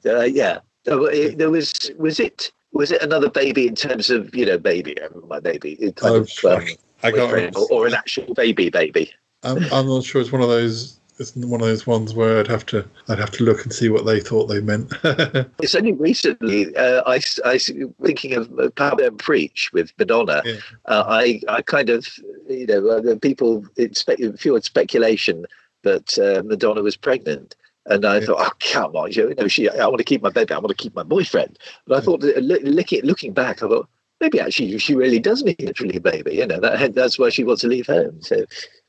Uh, 0.05 0.21
yeah. 0.21 0.59
It- 0.85 1.37
there 1.37 1.49
was 1.49 1.91
was 1.97 2.19
it 2.19 2.51
was 2.71 2.91
it 2.91 3.01
another 3.01 3.29
baby 3.29 3.67
in 3.67 3.75
terms 3.75 4.09
of 4.09 4.33
you 4.35 4.45
know 4.45 4.57
baby 4.57 4.99
I 5.01 5.05
remember 5.05 5.27
my 5.27 5.39
baby 5.39 5.75
kind 5.95 5.95
Oh, 6.15 6.15
of 6.15 6.61
um, 6.61 6.67
I 7.03 7.11
can't 7.11 7.55
or, 7.57 7.67
or 7.71 7.87
an 7.87 7.93
actual 7.95 8.33
baby 8.33 8.69
baby. 8.69 9.11
I'm, 9.43 9.57
I'm 9.71 9.87
not 9.87 10.03
sure. 10.03 10.21
It's 10.21 10.31
one 10.31 10.41
of 10.41 10.49
those. 10.49 10.99
It's 11.17 11.35
one 11.35 11.61
of 11.61 11.67
those 11.67 11.87
ones 11.87 12.13
where 12.13 12.39
I'd 12.39 12.47
have 12.47 12.65
to. 12.67 12.85
I'd 13.07 13.19
have 13.19 13.31
to 13.31 13.43
look 13.43 13.63
and 13.63 13.71
see 13.73 13.87
what 13.89 14.05
they 14.05 14.19
thought 14.19 14.47
they 14.47 14.59
meant. 14.61 14.93
It's 15.61 15.73
only 15.75 15.93
recently 15.93 16.75
uh, 16.75 17.01
I, 17.05 17.21
I 17.45 17.57
thinking 17.57 18.33
of 18.33 18.51
uh, 18.59 18.69
Power 18.71 19.01
and 19.01 19.17
Preach 19.17 19.71
with 19.73 19.93
Madonna. 19.97 20.41
Yeah. 20.45 20.55
Uh, 20.85 21.03
I 21.07 21.41
I 21.47 21.61
kind 21.61 21.89
of 21.89 22.07
you 22.49 22.67
know 22.67 22.87
uh, 22.89 23.15
people 23.19 23.65
spe- 23.93 24.37
fueled 24.37 24.65
speculation 24.65 25.45
that 25.83 26.17
uh, 26.19 26.43
Madonna 26.43 26.81
was 26.81 26.97
pregnant, 26.97 27.55
and 27.85 28.03
I 28.05 28.19
Yeah. 28.19 28.25
thought, 28.25 28.39
oh 28.39 28.51
come 28.59 28.95
on, 28.95 29.11
you 29.13 29.33
know, 29.35 29.47
she 29.47 29.69
I 29.69 29.87
want 29.87 29.99
to 29.99 30.03
keep 30.03 30.21
my 30.21 30.29
baby, 30.29 30.53
I 30.53 30.57
want 30.57 30.69
to 30.77 30.83
keep 30.83 30.95
my 30.95 31.03
boyfriend. 31.03 31.57
But 31.87 31.97
I 31.99 32.01
thought, 32.01 32.21
that, 32.21 32.37
uh, 32.37 32.41
look, 32.41 32.61
looking 32.63 33.01
looking 33.03 33.33
back, 33.33 33.63
I 33.63 33.67
thought 33.69 33.87
maybe 34.19 34.39
actually 34.41 34.77
she 34.79 34.95
really 34.95 35.19
does 35.19 35.43
need 35.43 35.61
a 35.61 35.99
baby. 35.99 36.35
You 36.35 36.47
know 36.47 36.59
that 36.59 36.93
that's 36.93 37.17
why 37.17 37.29
she 37.29 37.43
wants 37.45 37.61
to 37.61 37.67
leave 37.69 37.87
home. 37.87 38.21
So, 38.21 38.45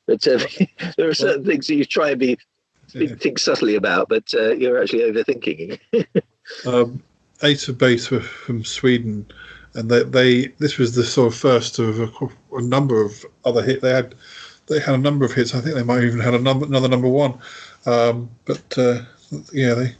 but 0.06 0.26
uh, 0.26 0.38
there 0.96 1.08
are 1.08 1.14
certain 1.14 1.44
things 1.44 1.66
that 1.66 1.74
you 1.74 1.84
try 1.84 2.10
and 2.10 2.20
be 2.20 2.38
think 2.88 3.38
subtly 3.38 3.74
about, 3.74 4.08
but 4.08 4.32
uh, 4.34 4.52
you're 4.52 4.80
actually 4.80 5.00
overthinking. 5.00 5.78
um, 6.66 7.02
Ace 7.42 7.68
of 7.68 7.78
Base 7.78 8.10
were 8.10 8.20
from 8.20 8.64
Sweden, 8.64 9.26
and 9.74 9.90
they, 9.90 10.02
they 10.04 10.46
this 10.58 10.78
was 10.78 10.94
the 10.94 11.04
sort 11.04 11.32
of 11.32 11.38
first 11.38 11.78
of 11.78 12.00
a, 12.00 12.56
a 12.56 12.62
number 12.62 13.02
of 13.02 13.24
other 13.44 13.62
hits. 13.62 13.82
They 13.82 13.92
had 13.92 14.14
they 14.68 14.80
had 14.80 14.94
a 14.94 14.98
number 14.98 15.24
of 15.24 15.32
hits. 15.32 15.54
I 15.54 15.60
think 15.60 15.74
they 15.74 15.82
might 15.82 15.96
have 15.96 16.04
even 16.04 16.20
had 16.20 16.34
a 16.34 16.38
number, 16.38 16.66
another 16.66 16.88
number 16.88 17.08
one. 17.08 17.38
Um, 17.84 18.30
but 18.44 18.78
uh, 18.78 19.02
yeah, 19.52 19.74
they 19.74 19.94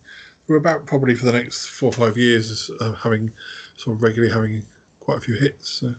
were 0.46 0.56
about 0.56 0.86
probably 0.86 1.14
for 1.14 1.26
the 1.26 1.32
next 1.32 1.66
four 1.66 1.90
or 1.90 1.92
five 1.92 2.16
years 2.16 2.70
uh, 2.80 2.92
having 2.92 3.32
sort 3.76 3.96
of 3.96 4.02
regularly 4.02 4.32
having 4.32 4.64
quite 5.00 5.18
a 5.18 5.20
few 5.20 5.34
hits. 5.34 5.68
So. 5.68 5.94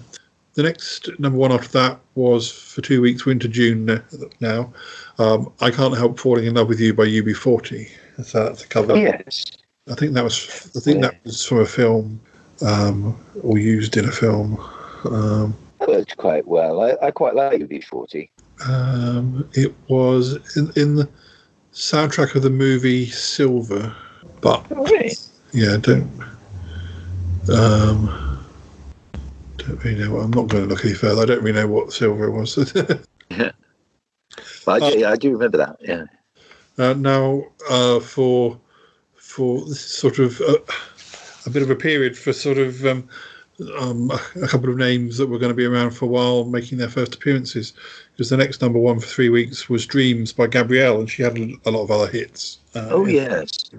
The 0.58 0.64
next 0.64 1.12
number 1.20 1.38
one 1.38 1.52
after 1.52 1.68
that 1.74 2.00
was 2.16 2.52
for 2.52 2.82
two 2.82 3.00
weeks, 3.00 3.26
Winter 3.28 3.48
June 3.48 4.02
now. 4.40 4.74
Um, 5.20 5.54
I 5.62 5.70
Can't 5.70 5.96
Help 5.96 6.18
Falling 6.18 6.46
in 6.46 6.56
Love 6.56 6.68
with 6.68 6.80
You 6.80 6.96
by 6.96 7.06
UB40. 7.06 7.88
So 8.24 8.46
that's 8.46 8.64
a 8.64 8.68
cover. 8.68 8.98
yes. 8.98 9.46
I 9.88 9.94
think 9.94 10.14
that 10.14 10.24
was 10.24 10.72
I 10.76 10.80
think 10.80 11.04
that 11.04 11.24
was 11.24 11.46
from 11.46 11.60
a 11.60 11.66
film 11.68 12.20
um, 12.66 13.24
or 13.44 13.60
used 13.60 13.98
in 13.98 14.06
a 14.06 14.12
film. 14.12 14.58
Um, 15.06 15.56
worked 15.88 16.18
quite 16.18 16.48
well. 16.48 16.82
I, 16.82 16.96
I 17.06 17.12
quite 17.12 17.36
like 17.36 17.62
UB40. 17.62 18.28
um, 18.68 19.48
it 19.54 19.76
was 19.90 20.58
in, 20.58 20.72
in 20.76 20.96
the 20.96 21.08
soundtrack 21.72 22.34
of 22.34 22.42
the 22.42 22.50
movie 22.50 23.06
Silver, 23.06 23.96
but 24.42 24.66
Really? 24.72 25.12
yeah, 25.54 25.78
don't 25.78 26.10
um, 27.54 28.27
don't 29.68 29.84
really 29.84 30.00
know. 30.04 30.18
I'm 30.18 30.32
not 30.32 30.48
going 30.48 30.64
to 30.64 30.70
look 30.70 30.86
any 30.86 30.94
further. 30.94 31.22
I 31.22 31.26
don't 31.26 31.44
really 31.44 31.60
know 31.60 31.68
what 31.68 31.92
Silver 31.94 32.32
was. 32.32 32.58
But 34.66 34.84
I, 34.84 34.86
Uh, 34.88 34.92
do, 34.92 35.00
yeah, 35.00 35.12
I 35.12 35.16
do 35.16 35.32
remember 35.32 35.58
that. 35.58 35.78
Yeah. 35.82 36.04
Uh, 36.78 36.94
now, 36.94 37.44
uh, 37.70 38.00
for 38.00 38.60
for 39.16 39.66
this 39.66 39.80
sort 39.82 40.20
of 40.20 40.40
uh, 40.42 40.58
a 41.46 41.50
bit 41.50 41.62
of 41.64 41.70
a 41.70 41.76
period 41.76 42.18
for 42.18 42.34
sort 42.34 42.58
of 42.58 42.86
um, 42.86 43.08
um, 43.80 44.12
a 44.42 44.48
couple 44.48 44.70
of 44.70 44.78
names 44.78 45.18
that 45.18 45.28
were 45.28 45.40
going 45.40 45.52
to 45.52 45.56
be 45.56 45.66
around 45.66 45.92
for 45.92 46.06
a 46.06 46.10
while 46.10 46.44
making 46.46 46.78
their 46.78 46.90
first 46.90 47.16
appearances. 47.16 47.74
Because 48.12 48.30
the 48.30 48.38
next 48.38 48.62
number 48.62 48.80
one 48.80 49.00
for 49.00 49.08
three 49.08 49.30
weeks 49.30 49.70
was 49.70 49.86
Dreams 49.86 50.34
by 50.34 50.48
Gabrielle, 50.48 51.00
and 51.00 51.10
she 51.10 51.24
had 51.24 51.38
a 51.38 51.72
lot 51.72 51.84
of 51.84 51.92
other 51.92 52.08
hits. 52.12 52.60
Uh, 52.76 52.88
Oh 52.92 53.06
in- 53.06 53.16
yes, 53.16 53.72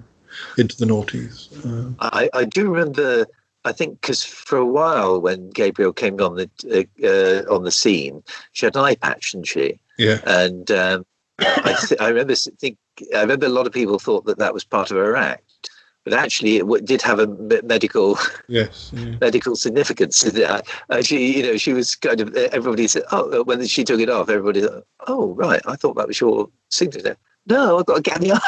into 0.57 0.75
the 0.77 0.85
noughties. 0.85 1.49
Uh, 1.65 1.93
I, 1.99 2.29
I 2.33 2.45
do 2.45 2.71
remember. 2.71 3.25
I 3.69 3.71
think 3.71 4.01
because 4.01 4.23
for 4.23 4.57
a 4.57 4.65
while 4.65 5.21
when 5.21 5.51
Gabrielle 5.51 5.93
came 5.93 6.19
on 6.19 6.35
the 6.35 6.49
uh, 6.73 7.05
uh, 7.07 7.55
on 7.55 7.63
the 7.63 7.71
scene, 7.71 8.23
she 8.51 8.65
had 8.65 8.75
an 8.75 8.83
eye 8.83 8.95
patch, 8.95 9.31
didn't 9.31 9.47
she? 9.47 9.79
yeah, 9.97 10.19
And 10.25 10.71
um, 10.71 11.05
I, 11.39 11.75
th- 11.79 12.01
I 12.01 12.07
remember 12.07 12.33
think 12.35 12.77
I 13.15 13.21
remember 13.21 13.45
a 13.45 13.49
lot 13.57 13.67
of 13.67 13.73
people 13.73 13.99
thought 13.99 14.25
that 14.25 14.39
that 14.39 14.53
was 14.53 14.63
part 14.63 14.89
of 14.89 14.97
her 14.97 15.15
act, 15.15 15.69
but 16.03 16.13
actually 16.13 16.57
it 16.57 16.61
w- 16.61 16.83
did 16.83 17.03
have 17.03 17.19
a 17.19 17.27
medical 17.63 18.17
yes, 18.47 18.91
yeah. 18.91 19.15
medical 19.21 19.55
significance. 19.55 20.25
Uh, 20.25 20.61
uh, 20.89 21.01
she, 21.03 21.37
you 21.37 21.43
know, 21.43 21.57
she 21.57 21.73
was 21.73 21.95
kind 21.95 22.21
of 22.21 22.35
everybody 22.35 22.87
said, 22.87 23.03
oh, 23.11 23.43
when 23.43 23.65
she 23.67 23.83
took 23.83 23.99
it 23.99 24.09
off, 24.09 24.29
everybody, 24.29 24.61
thought, 24.61 24.85
oh, 25.07 25.33
right, 25.35 25.61
I 25.67 25.75
thought 25.75 25.95
that 25.97 26.07
was 26.07 26.19
your 26.19 26.49
signature. 26.69 27.17
No, 27.45 27.77
I've 27.77 27.85
got 27.85 27.99
a 27.99 28.01
gap 28.01 28.17
in 28.17 28.29
the 28.29 28.33
eye. 28.33 28.39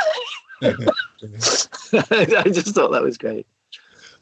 I 2.37 2.49
just 2.49 2.73
thought 2.75 2.91
that 2.91 3.03
was 3.03 3.17
great. 3.17 3.47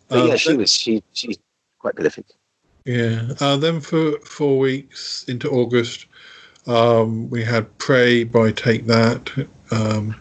But 0.10 0.20
Um, 0.20 0.28
yeah, 0.28 0.36
she 0.36 0.58
was 0.58 0.72
she 0.72 1.04
she's 1.14 1.38
quite 1.80 1.96
prolific. 1.96 2.26
Yeah. 2.86 3.30
Uh, 3.40 3.58
then 3.58 3.80
for 3.80 4.20
four 4.20 4.58
weeks 4.58 5.24
into 5.28 5.50
August, 5.50 6.08
um, 6.66 7.30
we 7.30 7.44
had 7.44 7.78
Pray 7.78 8.24
by 8.24 8.52
Take 8.52 8.86
That. 8.88 9.30
Um, 9.72 10.16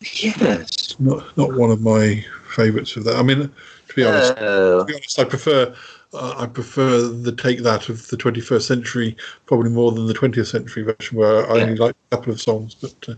Yes. 0.00 0.96
not 0.98 1.36
not 1.36 1.54
one 1.54 1.70
of 1.70 1.80
my 1.80 2.24
favourites 2.54 2.94
of 2.96 3.04
that. 3.04 3.16
I 3.16 3.22
mean, 3.22 3.50
to 3.88 3.94
be 3.94 4.04
honest, 4.04 4.32
Uh, 4.38 4.78
to 4.80 4.84
be 4.84 4.94
honest, 4.94 5.18
I 5.18 5.24
prefer 5.24 5.74
uh, 6.12 6.34
I 6.36 6.46
prefer 6.46 7.00
the 7.08 7.32
Take 7.32 7.62
That 7.62 7.88
of 7.88 8.06
the 8.08 8.16
21st 8.16 8.62
century 8.62 9.16
probably 9.46 9.70
more 9.70 9.90
than 9.90 10.06
the 10.06 10.14
20th 10.14 10.46
century 10.46 10.84
version, 10.84 11.18
where 11.18 11.50
I 11.50 11.62
only 11.62 11.74
like 11.74 11.96
a 12.12 12.16
couple 12.16 12.32
of 12.32 12.40
songs, 12.40 12.74
but 12.74 13.08
uh, 13.08 13.14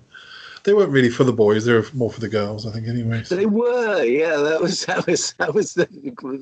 they 0.67 0.75
weren't 0.75 0.91
really 0.91 1.09
for 1.09 1.23
the 1.25 1.33
boys. 1.33 1.65
They 1.65 1.73
were 1.73 1.87
more 1.95 2.11
for 2.11 2.21
the 2.21 2.29
girls, 2.29 2.67
I 2.67 2.73
think. 2.73 2.89
Anyway. 2.89 3.23
they 3.31 3.47
were, 3.47 4.03
yeah. 4.05 4.37
That 4.37 4.61
was 4.61 4.85
that 4.87 5.07
was 5.07 5.33
that 5.39 5.55
was 5.55 5.75
the 5.75 5.87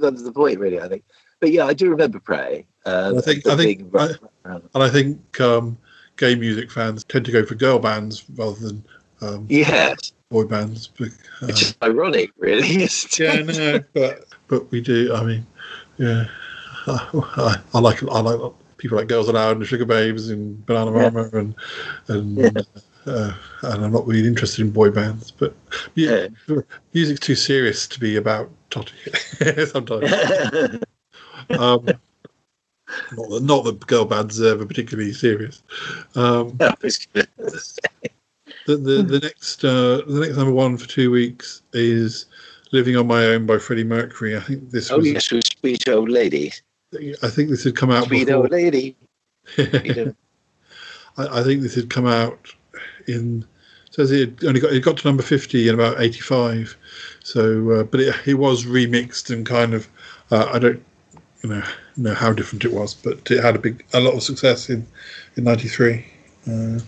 that 0.00 0.12
was 0.12 0.24
the 0.24 0.32
point, 0.32 0.58
really. 0.58 0.80
I 0.80 0.88
think. 0.88 1.04
But 1.40 1.52
yeah, 1.52 1.66
I 1.66 1.74
do 1.74 1.90
remember 1.90 2.18
Pray. 2.18 2.66
Uh, 2.86 3.14
I 3.16 3.20
think- 3.20 3.46
I 3.46 3.56
think- 3.56 3.94
I- 3.94 4.14
And 4.46 4.82
I 4.82 4.88
think 4.88 5.40
um, 5.40 5.76
gay 6.16 6.34
music 6.34 6.70
fans 6.70 7.04
tend 7.04 7.24
to 7.26 7.32
go 7.32 7.44
for 7.44 7.54
girl 7.54 7.78
bands 7.78 8.24
rather 8.36 8.58
than 8.58 8.84
um, 9.20 9.46
yes, 9.48 10.12
boy 10.30 10.44
bands. 10.44 10.88
But, 10.98 11.08
uh, 11.42 11.46
which 11.46 11.62
is 11.62 11.76
ironic, 11.82 12.30
really. 12.38 12.82
isn't 12.82 13.18
yeah, 13.18 13.42
no, 13.42 13.80
but 13.94 14.24
but 14.48 14.70
we 14.70 14.80
do. 14.80 15.14
I 15.14 15.22
mean, 15.22 15.46
yeah, 15.98 16.26
I, 16.86 17.56
I 17.74 17.78
like 17.78 18.02
I 18.02 18.20
like 18.20 18.52
people 18.78 18.96
like 18.98 19.08
Girls 19.08 19.28
Aloud 19.28 19.56
and 19.56 19.66
Sugababes 19.66 20.30
and 20.30 20.64
Banana 20.66 20.92
Yeah. 20.92 21.10
Mama 21.10 21.30
and 21.32 21.54
and 22.08 22.66
uh, 23.06 23.32
and 23.62 23.84
I'm 23.84 23.92
not 23.92 24.06
really 24.06 24.26
interested 24.26 24.62
in 24.62 24.70
boy 24.70 24.90
bands. 24.90 25.30
But 25.30 25.54
yeah, 25.94 26.28
music's 26.92 27.20
too 27.20 27.34
serious 27.34 27.86
to 27.88 28.00
be 28.00 28.16
about 28.16 28.50
totty 28.70 28.94
sometimes. 29.66 30.10
um, 31.58 31.86
not 33.12 33.30
that 33.30 33.40
not 33.42 33.64
that 33.64 33.86
girl 33.86 34.04
bands 34.04 34.40
are 34.40 34.48
ever 34.48 34.66
particularly 34.66 35.12
serious. 35.12 35.62
Um, 36.14 36.56
I 36.60 36.74
was 36.82 37.06
gonna 37.06 37.28
say. 37.58 37.80
the 38.66 38.76
the, 38.76 39.02
the 39.02 39.20
next 39.20 39.64
uh, 39.64 40.02
the 40.06 40.20
next 40.20 40.36
number 40.36 40.52
one 40.52 40.76
for 40.76 40.88
two 40.88 41.10
weeks 41.10 41.62
is 41.72 42.26
"Living 42.72 42.96
on 42.96 43.06
My 43.06 43.24
Own" 43.26 43.46
by 43.46 43.58
Freddie 43.58 43.84
Mercury. 43.84 44.36
I 44.36 44.40
think 44.40 44.70
this 44.70 44.90
Oh 44.90 44.98
was. 44.98 45.10
yes, 45.10 45.30
with 45.30 45.44
sweet 45.60 45.88
old 45.88 46.08
lady, 46.08 46.52
I 47.22 47.28
think 47.28 47.50
this 47.50 47.64
had 47.64 47.76
come 47.76 47.90
out 47.90 48.06
sweet 48.06 48.26
before. 48.26 48.42
old 48.42 48.50
lady. 48.50 48.96
I, 49.58 50.14
I 51.16 51.42
think 51.42 51.62
this 51.62 51.74
had 51.74 51.90
come 51.90 52.06
out 52.06 52.53
in. 53.06 53.44
Says 53.90 54.10
it 54.10 54.42
only 54.42 54.60
got 54.60 54.72
it 54.72 54.82
got 54.82 54.96
to 54.96 55.06
number 55.06 55.22
fifty 55.22 55.68
in 55.68 55.74
about 55.74 56.00
eighty 56.00 56.20
five. 56.20 56.76
So, 57.22 57.70
uh, 57.70 57.82
but 57.84 58.00
it, 58.00 58.14
it 58.26 58.34
was 58.34 58.64
remixed 58.64 59.32
and 59.32 59.46
kind 59.46 59.74
of. 59.74 59.88
Uh, 60.30 60.48
I 60.52 60.58
don't. 60.58 60.82
you 61.42 61.50
know 61.50 61.62
know 61.96 62.14
how 62.14 62.32
different 62.32 62.64
it 62.64 62.72
was, 62.72 62.92
but 62.94 63.30
it 63.30 63.42
had 63.42 63.54
a 63.54 63.58
big 63.58 63.84
a 63.92 64.00
lot 64.00 64.14
of 64.14 64.22
success 64.22 64.68
in 64.68 64.86
in 65.36 65.44
'93. 65.44 66.04
Uh, 66.46 66.80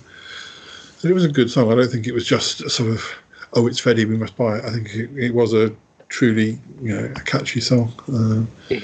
it 1.05 1.12
was 1.12 1.25
a 1.25 1.29
good 1.29 1.51
song. 1.51 1.71
I 1.71 1.77
don't 1.77 1.91
think 1.91 2.07
it 2.07 2.14
was 2.14 2.27
just 2.27 2.61
a 2.62 2.71
sort 2.71 2.91
of 2.91 3.05
oh, 3.53 3.67
it's 3.67 3.79
Freddie, 3.79 4.05
we 4.05 4.17
must 4.17 4.37
buy 4.37 4.59
it. 4.59 4.64
I 4.64 4.71
think 4.71 4.95
it, 4.95 5.11
it 5.17 5.35
was 5.35 5.53
a 5.53 5.75
truly 6.09 6.59
you 6.81 6.95
know 6.95 7.12
a 7.17 7.21
catchy 7.21 7.61
song. 7.61 7.93
Uh, 8.12 8.77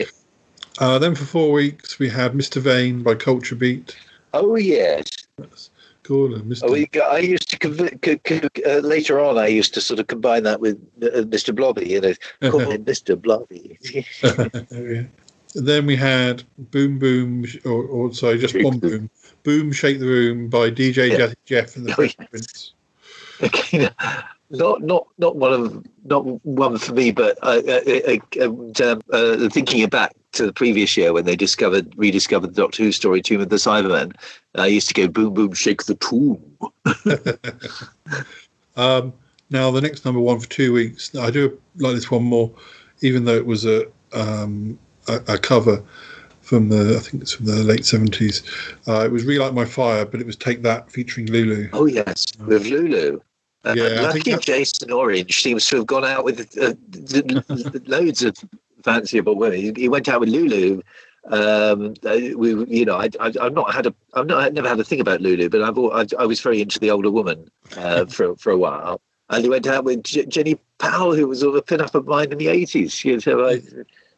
uh, 0.79 0.99
then 0.99 1.15
for 1.15 1.25
four 1.25 1.53
weeks 1.53 1.99
we 1.99 2.09
had 2.09 2.33
Mr. 2.33 2.61
Vain 2.61 3.03
by 3.03 3.15
Culture 3.15 3.55
Beat. 3.55 3.97
Oh 4.35 4.57
yes. 4.57 5.09
And 6.09 6.51
Mr. 6.51 6.61
Oh, 6.65 6.73
we, 6.73 6.89
I 7.01 7.19
used 7.19 7.49
to 7.51 7.59
conv- 7.59 8.03
co- 8.03 8.19
co- 8.19 8.71
uh, 8.71 8.81
later 8.81 9.21
on. 9.21 9.39
I 9.39 9.47
used 9.47 9.73
to 9.75 9.81
sort 9.81 10.01
of 10.01 10.09
combine 10.09 10.43
that 10.43 10.61
with 10.61 10.77
uh, 11.03 11.23
Mr. 11.23 11.55
Blobby. 11.55 11.89
You 11.89 12.01
know, 12.01 12.15
call 12.51 12.61
him 12.61 12.85
Mr. 12.85 13.21
Blobby. 13.21 13.79
yeah. 14.23 15.05
Then 15.55 15.87
we 15.87 15.97
had 15.97 16.43
Boom 16.59 16.99
Boom, 16.99 17.45
or, 17.65 17.85
or 17.85 18.15
sorry, 18.15 18.39
just 18.39 18.55
Bomb 18.61 18.79
Boom. 18.79 19.11
Boom 19.45 19.73
Shake 19.73 20.01
the 20.01 20.07
Room 20.07 20.49
by 20.49 20.71
DJ 20.71 21.17
Yeah. 21.19 21.33
Jeff 21.45 21.77
and 21.77 21.87
the 21.87 21.93
Oh, 21.93 21.95
Fresh 21.95 22.17
yes. 22.19 22.29
Prince. 22.31 22.73
Okay, 23.43 23.89
not 24.53 24.83
not 24.83 25.07
not 25.19 25.37
one 25.37 25.53
of 25.53 25.85
not 26.05 26.25
one 26.45 26.79
for 26.79 26.95
me, 26.95 27.11
but 27.11 27.39
uh, 27.43 27.61
uh, 27.67 28.17
uh, 28.41 28.45
um, 28.45 29.03
uh, 29.13 29.49
thinking 29.49 29.87
back 29.89 30.13
to 30.33 30.47
the 30.47 30.53
previous 30.53 30.97
year 30.97 31.13
when 31.13 31.25
they 31.25 31.37
discovered 31.37 31.93
rediscovered 31.97 32.55
the 32.55 32.63
Doctor 32.63 32.85
Who 32.85 32.93
story 32.93 33.23
Tomb 33.23 33.41
of 33.41 33.49
the 33.49 33.57
Cybermen, 33.57 34.15
I 34.55 34.67
used 34.67 34.89
to 34.89 34.95
go 34.95 35.09
boom 35.09 35.35
boom 35.35 35.53
shake 35.53 35.85
the 35.85 35.95
tomb. 35.97 36.41
Um, 38.77 39.13
now 39.51 39.71
the 39.71 39.81
next 39.81 40.05
number 40.05 40.21
one 40.21 40.41
for 40.41 40.49
two 40.49 40.73
weeks. 40.73 41.15
I 41.15 41.31
do 41.31 41.61
like 41.77 41.95
this 41.95 42.11
one 42.11 42.25
more, 42.25 42.51
even 43.03 43.25
though 43.25 43.37
it 43.37 43.47
was 43.47 43.67
a 43.67 43.87
um, 44.13 44.79
a, 45.09 45.17
a 45.29 45.39
cover 45.39 45.83
from 46.41 46.69
the 46.69 46.97
I 46.97 47.01
think 47.01 47.23
it's 47.23 47.33
from 47.33 47.47
the 47.47 47.63
late 47.63 47.85
seventies. 47.85 48.43
Uh, 48.89 49.05
it 49.05 49.13
was 49.13 49.25
"Relight 49.25 49.55
My 49.55 49.65
Fire," 49.65 50.05
but 50.05 50.21
it 50.21 50.27
was 50.27 50.37
"Take 50.37 50.63
That" 50.63 50.91
featuring 50.91 51.27
Lulu. 51.27 51.69
Oh 51.73 51.87
yes, 51.87 52.25
with 52.47 52.67
Lulu. 52.67 53.21
Uh, 53.65 53.75
Yeah, 53.77 53.85
I 53.85 54.01
lucky 54.03 54.37
Jason 54.39 54.91
Orange 54.91 55.43
seems 55.43 55.67
to 55.67 55.77
have 55.77 55.87
gone 55.87 56.05
out 56.05 56.25
with 56.25 56.57
uh, 56.59 56.75
loads 57.87 58.23
of 58.23 58.35
fanciable 58.83 59.37
women. 59.37 59.77
He, 59.77 59.89
went 59.89 60.09
out 60.09 60.21
with 60.21 60.29
Lulu. 60.29 60.83
Um, 61.29 61.95
uh, 62.05 62.19
we, 62.37 62.65
you 62.67 62.85
know, 62.85 62.97
I, 62.97 63.09
I, 63.21 63.33
I've 63.41 63.55
not 63.55 63.73
had 63.73 63.87
a, 63.87 63.95
I've 64.15 64.27
not, 64.27 64.43
I've 64.43 64.53
never 64.55 64.69
had 64.69 64.81
a 64.81 64.85
thing 64.85 65.01
about 65.01 65.21
Lulu, 65.21 65.49
but 65.49 65.63
I've, 65.63 65.79
al- 65.79 65.93
I, 65.93 66.07
I 66.19 66.27
was 66.27 66.41
very 66.41 66.61
into 66.61 66.81
the 66.81 66.91
older 66.91 67.11
woman 67.11 67.49
uh, 67.77 68.07
for 68.17 68.37
for 68.37 68.51
a 68.51 68.59
while. 68.59 69.01
And 69.31 69.45
he 69.45 69.49
went 69.49 69.67
out 69.67 69.85
with 69.85 70.03
J- 70.03 70.27
Jenny 70.27 70.59
Powell, 70.79 71.15
who 71.15 71.29
was 71.29 71.43
a 71.43 71.63
pin-up 71.63 71.95
of 71.95 72.07
mine 72.07 72.33
in 72.33 72.39
the 72.39 72.49
eighties. 72.49 72.93
She 72.93 73.13
was, 73.13 73.27
uh, 73.27 73.61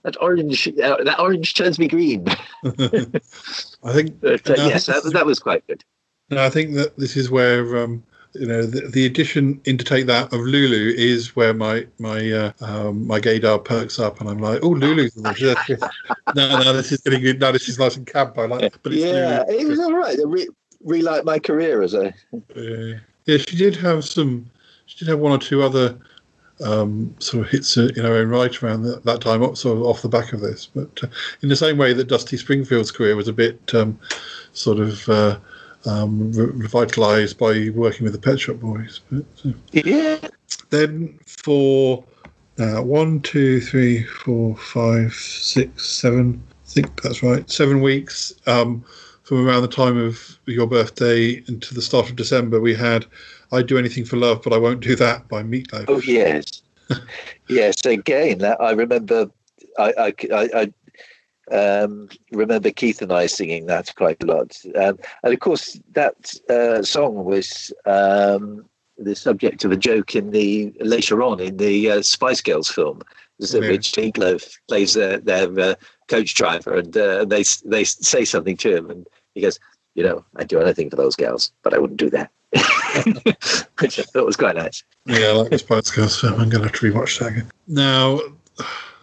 that 0.02 0.16
orange, 0.20 0.66
uh, 0.68 1.04
that 1.04 1.20
orange 1.20 1.54
turns 1.54 1.78
me 1.78 1.88
green. 1.88 2.26
I 2.64 3.92
think 3.92 4.20
But, 4.20 4.48
uh, 4.48 4.54
I 4.54 4.68
yes, 4.68 4.86
that, 4.86 5.02
that 5.12 5.26
was 5.26 5.38
quite 5.38 5.66
good. 5.66 5.84
No, 6.30 6.42
I 6.42 6.48
think 6.48 6.74
that 6.74 6.96
this 6.96 7.16
is 7.16 7.30
where 7.30 7.84
um, 7.84 8.02
you 8.34 8.46
know 8.46 8.66
the, 8.66 8.88
the 8.88 9.06
addition 9.06 9.60
into 9.64 9.84
take 9.84 10.06
that 10.06 10.32
of 10.32 10.40
Lulu 10.40 10.92
is 10.96 11.36
where 11.36 11.54
my 11.54 11.86
my 11.98 12.30
uh, 12.32 12.52
um, 12.60 13.06
my 13.06 13.20
gaydar 13.20 13.64
perks 13.64 13.98
up, 13.98 14.20
and 14.20 14.28
I'm 14.28 14.38
like, 14.38 14.60
oh, 14.62 14.70
Lulu's 14.70 15.16
no, 15.16 15.32
no, 16.34 16.72
this 16.72 16.92
is 16.92 17.00
getting 17.00 17.22
good. 17.22 17.40
No, 17.40 17.52
this 17.52 17.68
is 17.68 17.78
nice 17.78 17.96
and 17.96 18.06
camp. 18.06 18.36
I 18.38 18.46
like, 18.46 18.74
but 18.82 18.92
it's 18.92 19.04
yeah, 19.04 19.44
Lulu. 19.48 19.60
it 19.60 19.68
was 19.68 19.78
all 19.78 19.94
right. 19.94 20.18
I 20.18 20.22
re- 20.24 20.48
relight 20.82 21.24
my 21.24 21.38
career 21.38 21.82
as 21.82 21.94
a 21.94 22.12
Yeah, 22.56 22.98
yeah, 23.26 23.38
she 23.38 23.56
did 23.56 23.76
have 23.76 24.04
some. 24.04 24.50
She 24.86 24.98
did 24.98 25.08
have 25.08 25.20
one 25.20 25.32
or 25.32 25.38
two 25.38 25.62
other 25.62 25.96
um, 26.62 27.14
sort 27.18 27.46
of 27.46 27.50
hits 27.50 27.76
uh, 27.76 27.88
in 27.96 28.04
her 28.04 28.14
own 28.14 28.28
right 28.28 28.62
around 28.62 28.82
that, 28.82 29.04
that 29.04 29.20
time, 29.20 29.42
up 29.42 29.56
sort 29.56 29.78
of 29.78 29.84
off 29.84 30.02
the 30.02 30.08
back 30.08 30.32
of 30.32 30.40
this. 30.40 30.66
But 30.74 31.02
uh, 31.02 31.08
in 31.42 31.48
the 31.48 31.56
same 31.56 31.78
way 31.78 31.92
that 31.92 32.08
Dusty 32.08 32.36
Springfield's 32.36 32.90
career 32.90 33.16
was 33.16 33.28
a 33.28 33.32
bit 33.32 33.74
um, 33.74 33.98
sort 34.52 34.78
of 34.78 35.08
uh, 35.08 35.38
um, 35.86 36.32
re- 36.32 36.66
revitalised 36.66 37.38
by 37.38 37.70
working 37.78 38.04
with 38.04 38.12
the 38.12 38.18
Pet 38.18 38.40
Shop 38.40 38.56
Boys. 38.56 39.00
But, 39.10 39.24
uh, 39.44 39.52
yeah. 39.72 40.18
then 40.70 41.18
for 41.26 42.04
uh, 42.58 42.80
one, 42.82 43.20
two, 43.20 43.60
three, 43.60 44.04
four, 44.04 44.56
five, 44.56 45.14
six, 45.14 45.88
seven. 45.88 46.42
I 46.66 46.70
think 46.70 47.02
that's 47.02 47.22
right. 47.22 47.48
Seven 47.50 47.80
weeks 47.80 48.32
um, 48.46 48.84
from 49.22 49.46
around 49.46 49.62
the 49.62 49.68
time 49.68 49.96
of 49.98 50.38
your 50.46 50.66
birthday 50.66 51.42
until 51.46 51.74
the 51.74 51.82
start 51.82 52.10
of 52.10 52.16
December. 52.16 52.60
We 52.60 52.74
had 52.74 53.06
"I'd 53.52 53.66
Do 53.66 53.78
Anything 53.78 54.04
for 54.04 54.16
Love, 54.16 54.42
but 54.42 54.52
I 54.52 54.58
Won't 54.58 54.80
Do 54.80 54.96
That" 54.96 55.28
by 55.28 55.42
Meatloaf. 55.42 55.84
Oh 55.88 56.00
yes, 56.00 56.62
yes. 57.48 57.84
Again, 57.84 58.38
that 58.38 58.60
I 58.60 58.72
remember. 58.72 59.30
I 59.78 59.92
I, 59.98 60.14
I, 60.32 60.50
I 60.54 60.72
um, 61.50 62.08
remember 62.32 62.70
Keith 62.70 63.02
and 63.02 63.12
I 63.12 63.26
singing 63.26 63.66
that 63.66 63.94
quite 63.96 64.22
a 64.22 64.26
lot, 64.26 64.56
um, 64.76 64.98
and 65.22 65.34
of 65.34 65.40
course 65.40 65.78
that 65.92 66.34
uh, 66.48 66.82
song 66.82 67.24
was 67.24 67.72
um, 67.86 68.64
the 68.98 69.14
subject 69.14 69.64
of 69.64 69.72
a 69.72 69.76
joke 69.76 70.14
in 70.14 70.30
the 70.30 70.72
later 70.80 71.22
on 71.22 71.40
in 71.40 71.56
the 71.56 71.90
uh, 71.90 72.02
Spice 72.02 72.40
Girls 72.40 72.70
film, 72.70 73.02
that 73.38 73.62
Yeah. 73.62 74.50
plays 74.68 74.94
their 74.94 75.18
their 75.18 75.60
uh, 75.60 75.74
coach 76.08 76.34
driver, 76.34 76.76
and 76.76 76.96
uh, 76.96 77.24
they 77.24 77.44
they 77.64 77.84
say 77.84 78.24
something 78.24 78.56
to 78.58 78.76
him, 78.76 78.90
and 78.90 79.06
he 79.34 79.40
goes, 79.40 79.58
"You 79.94 80.04
know, 80.04 80.24
I'd 80.36 80.48
do 80.48 80.60
anything 80.60 80.90
for 80.90 80.96
those 80.96 81.16
girls, 81.16 81.52
but 81.62 81.74
I 81.74 81.78
wouldn't 81.78 81.98
do 81.98 82.10
that." 82.10 82.30
which 83.80 83.98
I 83.98 84.02
thought 84.02 84.26
was 84.26 84.36
quite 84.36 84.54
nice. 84.54 84.84
Yeah, 85.06 85.26
I 85.26 85.32
like 85.32 85.50
the 85.50 85.58
Spice 85.58 85.90
Girls 85.90 86.20
film. 86.20 86.34
I'm 86.34 86.48
going 86.48 86.62
to 86.62 86.68
have 86.68 86.72
to 86.78 86.92
rewatch 86.92 87.18
that 87.18 87.32
again. 87.32 87.50
Now, 87.66 88.20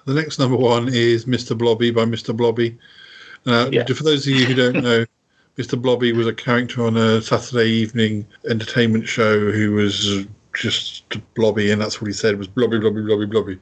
the 0.06 0.14
next 0.14 0.39
number 0.39 0.58
one 0.58 0.89
is 0.91 1.26
Mr. 1.26 1.58
Blobby 1.58 1.91
by 1.91 2.06
Mr. 2.06 2.36
Blobby. 2.36 2.78
Now, 3.45 3.68
Yeah. 3.68 3.86
for 3.86 4.04
those 4.04 4.28
of 4.28 4.34
you 4.34 4.45
who 4.45 4.54
don't 4.54 4.84
know, 4.84 5.06
Mr. 5.58 5.80
Blobby 5.80 6.14
was 6.14 6.28
a 6.28 6.34
character 6.34 6.86
on 6.86 6.95
a 6.97 7.22
Saturday 7.22 7.70
evening 7.70 8.26
entertainment 8.49 9.08
show 9.08 9.52
who 9.52 9.74
was 9.74 10.26
just 10.54 11.04
blobby, 11.36 11.72
and 11.72 11.82
that's 11.82 12.02
what 12.02 12.08
he 12.08 12.14
said 12.14 12.38
was 12.38 12.47
blobby, 12.47 12.80
blobby, 12.80 13.02
blobby, 13.02 13.26
blobby. 13.26 13.60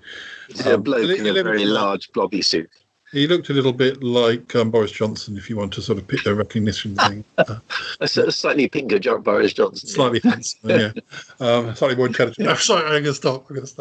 He's 0.48 0.66
a 0.66 0.76
Um, 0.76 0.84
bloke 0.84 1.10
in 1.18 1.28
a 1.28 1.44
very 1.44 1.66
large 1.66 2.12
blobby 2.14 2.42
suit. 2.42 2.70
He 3.12 3.26
looked 3.28 3.50
a 3.50 3.54
little 3.54 3.74
bit 3.74 4.04
like 4.04 4.56
um, 4.56 4.70
Boris 4.70 4.92
Johnson, 4.92 5.36
if 5.36 5.50
you 5.50 5.58
want 5.58 5.74
to 5.74 5.82
sort 5.82 5.98
of 5.98 6.08
pick 6.08 6.24
the 6.24 6.36
recognition 6.36 6.96
thing. 7.08 7.24
Uh, 7.38 7.56
A 8.00 8.08
slightly 8.08 8.68
pinker 8.68 9.00
John 9.00 9.22
Boris 9.22 9.54
Johnson. 9.54 9.90
slightly 9.90 10.20
handsomer, 10.24 10.78
yeah. 10.78 10.92
Um, 11.40 11.76
slightly 11.76 11.96
more 11.98 12.08
intelligent. 12.08 12.48
I'm 12.48 12.58
sorry, 12.58 12.84
I'm 12.86 12.92
going 12.92 13.04
to 13.06 13.14
stop. 13.14 13.50
I'm 13.50 13.56
going 13.56 13.68
to 13.68 13.74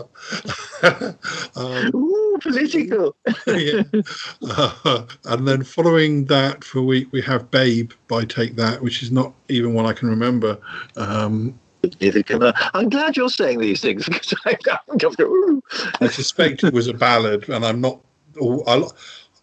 stop. 0.83 1.57
um, 1.57 1.95
Ooh, 1.95 2.39
political. 2.41 3.15
yeah. 3.47 3.83
Uh, 4.43 5.05
and 5.27 5.47
then 5.47 5.63
following 5.63 6.25
that 6.27 6.65
for 6.65 6.79
a 6.79 6.83
week, 6.83 7.09
we 7.13 7.21
have 7.23 7.51
Babe 7.51 7.93
by 8.09 8.25
Take 8.25 8.57
That, 8.57 8.81
which 8.83 9.03
is 9.03 9.11
not 9.13 9.35
even 9.49 9.75
one 9.75 9.87
I 9.87 9.93
can 9.93 10.09
remember. 10.09 10.59
Um. 10.97 11.59
I'm 12.75 12.89
glad 12.89 13.17
you're 13.17 13.29
saying 13.29 13.61
these 13.61 13.81
things 13.81 14.05
because 14.05 14.35
I. 14.45 14.57
I 16.01 16.09
suspect 16.09 16.65
it 16.65 16.73
was 16.75 16.89
a 16.89 16.95
ballad, 16.95 17.49
and 17.49 17.65
I'm 17.65 17.81
not. 17.81 18.01
I, 18.67 18.83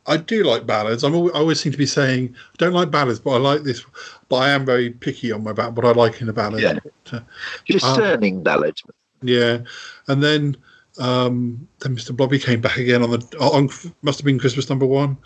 I 0.08 0.18
do 0.18 0.44
like 0.44 0.66
ballads. 0.68 1.04
I'm 1.04 1.16
always, 1.16 1.34
I 1.34 1.40
always 1.40 1.60
seem 1.60 1.72
to 1.72 1.78
be 1.78 1.86
saying 1.86 2.36
I 2.36 2.56
don't 2.58 2.74
like 2.74 2.92
ballads, 2.92 3.20
but 3.20 3.32
I 3.32 3.38
like 3.38 3.64
this. 3.64 3.84
But 4.30 4.38
I 4.38 4.50
am 4.50 4.66
very 4.66 4.92
picky 4.92 5.32
on 5.32 5.44
my 5.44 5.54
ballad. 5.54 5.76
What 5.76 5.86
I 5.86 5.92
like 5.92 6.22
in 6.22 6.30
a 6.30 6.34
ballad. 6.34 6.62
Yeah. 6.62 6.80
But, 6.84 7.14
uh, 7.14 7.20
Discerning 7.68 8.44
ballad. 8.44 8.80
Yeah, 9.22 9.60
and 10.08 10.22
then 10.24 10.58
um, 10.98 11.68
then 11.80 11.96
Mr. 11.96 12.16
Blobby 12.16 12.40
came 12.40 12.62
back 12.62 12.78
again 12.78 13.04
on 13.04 13.12
the 13.12 13.38
on 13.40 13.70
must 14.02 14.20
have 14.20 14.26
been 14.26 14.40
Christmas 14.40 14.70
number 14.70 14.86
one. 14.86 15.18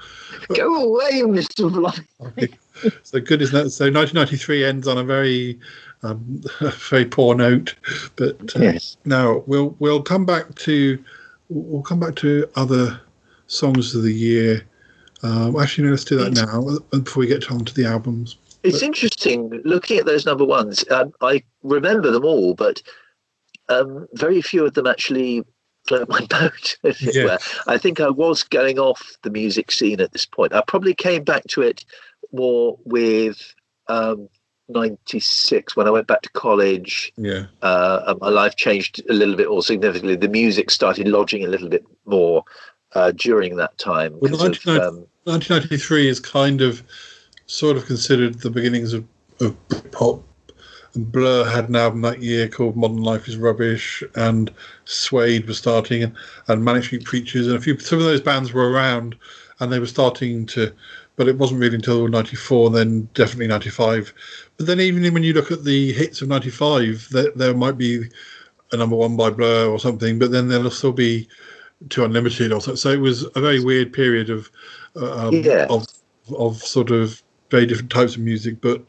Go 0.55 0.84
away, 0.84 1.21
Mr. 1.23 1.71
Blobby. 1.71 2.57
so 3.03 3.19
good 3.19 3.41
is 3.41 3.51
that. 3.51 3.69
So 3.71 3.86
1993 3.86 4.65
ends 4.65 4.88
on 4.88 4.97
a 4.97 5.03
very 5.03 5.59
um, 6.03 6.41
very 6.89 7.05
poor 7.05 7.36
note, 7.36 7.75
but 8.15 8.55
uh, 8.55 8.59
Yes. 8.59 8.97
now 9.05 9.43
we'll 9.45 9.75
we'll 9.80 10.01
come 10.01 10.25
back 10.25 10.55
to 10.55 11.03
we'll 11.49 11.84
come 11.84 11.99
back 11.99 12.15
to 12.15 12.49
other 12.55 12.99
songs 13.50 13.93
of 13.95 14.04
the 14.04 14.14
year. 14.14 14.62
Um, 15.22 15.60
actually, 15.60 15.86
no, 15.86 15.89
let's 15.91 16.06
do 16.06 16.16
that 16.18 16.32
now 16.34 16.78
before 16.97 17.22
we 17.22 17.28
get 17.28 17.52
on 17.52 17.66
to 17.66 17.74
the 17.74 17.86
albums. 17.86 18.38
It's 18.64 18.82
interesting 18.82 19.50
looking 19.66 19.97
at 20.00 20.06
those 20.06 20.26
number 20.26 20.45
ones. 20.45 20.86
Um, 20.89 21.12
I 21.22 21.43
remember 21.64 22.12
them 22.12 22.24
all, 22.26 22.54
but 22.54 22.82
um, 23.68 24.08
very 24.14 24.41
few 24.41 24.66
of 24.66 24.74
them 24.74 24.88
actually 24.88 25.43
float 25.88 26.08
my 26.10 26.26
boat, 26.30 26.78
as 26.84 27.02
it 27.02 27.16
Yeah. 27.16 27.24
were. 27.26 27.38
I 27.68 27.78
think 27.78 28.00
I 28.00 28.10
was 28.10 28.43
going 28.43 28.80
off 28.80 29.02
the 29.24 29.30
music 29.30 29.72
scene 29.72 30.00
at 30.00 30.12
this 30.14 30.26
point. 30.26 30.54
I 30.54 30.62
probably 30.66 30.93
came 30.93 31.24
back 31.24 31.43
to 31.50 31.62
it 31.62 31.84
more 32.32 32.78
with 32.86 33.54
um, 33.88 34.30
96 34.70 35.76
when 35.76 35.88
I 35.88 35.91
went 35.91 36.08
back 36.08 36.22
to 36.22 36.30
college. 36.32 37.12
Yeah, 37.18 37.47
Uh, 37.62 38.16
my 38.22 38.30
life 38.30 38.56
changed 38.56 39.02
a 39.10 39.14
little 39.14 39.36
bit 39.36 39.50
more 39.50 39.64
significantly. 39.64 40.16
The 40.16 40.28
music 40.30 40.70
started 40.70 41.08
lodging 41.08 41.43
a 41.43 41.47
little 41.50 41.70
bit 41.70 41.84
more 42.06 42.43
uh, 42.94 43.12
during 43.12 43.56
that 43.58 43.78
time. 43.78 44.18
Well, 44.20 44.34
of, 44.34 44.68
um, 44.68 45.06
1993 45.26 46.08
is 46.08 46.20
kind 46.20 46.62
of 46.62 46.84
sort 47.46 47.78
of 47.78 47.86
considered 47.86 48.40
the 48.40 48.50
beginnings 48.50 48.94
of, 48.94 49.06
of 49.42 49.56
pop. 49.92 50.24
And 50.94 51.12
Blur 51.12 51.46
had 51.46 51.70
an 51.70 51.76
album 51.76 52.02
that 52.02 52.22
year 52.22 52.48
called 52.48 52.76
Modern 52.76 53.04
Life 53.04 53.28
is 53.28 53.38
Rubbish, 53.38 54.04
and 54.16 54.52
Suede 54.86 55.48
was 55.48 55.58
starting, 55.58 56.04
and, 56.04 56.16
and 56.48 56.66
Manic 56.66 56.84
Street 56.84 57.04
Preachers, 57.04 57.48
and 57.48 57.56
a 57.56 57.62
few. 57.62 57.78
Some 57.78 58.00
of 58.00 58.06
those 58.06 58.22
bands 58.22 58.54
were 58.54 58.72
around 58.72 59.16
and 59.60 59.72
they 59.72 59.80
were 59.80 59.86
starting 59.86 60.46
to, 60.48 60.72
but 61.16 61.28
it 61.28 61.38
wasn't 61.38 61.60
really 61.60 61.76
until 61.76 62.08
'94, 62.08 62.68
and 62.68 62.76
then 62.76 63.10
definitely 63.14 63.48
'95. 63.48 64.14
But 64.58 64.66
then 64.66 64.80
even 64.80 65.14
when 65.14 65.24
you 65.24 65.34
look 65.34 65.52
at 65.52 65.64
the 65.64 65.94
hits 65.94 66.22
of 66.22 66.28
'95, 66.28 67.10
there, 67.12 67.32
there 67.36 67.54
might 67.54 67.78
be 67.78 68.06
a 68.72 68.78
number 68.78 68.96
one 68.96 69.16
by 69.18 69.30
Blur 69.30 69.68
or 69.68 69.80
something, 69.80 70.18
but 70.18 70.32
then 70.32 70.48
there'll 70.48 70.72
still 70.72 70.92
be 70.92 71.28
Two 71.88 72.03
Unlimited 72.03 72.51
or 72.51 72.59
so. 72.59 72.75
So 72.75 72.89
it 72.89 72.99
was 72.99 73.25
a 73.36 73.39
very 73.41 73.63
weird 73.63 73.93
period 73.93 74.30
of 74.30 74.49
uh, 74.97 75.27
um, 75.27 75.36
Yeah. 75.36 75.67
of 75.69 75.88
of 76.38 76.57
sort 76.57 76.91
of 76.91 77.23
very 77.49 77.65
different 77.65 77.89
types 77.89 78.15
of 78.15 78.21
music, 78.21 78.59
but 78.59 78.84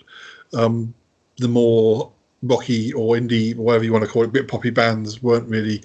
um, 0.52 0.92
the 1.38 1.48
more 1.48 2.10
rocky 2.42 2.92
or 2.92 3.14
indie, 3.16 3.54
whatever 3.54 3.84
you 3.84 3.92
want 3.92 4.04
to 4.04 4.10
call 4.10 4.24
it, 4.24 4.32
bit 4.32 4.48
poppy 4.48 4.70
bands 4.70 5.22
weren't 5.22 5.48
really 5.48 5.82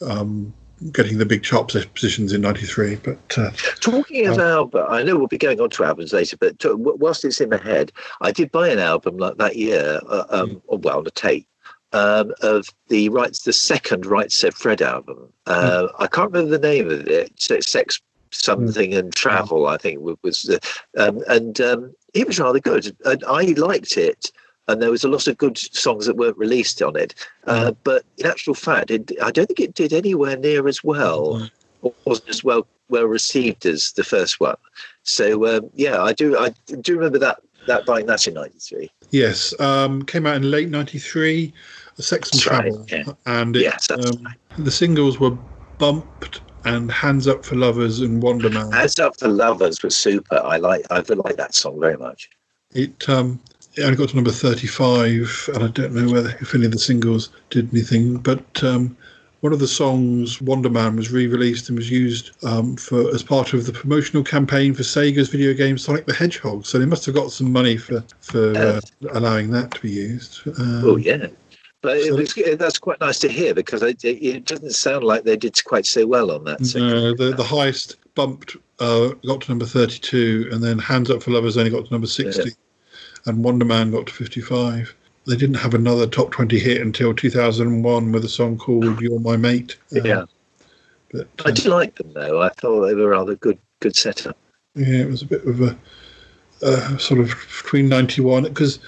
um, 0.00 0.52
getting 0.92 1.18
the 1.18 1.26
big 1.26 1.42
chart 1.42 1.68
posi- 1.68 1.92
positions 1.94 2.32
in 2.32 2.40
'93. 2.40 2.96
But 2.96 3.38
uh, 3.38 3.50
Talking 3.80 4.26
of 4.26 4.34
Um, 4.34 4.40
album, 4.40 4.86
I 4.88 5.02
know 5.02 5.16
we'll 5.16 5.26
be 5.26 5.38
going 5.38 5.60
on 5.60 5.70
to 5.70 5.84
albums 5.84 6.12
later, 6.12 6.36
but 6.38 6.58
to, 6.60 6.74
whilst 6.76 7.24
it's 7.24 7.40
in 7.40 7.50
my 7.50 7.58
head, 7.58 7.92
I 8.22 8.32
did 8.32 8.50
buy 8.50 8.68
an 8.70 8.78
album 8.78 9.18
like 9.18 9.36
that 9.36 9.56
year, 9.56 10.00
uh, 10.08 10.24
um, 10.30 10.62
or, 10.66 10.78
well, 10.78 10.98
on 10.98 11.06
a 11.06 11.10
tape. 11.10 11.46
Um, 11.96 12.34
of 12.42 12.68
the 12.88 13.08
rights, 13.08 13.44
the 13.44 13.54
second 13.54 14.04
Right 14.04 14.30
Said 14.30 14.52
Fred 14.52 14.82
album. 14.82 15.32
Uh, 15.46 15.88
I 15.98 16.06
can't 16.06 16.30
remember 16.30 16.58
the 16.58 16.68
name 16.68 16.90
of 16.90 17.08
it. 17.08 17.32
Sex 17.40 18.02
something 18.30 18.92
and 18.92 19.14
travel, 19.14 19.66
I 19.66 19.78
think 19.78 20.00
was, 20.22 20.42
the, 20.42 20.60
um, 20.98 21.22
and 21.28 21.58
um, 21.60 21.94
it 22.12 22.26
was 22.26 22.38
rather 22.38 22.60
good. 22.60 22.94
And 23.06 23.24
I 23.26 23.42
liked 23.56 23.96
it, 23.96 24.30
and 24.68 24.82
there 24.82 24.90
was 24.90 25.04
a 25.04 25.08
lot 25.08 25.26
of 25.26 25.38
good 25.38 25.56
songs 25.56 26.04
that 26.04 26.16
weren't 26.16 26.36
released 26.36 26.82
on 26.82 26.96
it. 26.96 27.14
Uh, 27.46 27.72
but 27.82 28.04
in 28.18 28.26
actual 28.26 28.54
fact, 28.54 28.90
it, 28.90 29.12
I 29.22 29.30
don't 29.30 29.46
think 29.46 29.60
it 29.60 29.74
did 29.74 29.92
anywhere 29.92 30.36
near 30.36 30.68
as 30.68 30.84
well 30.84 31.48
or 31.82 31.94
wasn't 32.04 32.28
as 32.28 32.44
well 32.44 32.66
well 32.88 33.06
received 33.06 33.66
as 33.66 33.92
the 33.92 34.04
first 34.04 34.40
one. 34.40 34.56
So 35.02 35.46
um, 35.56 35.70
yeah, 35.74 36.02
I 36.02 36.12
do 36.12 36.36
I 36.38 36.54
do 36.80 36.94
remember 36.94 37.18
that 37.18 37.38
that 37.66 37.86
buying 37.86 38.06
that 38.06 38.26
in 38.26 38.34
'93. 38.34 38.90
yes, 39.10 39.58
um, 39.60 40.02
came 40.04 40.26
out 40.26 40.36
in 40.36 40.50
late 40.50 40.68
'93. 40.68 41.52
Sex 41.98 42.30
and 42.32 42.46
right, 42.46 42.62
Travel, 42.62 42.86
yeah. 42.90 43.04
and 43.26 43.56
it, 43.56 43.62
Yes, 43.62 43.90
um, 43.90 44.28
the 44.58 44.70
singles 44.70 45.18
were 45.18 45.36
Bumped 45.78 46.40
and 46.64 46.90
Hands 46.90 47.26
Up 47.26 47.44
for 47.44 47.54
Lovers 47.54 48.00
and 48.00 48.22
Wonder 48.22 48.50
Man. 48.50 48.72
As 48.74 48.98
Up 48.98 49.18
for 49.18 49.28
Lovers 49.28 49.82
was 49.82 49.96
super. 49.96 50.36
I 50.36 50.56
like 50.56 50.84
I 50.90 51.00
like 51.00 51.36
that 51.36 51.54
song 51.54 51.80
very 51.80 51.96
much. 51.96 52.28
It 52.74 53.08
um, 53.08 53.40
it 53.76 53.82
only 53.82 53.96
got 53.96 54.10
to 54.10 54.16
number 54.16 54.30
35, 54.30 55.50
and 55.54 55.64
I 55.64 55.68
don't 55.68 55.94
know 55.94 56.12
whether 56.12 56.30
if 56.40 56.54
any 56.54 56.66
of 56.66 56.72
the 56.72 56.78
singles 56.78 57.30
did 57.50 57.72
anything, 57.72 58.16
but 58.18 58.62
um, 58.62 58.96
one 59.40 59.52
of 59.52 59.58
the 59.58 59.68
songs, 59.68 60.40
Wonder 60.40 60.70
Man, 60.70 60.96
was 60.96 61.12
re-released 61.12 61.68
and 61.68 61.78
was 61.78 61.90
used 61.90 62.32
um, 62.44 62.76
for 62.76 63.14
as 63.14 63.22
part 63.22 63.52
of 63.52 63.66
the 63.66 63.72
promotional 63.72 64.24
campaign 64.24 64.74
for 64.74 64.82
Sega's 64.82 65.28
video 65.28 65.54
game 65.54 65.78
Sonic 65.78 66.06
the 66.06 66.14
Hedgehog. 66.14 66.66
So 66.66 66.78
they 66.78 66.86
must 66.86 67.06
have 67.06 67.14
got 67.14 67.30
some 67.30 67.52
money 67.52 67.76
for 67.76 68.02
for 68.20 68.56
uh, 68.56 68.80
allowing 69.12 69.50
that 69.52 69.70
to 69.72 69.80
be 69.80 69.90
used. 69.90 70.46
Um, 70.58 70.84
oh 70.84 70.96
yeah. 70.96 71.28
But 71.86 71.98
it 71.98 72.12
was, 72.12 72.34
that's 72.58 72.78
quite 72.78 72.98
nice 72.98 73.20
to 73.20 73.28
hear 73.28 73.54
because 73.54 73.80
it, 73.80 74.02
it 74.02 74.44
doesn't 74.44 74.72
sound 74.72 75.04
like 75.04 75.22
they 75.22 75.36
did 75.36 75.62
quite 75.62 75.86
so 75.86 76.04
well 76.04 76.32
on 76.32 76.42
that. 76.42 76.66
second 76.66 76.88
No, 76.88 77.14
the 77.14 77.30
the 77.30 77.44
highest 77.44 77.94
bumped 78.16 78.56
uh, 78.80 79.10
got 79.24 79.42
to 79.42 79.50
number 79.52 79.66
32, 79.66 80.48
and 80.50 80.60
then 80.64 80.80
Hands 80.80 81.08
Up 81.08 81.22
for 81.22 81.30
Lovers 81.30 81.56
only 81.56 81.70
got 81.70 81.86
to 81.86 81.94
number 81.94 82.08
60, 82.08 82.42
Yeah. 82.42 82.50
and 83.26 83.44
Wonder 83.44 83.64
Man 83.64 83.92
got 83.92 84.08
to 84.08 84.12
55. 84.12 84.96
They 85.28 85.36
didn't 85.36 85.54
have 85.54 85.74
another 85.74 86.08
top 86.08 86.32
20 86.32 86.58
hit 86.58 86.80
until 86.80 87.14
2001 87.14 88.10
with 88.10 88.24
a 88.24 88.28
song 88.28 88.58
called 88.58 89.00
"You're 89.00 89.20
My 89.20 89.36
Mate." 89.36 89.76
Uh, 89.94 90.00
Yeah. 90.02 90.24
but 91.12 91.28
I 91.44 91.50
uh, 91.50 91.52
did 91.52 91.66
like 91.66 91.94
them 91.94 92.12
though. 92.14 92.42
I 92.42 92.48
thought 92.48 92.84
they 92.84 92.94
were 92.94 93.10
rather 93.10 93.36
good 93.36 93.58
good 93.78 93.94
setup. 93.94 94.36
yeah, 94.74 95.02
it 95.02 95.08
was 95.08 95.22
a 95.22 95.26
bit 95.26 95.44
of 95.46 95.60
a 95.60 95.78
uh, 96.64 96.98
sort 96.98 97.20
of 97.20 97.28
between 97.62 97.88
91 97.88 98.42
because 98.42 98.80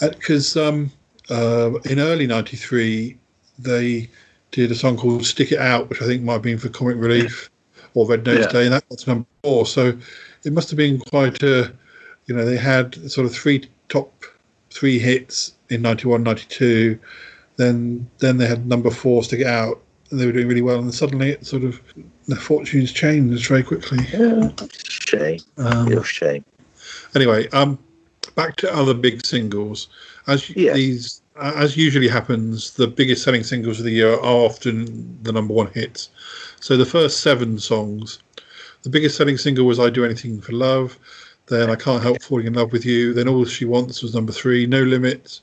because 0.00 0.56
um, 0.56 0.90
uh, 1.30 1.72
in 1.84 1.98
early 2.00 2.26
93 2.26 3.16
they 3.58 4.08
did 4.52 4.70
a 4.70 4.74
song 4.74 4.96
called 4.96 5.24
"Stick 5.24 5.52
It 5.52 5.58
Out," 5.58 5.88
which 5.88 6.00
I 6.02 6.06
think 6.06 6.22
might 6.22 6.34
have 6.34 6.42
been 6.42 6.58
for 6.58 6.68
Comic 6.68 6.96
Relief 6.96 7.50
or 7.94 8.06
Red 8.06 8.24
Nose 8.24 8.38
Yeah. 8.40 8.52
Day, 8.52 8.64
and 8.64 8.72
that 8.74 8.88
got 8.88 8.98
to 9.00 9.10
number 9.10 9.26
four. 9.42 9.66
So 9.66 9.96
it 10.44 10.52
must 10.52 10.70
have 10.70 10.76
been 10.76 10.98
quite 11.10 11.42
a, 11.42 11.72
you 12.26 12.34
know, 12.34 12.44
they 12.44 12.56
had 12.56 13.10
sort 13.10 13.26
of 13.26 13.34
three 13.34 13.68
top 13.88 14.24
three 14.70 14.98
hits 14.98 15.54
in 15.70 15.82
91, 15.82 16.22
92. 16.22 16.98
Then 17.56 18.08
then 18.18 18.36
they 18.36 18.46
had 18.46 18.66
number 18.66 18.90
four, 18.90 19.24
"Stick 19.24 19.40
It 19.40 19.46
Out," 19.46 19.80
and 20.10 20.20
they 20.20 20.26
were 20.26 20.32
doing 20.32 20.48
really 20.48 20.62
well. 20.62 20.78
And 20.78 20.94
suddenly 20.94 21.30
it 21.30 21.46
sort 21.46 21.64
of 21.64 21.80
their 22.28 22.36
fortunes 22.38 22.92
changed 22.92 23.46
very 23.48 23.62
quickly. 23.62 23.98
Shame, 24.88 25.40
Um, 25.56 25.86
real 25.86 26.02
shame. 26.02 26.44
anyway, 27.14 27.48
um, 27.50 27.78
back 28.34 28.56
to 28.56 28.74
other 28.74 28.92
big 28.94 29.24
singles. 29.24 29.88
As 30.26 30.50
Yeah. 30.50 30.74
these, 30.74 31.22
as 31.40 31.76
usually 31.76 32.08
happens, 32.08 32.72
the 32.72 32.86
biggest 32.86 33.22
selling 33.22 33.44
singles 33.44 33.78
of 33.78 33.84
the 33.84 33.92
year 33.92 34.12
are 34.12 34.44
often 34.48 35.18
the 35.22 35.32
number 35.32 35.54
one 35.54 35.68
hits. 35.72 36.08
So 36.60 36.76
the 36.76 36.86
first 36.86 37.20
seven 37.20 37.58
songs, 37.58 38.18
the 38.82 38.90
biggest 38.90 39.16
selling 39.16 39.38
single 39.38 39.66
was 39.66 39.78
"I 39.78 39.90
Do 39.90 40.04
Anything 40.04 40.40
for 40.40 40.52
Love." 40.52 40.98
Then 41.46 41.70
"I 41.70 41.76
Can't 41.76 42.02
Help 42.02 42.22
Falling 42.22 42.46
in 42.46 42.54
Love 42.54 42.72
with 42.72 42.84
You." 42.84 43.12
Then 43.12 43.28
"All 43.28 43.44
She 43.44 43.64
Wants" 43.64 44.02
was 44.02 44.14
number 44.14 44.32
three. 44.32 44.66
"No 44.66 44.82
Limits." 44.82 45.42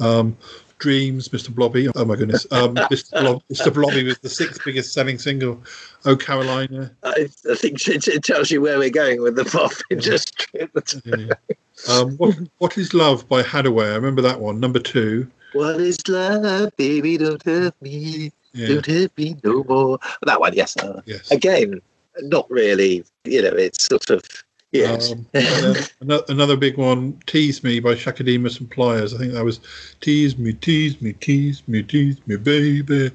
Um, 0.00 0.36
Dreams, 0.84 1.30
Mr. 1.30 1.48
Blobby. 1.48 1.88
Oh 1.94 2.04
my 2.04 2.14
goodness, 2.14 2.46
um, 2.50 2.74
Mr. 2.92 3.10
Blob, 3.22 3.42
Mr. 3.50 3.72
Blobby 3.72 4.04
was 4.04 4.18
the 4.18 4.28
sixth 4.28 4.60
biggest 4.66 4.92
selling 4.92 5.18
single. 5.18 5.62
Oh 6.04 6.14
Carolina, 6.14 6.90
I, 7.02 7.26
I 7.50 7.54
think 7.54 7.88
it, 7.88 8.06
it 8.06 8.22
tells 8.22 8.50
you 8.50 8.60
where 8.60 8.78
we're 8.78 8.90
going 8.90 9.22
with 9.22 9.34
the 9.34 9.46
pop 9.46 9.72
industry. 9.90 10.68
Yeah. 11.06 11.32
Um, 11.88 12.16
what, 12.18 12.36
what 12.58 12.76
is 12.76 12.92
Love 12.92 13.26
by 13.30 13.42
Hadaway? 13.42 13.92
I 13.92 13.94
remember 13.96 14.20
that 14.22 14.40
one. 14.40 14.60
Number 14.60 14.78
two. 14.78 15.26
what 15.54 15.80
is 15.80 16.06
love, 16.06 16.70
baby? 16.76 17.16
Don't 17.16 17.42
hurt 17.42 17.74
me. 17.80 18.30
Yeah. 18.52 18.68
Don't 18.68 18.86
hurt 18.86 19.16
me 19.16 19.36
no 19.42 19.64
more. 19.64 19.98
That 20.26 20.38
one, 20.38 20.52
yes. 20.52 20.76
Uh, 20.76 21.00
Yes. 21.06 21.30
again, 21.30 21.80
not 22.20 22.48
really. 22.50 23.04
You 23.24 23.40
know, 23.42 23.54
it's 23.56 23.86
sort 23.86 24.10
of 24.10 24.22
yes. 24.74 25.12
Um, 25.12 25.26
and 25.34 25.46
then 25.46 25.76
ano- 26.02 26.24
another 26.28 26.56
big 26.56 26.76
one, 26.76 27.18
Tease 27.26 27.62
Me 27.64 27.80
by 27.80 27.94
Chaka 27.94 28.22
Demus 28.22 28.58
and 28.60 28.70
Pliers. 28.70 29.14
I 29.14 29.18
think 29.18 29.32
that 29.32 29.44
was 29.44 29.60
Tease 30.00 30.36
Me, 30.36 30.52
Tease 30.52 31.00
Me, 31.00 31.12
Tease 31.14 31.62
Me, 31.66 31.82
Tease 31.82 32.18
Me, 32.26 32.36
baby, 32.36 33.10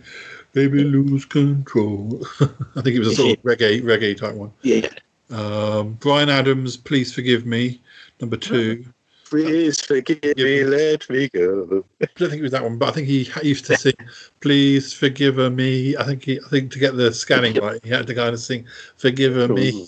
baby, 0.53 0.83
lose 0.83 1.25
control. 1.25 2.25
I 2.41 2.81
think 2.81 2.95
it 2.95 2.99
was 2.99 3.09
a 3.09 3.15
sort 3.15 3.37
of 3.37 3.43
reggae, 3.43 3.81
reggae 3.83 4.17
type 4.17 4.33
one. 4.35 4.51
yeah. 4.63 4.87
Um, 5.31 5.93
Bryan 5.99 6.29
Adams, 6.29 6.75
Please 6.75 7.13
Forgive 7.13 7.45
Me, 7.45 7.79
number 8.19 8.35
two. 8.37 8.83
Please 9.29 9.81
forgive 9.81 10.37
me, 10.37 10.63
let 10.63 11.07
me 11.09 11.29
go. 11.29 11.85
I 12.01 12.07
don't 12.15 12.29
think 12.29 12.39
it 12.39 12.43
was 12.43 12.51
that 12.51 12.63
one, 12.63 12.77
but 12.77 12.89
I 12.89 12.91
think 12.93 13.07
he 13.07 13.29
used 13.43 13.65
to 13.65 13.77
sing 13.77 13.93
"Please 14.39 14.91
Forgive 14.91 15.37
Me." 15.53 15.95
I 15.95 16.03
think 16.03 16.23
he, 16.23 16.39
I 16.39 16.49
think 16.49 16.71
to 16.71 16.79
get 16.79 16.97
the 16.97 17.13
scanning 17.13 17.53
right, 17.61 17.79
he 17.83 17.89
had 17.89 18.07
to 18.07 18.15
kind 18.15 18.33
of 18.33 18.39
sing 18.39 18.65
"Forgive 18.97 19.49
Me." 19.51 19.87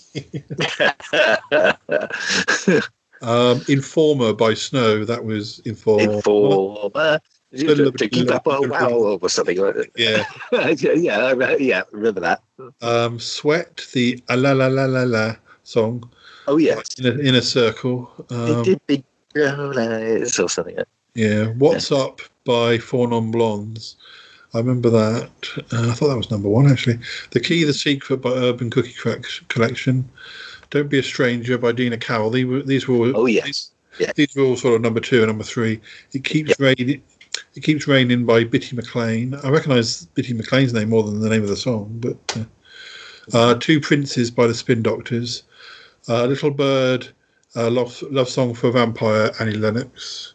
Um, 3.22 3.62
Informer 3.68 4.32
by 4.32 4.52
Snow. 4.54 5.04
That 5.04 5.24
was 5.24 5.60
Informer. 5.60 6.14
Informer. 6.14 7.20
To 7.52 8.08
keep 8.10 8.30
up 8.32 8.46
a 8.48 8.62
wow 8.62 9.18
or 9.22 9.28
something 9.28 9.58
like 9.58 9.74
that. 9.76 9.90
Yeah. 9.94 10.24
yeah, 10.96 11.30
re- 11.30 11.56
yeah, 11.60 11.82
remember 11.92 12.20
that. 12.20 12.42
Um, 12.80 13.20
Sweat, 13.20 13.86
the 13.92 14.20
a 14.28 14.36
la 14.36 14.52
la 14.52 14.66
la 14.66 14.86
la 14.86 15.04
la 15.04 15.36
song 15.62 16.10
Oh 16.48 16.56
yes, 16.56 16.82
in 16.98 17.06
a, 17.06 17.10
in 17.20 17.34
a 17.36 17.42
circle. 17.42 18.10
it 18.30 18.32
Um, 18.32 18.62
did 18.64 18.80
big 18.86 19.04
brown 19.32 19.60
or 19.60 20.26
something. 20.48 20.76
yeah. 21.14 21.46
What's 21.58 21.90
Up 21.92 22.20
by 22.44 22.78
Four 22.78 23.08
Non 23.08 23.30
Blondes. 23.30 23.96
I 24.54 24.58
remember 24.58 24.90
that. 24.90 25.30
Uh, 25.72 25.90
I 25.90 25.92
thought 25.94 26.08
that 26.08 26.16
was 26.16 26.30
number 26.30 26.48
one 26.48 26.70
actually. 26.70 26.98
The 27.30 27.40
Key, 27.40 27.64
the 27.64 27.72
Secret 27.72 28.18
by 28.18 28.30
Urban 28.30 28.70
Cookie 28.70 28.92
Collec- 28.92 29.48
Collection. 29.48 30.08
Don't 30.70 30.88
Be 30.88 30.98
a 30.98 31.02
Stranger 31.02 31.56
by 31.58 31.72
Dina 31.72 31.96
Carroll. 31.98 32.30
These 32.30 32.46
were, 32.46 32.62
these 32.62 32.88
were 32.88 32.96
all, 32.96 33.16
Oh 33.22 33.26
yes, 33.26 33.70
yeah. 33.98 34.12
these 34.14 34.34
were 34.34 34.42
all 34.44 34.56
sort 34.56 34.74
of 34.74 34.80
number 34.82 35.00
two 35.00 35.18
and 35.18 35.28
number 35.28 35.44
three. 35.44 35.80
It 36.12 36.24
keeps 36.24 36.58
raining. 36.60 37.02
It 37.54 37.62
keeps 37.62 37.86
raining 37.88 38.26
by 38.26 38.44
Bitty 38.44 38.76
McLean. 38.76 39.34
I 39.42 39.48
recognise 39.48 40.04
Bitty 40.06 40.34
McLean's 40.34 40.74
name 40.74 40.90
more 40.90 41.02
than 41.02 41.20
the 41.20 41.28
name 41.30 41.42
of 41.42 41.48
the 41.48 41.56
song, 41.56 41.90
but 42.00 42.36
uh, 43.34 43.36
uh, 43.36 43.54
Two 43.54 43.80
Princes 43.80 44.30
by 44.30 44.46
the 44.46 44.54
Spin 44.54 44.82
Doctors, 44.82 45.42
uh, 46.08 46.26
Little 46.26 46.50
Bird, 46.50 47.08
uh, 47.56 47.70
love, 47.70 48.02
love 48.10 48.28
Song 48.28 48.54
for 48.54 48.70
Vampire, 48.70 49.30
Annie 49.40 49.52
Lennox. 49.52 50.34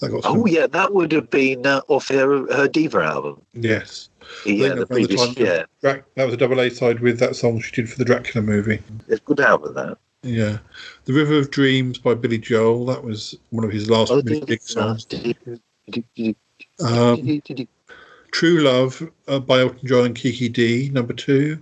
That 0.00 0.10
got 0.10 0.24
some, 0.24 0.40
Oh 0.40 0.46
yeah, 0.46 0.66
that 0.66 0.92
would 0.92 1.12
have 1.12 1.30
been 1.30 1.64
uh, 1.66 1.80
off 1.88 2.08
her 2.08 2.52
her 2.52 2.66
diva 2.68 2.98
album. 3.00 3.40
yes. 3.54 4.08
Yeah, 4.46 4.70
the 4.70 4.74
that 4.74 4.78
was 4.78 4.88
previous 4.88 5.24
time- 5.26 5.34
year. 5.36 5.66
Drac- 5.82 6.04
that 6.16 6.24
was 6.24 6.34
a 6.34 6.36
double 6.36 6.60
A 6.60 6.70
side 6.70 7.00
with 7.00 7.18
that 7.20 7.36
song 7.36 7.60
she 7.60 7.70
did 7.72 7.88
for 7.90 7.98
the 7.98 8.04
Dracula 8.04 8.44
movie. 8.44 8.80
It's 9.08 9.20
a 9.20 9.24
good 9.24 9.40
album 9.40 9.74
that. 9.74 9.98
Yeah, 10.22 10.58
The 11.04 11.12
River 11.12 11.38
of 11.38 11.50
Dreams 11.50 11.98
by 11.98 12.14
Billy 12.14 12.38
Joel. 12.38 12.86
That 12.86 13.04
was 13.04 13.36
one 13.50 13.64
of 13.64 13.70
his 13.70 13.90
last 13.90 14.10
Oh, 14.10 14.22
did- 14.22 14.46
big 14.46 14.62
songs. 14.62 15.04
did- 15.04 15.36
did- 16.16 16.36
Um, 16.80 17.40
True 18.32 18.60
Love 18.62 19.08
uh, 19.28 19.38
by 19.38 19.60
Elton 19.60 19.86
John 19.86 20.06
and 20.06 20.14
Kiki 20.16 20.48
Dee, 20.48 20.88
number 20.92 21.12
two. 21.12 21.58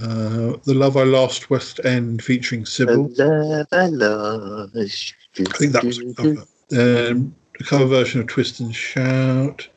Uh, 0.00 0.56
the 0.64 0.74
Love 0.74 0.96
I 0.96 1.02
Lost 1.02 1.50
West 1.50 1.80
End 1.84 2.22
featuring 2.22 2.64
Sybil. 2.64 3.10
Love, 3.16 3.66
I 3.72 3.86
lost. 3.86 5.14
I 5.38 5.44
think 5.44 5.72
that 5.72 5.84
was 5.84 5.98
a 5.98 6.14
cover. 6.14 6.44
Um, 7.10 7.34
a 7.58 7.64
cover 7.64 7.86
version 7.86 8.20
of 8.20 8.28
Twist 8.28 8.60
and 8.60 8.74
Shout. 8.74 9.68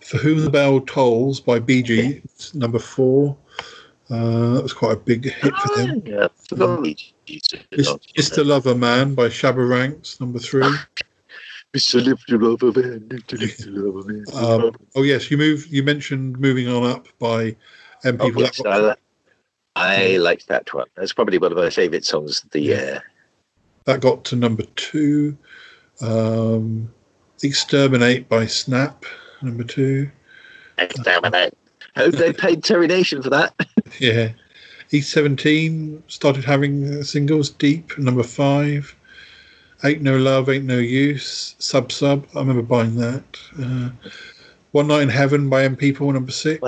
For 0.00 0.18
Whom 0.18 0.40
the 0.42 0.50
Bell 0.50 0.80
Tolls 0.80 1.40
by 1.40 1.58
BG, 1.58 2.54
number 2.54 2.78
four. 2.78 3.36
Uh, 4.10 4.50
that 4.50 4.62
was 4.62 4.74
quite 4.74 4.92
a 4.92 4.96
big 4.96 5.24
hit 5.32 5.54
for 5.56 5.76
them. 5.76 6.02
Yeah, 6.04 6.28
forgot 6.46 6.82
me. 6.82 6.96
It's, 7.26 7.54
Mr. 7.72 8.44
Lover 8.44 8.74
Man 8.74 9.14
by 9.14 9.28
Shabba 9.28 9.66
Ranks, 9.66 10.20
number 10.20 10.38
three. 10.38 10.62
Mr. 11.74 12.04
Little 12.04 12.50
Lover 12.50 12.80
Man, 12.80 13.08
Mr. 13.08 13.66
Lover 13.68 14.12
Man. 14.12 14.24
Um, 14.34 14.76
oh 14.94 15.02
yes, 15.02 15.30
you 15.30 15.38
move. 15.38 15.66
You 15.68 15.82
mentioned 15.82 16.38
"Moving 16.38 16.68
On 16.68 16.84
Up" 16.84 17.08
by 17.18 17.56
M. 18.04 18.18
Oh, 18.20 18.30
People. 18.30 18.44
I, 19.76 20.14
I 20.14 20.16
like 20.18 20.46
that 20.46 20.72
one. 20.72 20.86
That's 20.96 21.12
probably 21.12 21.38
one 21.38 21.52
of 21.52 21.58
my 21.58 21.70
favourite 21.70 22.04
songs 22.04 22.42
of 22.44 22.50
the 22.50 22.60
year. 22.60 23.02
That 23.84 24.00
got 24.00 24.24
to 24.26 24.36
number 24.36 24.64
two. 24.76 25.36
Um, 26.00 26.92
"Exterminate" 27.42 28.28
by 28.28 28.46
Snap, 28.46 29.04
number 29.42 29.64
two. 29.64 30.10
Exterminate. 30.78 31.56
Hope 31.96 32.14
they 32.14 32.32
paid 32.32 32.64
Terry 32.64 32.86
Nation 32.86 33.22
for 33.22 33.30
that. 33.30 33.54
Yeah. 34.00 34.30
E17 34.90 36.02
started 36.08 36.44
having 36.44 37.02
singles. 37.04 37.50
Deep, 37.50 37.96
number 37.98 38.22
five. 38.22 38.94
Ain't 39.84 40.02
No 40.02 40.16
Love, 40.16 40.48
Ain't 40.48 40.64
No 40.64 40.78
Use. 40.78 41.54
Sub 41.58 41.92
Sub. 41.92 42.26
I 42.34 42.40
remember 42.40 42.62
buying 42.62 42.96
that. 42.96 43.24
Uh, 43.60 43.90
One 44.72 44.88
Night 44.88 45.02
in 45.02 45.08
Heaven 45.08 45.48
by 45.48 45.64
M 45.64 45.76
People, 45.76 46.12
number 46.12 46.32
six. 46.32 46.60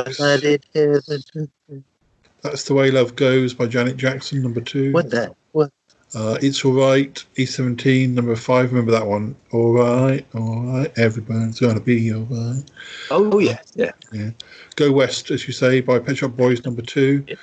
What 2.43 2.49
I 2.49 2.53
did 2.53 2.53
heaven. 2.53 2.53
That's 2.53 2.64
The 2.64 2.74
Way 2.74 2.91
Love 2.91 3.16
Goes 3.16 3.55
by 3.55 3.66
Janet 3.66 3.97
Jackson, 3.97 4.43
number 4.43 4.61
two. 4.61 4.93
What 4.93 5.11
that? 5.11 5.34
What? 5.53 5.72
Uh, 6.14 6.39
it's 6.41 6.64
All 6.64 6.72
Right, 6.72 7.24
E17, 7.37 8.11
number 8.11 8.37
five. 8.37 8.70
Remember 8.70 8.93
that 8.93 9.07
one. 9.07 9.37
All 9.53 9.72
right, 9.72 10.26
all 10.34 10.62
right. 10.62 10.93
Everybody's 10.97 11.61
going 11.61 11.74
to 11.74 11.80
be 11.80 12.12
all 12.12 12.22
right. 12.22 12.62
Oh 13.11 13.39
yeah, 13.39 13.59
yeah. 13.74 13.93
Yeah. 14.12 14.30
Go 14.76 14.93
West, 14.93 15.30
as 15.30 15.47
you 15.47 15.53
say, 15.53 15.80
by 15.80 15.99
Pet 15.99 16.18
Shop 16.18 16.37
Boys, 16.37 16.64
number 16.64 16.82
two. 16.82 17.24
Yeah. 17.26 17.37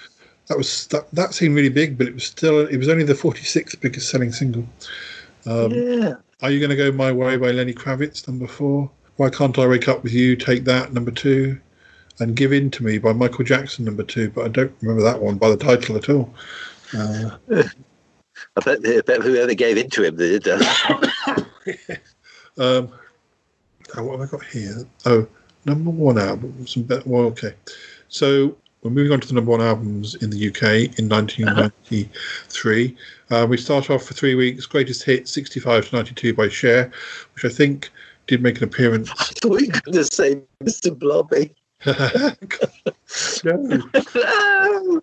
That 0.47 0.57
was 0.57 0.87
that, 0.87 1.11
that 1.11 1.33
seemed 1.33 1.55
really 1.55 1.69
big, 1.69 1.97
but 1.97 2.07
it 2.07 2.13
was 2.13 2.25
still 2.25 2.67
it 2.67 2.77
was 2.77 2.89
only 2.89 3.03
the 3.03 3.13
46th 3.13 3.79
biggest 3.81 4.09
selling 4.09 4.31
single. 4.31 4.67
Um, 5.45 5.71
yeah. 5.71 6.13
Are 6.41 6.51
you 6.51 6.59
going 6.59 6.69
to 6.69 6.75
go 6.75 6.91
my 6.91 7.11
way 7.11 7.37
by 7.37 7.51
Lenny 7.51 7.73
Kravitz, 7.73 8.27
number 8.27 8.47
four? 8.47 8.91
Why 9.17 9.29
can't 9.29 9.57
I 9.59 9.67
wake 9.67 9.87
up 9.87 10.03
with 10.03 10.13
you? 10.13 10.35
Take 10.35 10.65
that, 10.65 10.93
number 10.93 11.11
two. 11.11 11.59
And 12.19 12.35
Give 12.35 12.53
In 12.53 12.69
to 12.71 12.83
Me 12.83 12.99
by 12.99 13.13
Michael 13.13 13.43
Jackson, 13.43 13.85
number 13.85 14.03
two. 14.03 14.29
But 14.29 14.45
I 14.45 14.47
don't 14.49 14.73
remember 14.81 15.03
that 15.03 15.21
one 15.21 15.37
by 15.37 15.49
the 15.49 15.57
title 15.57 15.97
at 15.97 16.09
all. 16.09 16.33
Uh, 16.95 17.37
I 17.49 18.61
bet, 18.63 18.79
I 18.85 19.01
bet 19.01 19.21
whoever 19.21 19.53
gave 19.53 19.77
in 19.77 19.89
to 19.91 20.03
him 20.03 20.17
did. 20.17 20.47
Uh, 20.47 20.63
Um, 22.57 22.91
oh, 23.97 24.03
what 24.03 24.19
have 24.19 24.27
I 24.27 24.31
got 24.31 24.45
here? 24.45 24.85
Oh, 25.05 25.27
number 25.65 25.89
one 25.89 26.17
album. 26.17 26.67
Some 26.67 26.83
better. 26.83 27.03
Well, 27.05 27.23
okay. 27.25 27.53
So 28.09 28.55
we're 28.83 28.91
moving 28.91 29.11
on 29.11 29.19
to 29.21 29.27
the 29.27 29.33
number 29.33 29.51
one 29.51 29.61
albums 29.61 30.15
in 30.15 30.29
the 30.29 30.47
UK 30.49 30.99
in 30.99 31.09
1993. 31.09 32.97
Uh, 33.31 33.47
we 33.49 33.57
start 33.57 33.89
off 33.89 34.03
for 34.03 34.13
three 34.13 34.35
weeks. 34.35 34.65
Greatest 34.65 35.03
hit 35.03 35.27
65 35.27 35.89
to 35.89 35.95
92 35.95 36.33
by 36.33 36.47
Cher, 36.47 36.91
which 37.33 37.45
I 37.45 37.49
think 37.49 37.89
did 38.27 38.43
make 38.43 38.57
an 38.57 38.65
appearance. 38.65 39.09
I 39.19 39.25
thought 39.25 39.61
you 39.61 39.71
were 39.73 39.81
going 39.81 39.93
to 39.93 40.03
say 40.03 40.41
Mr. 40.63 40.97
Blobby. 40.97 41.55
No. 43.43 45.01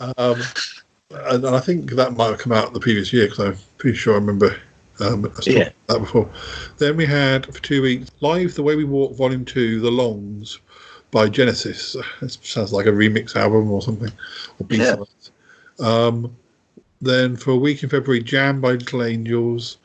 um, 0.18 0.42
and, 1.10 1.46
I 1.46 1.60
think 1.60 1.90
that 1.92 2.14
might 2.16 2.28
have 2.28 2.38
come 2.38 2.52
out 2.52 2.72
the 2.72 2.80
previous 2.80 3.12
year 3.12 3.26
because 3.26 3.38
I'm 3.40 3.56
pretty 3.78 3.96
sure 3.96 4.14
I 4.14 4.18
remember 4.18 4.56
um, 5.00 5.26
I 5.26 5.30
Yeah. 5.46 5.70
that 5.88 5.98
before. 5.98 6.30
Then 6.78 6.96
we 6.96 7.06
had 7.06 7.46
for 7.46 7.60
two 7.62 7.82
weeks 7.82 8.10
live 8.20 8.54
the 8.54 8.62
way 8.62 8.76
we 8.76 8.84
walk 8.84 9.16
volume 9.16 9.44
two, 9.44 9.80
the 9.80 9.90
Longs 9.90 10.60
by 11.10 11.28
Genesis. 11.28 11.96
It 12.20 12.38
sounds 12.42 12.72
like 12.72 12.86
a 12.86 12.90
remix 12.90 13.34
album 13.36 13.70
or 13.70 13.82
something, 13.82 14.12
or 14.58 14.66
B 14.66 14.76
Yeah. 14.76 14.96
Um, 15.80 16.36
then 17.00 17.36
for 17.36 17.52
a 17.52 17.56
week 17.56 17.82
in 17.82 17.88
February, 17.88 18.22
Jam 18.22 18.60
by 18.60 18.72
Little 18.72 19.02
Angels. 19.02 19.78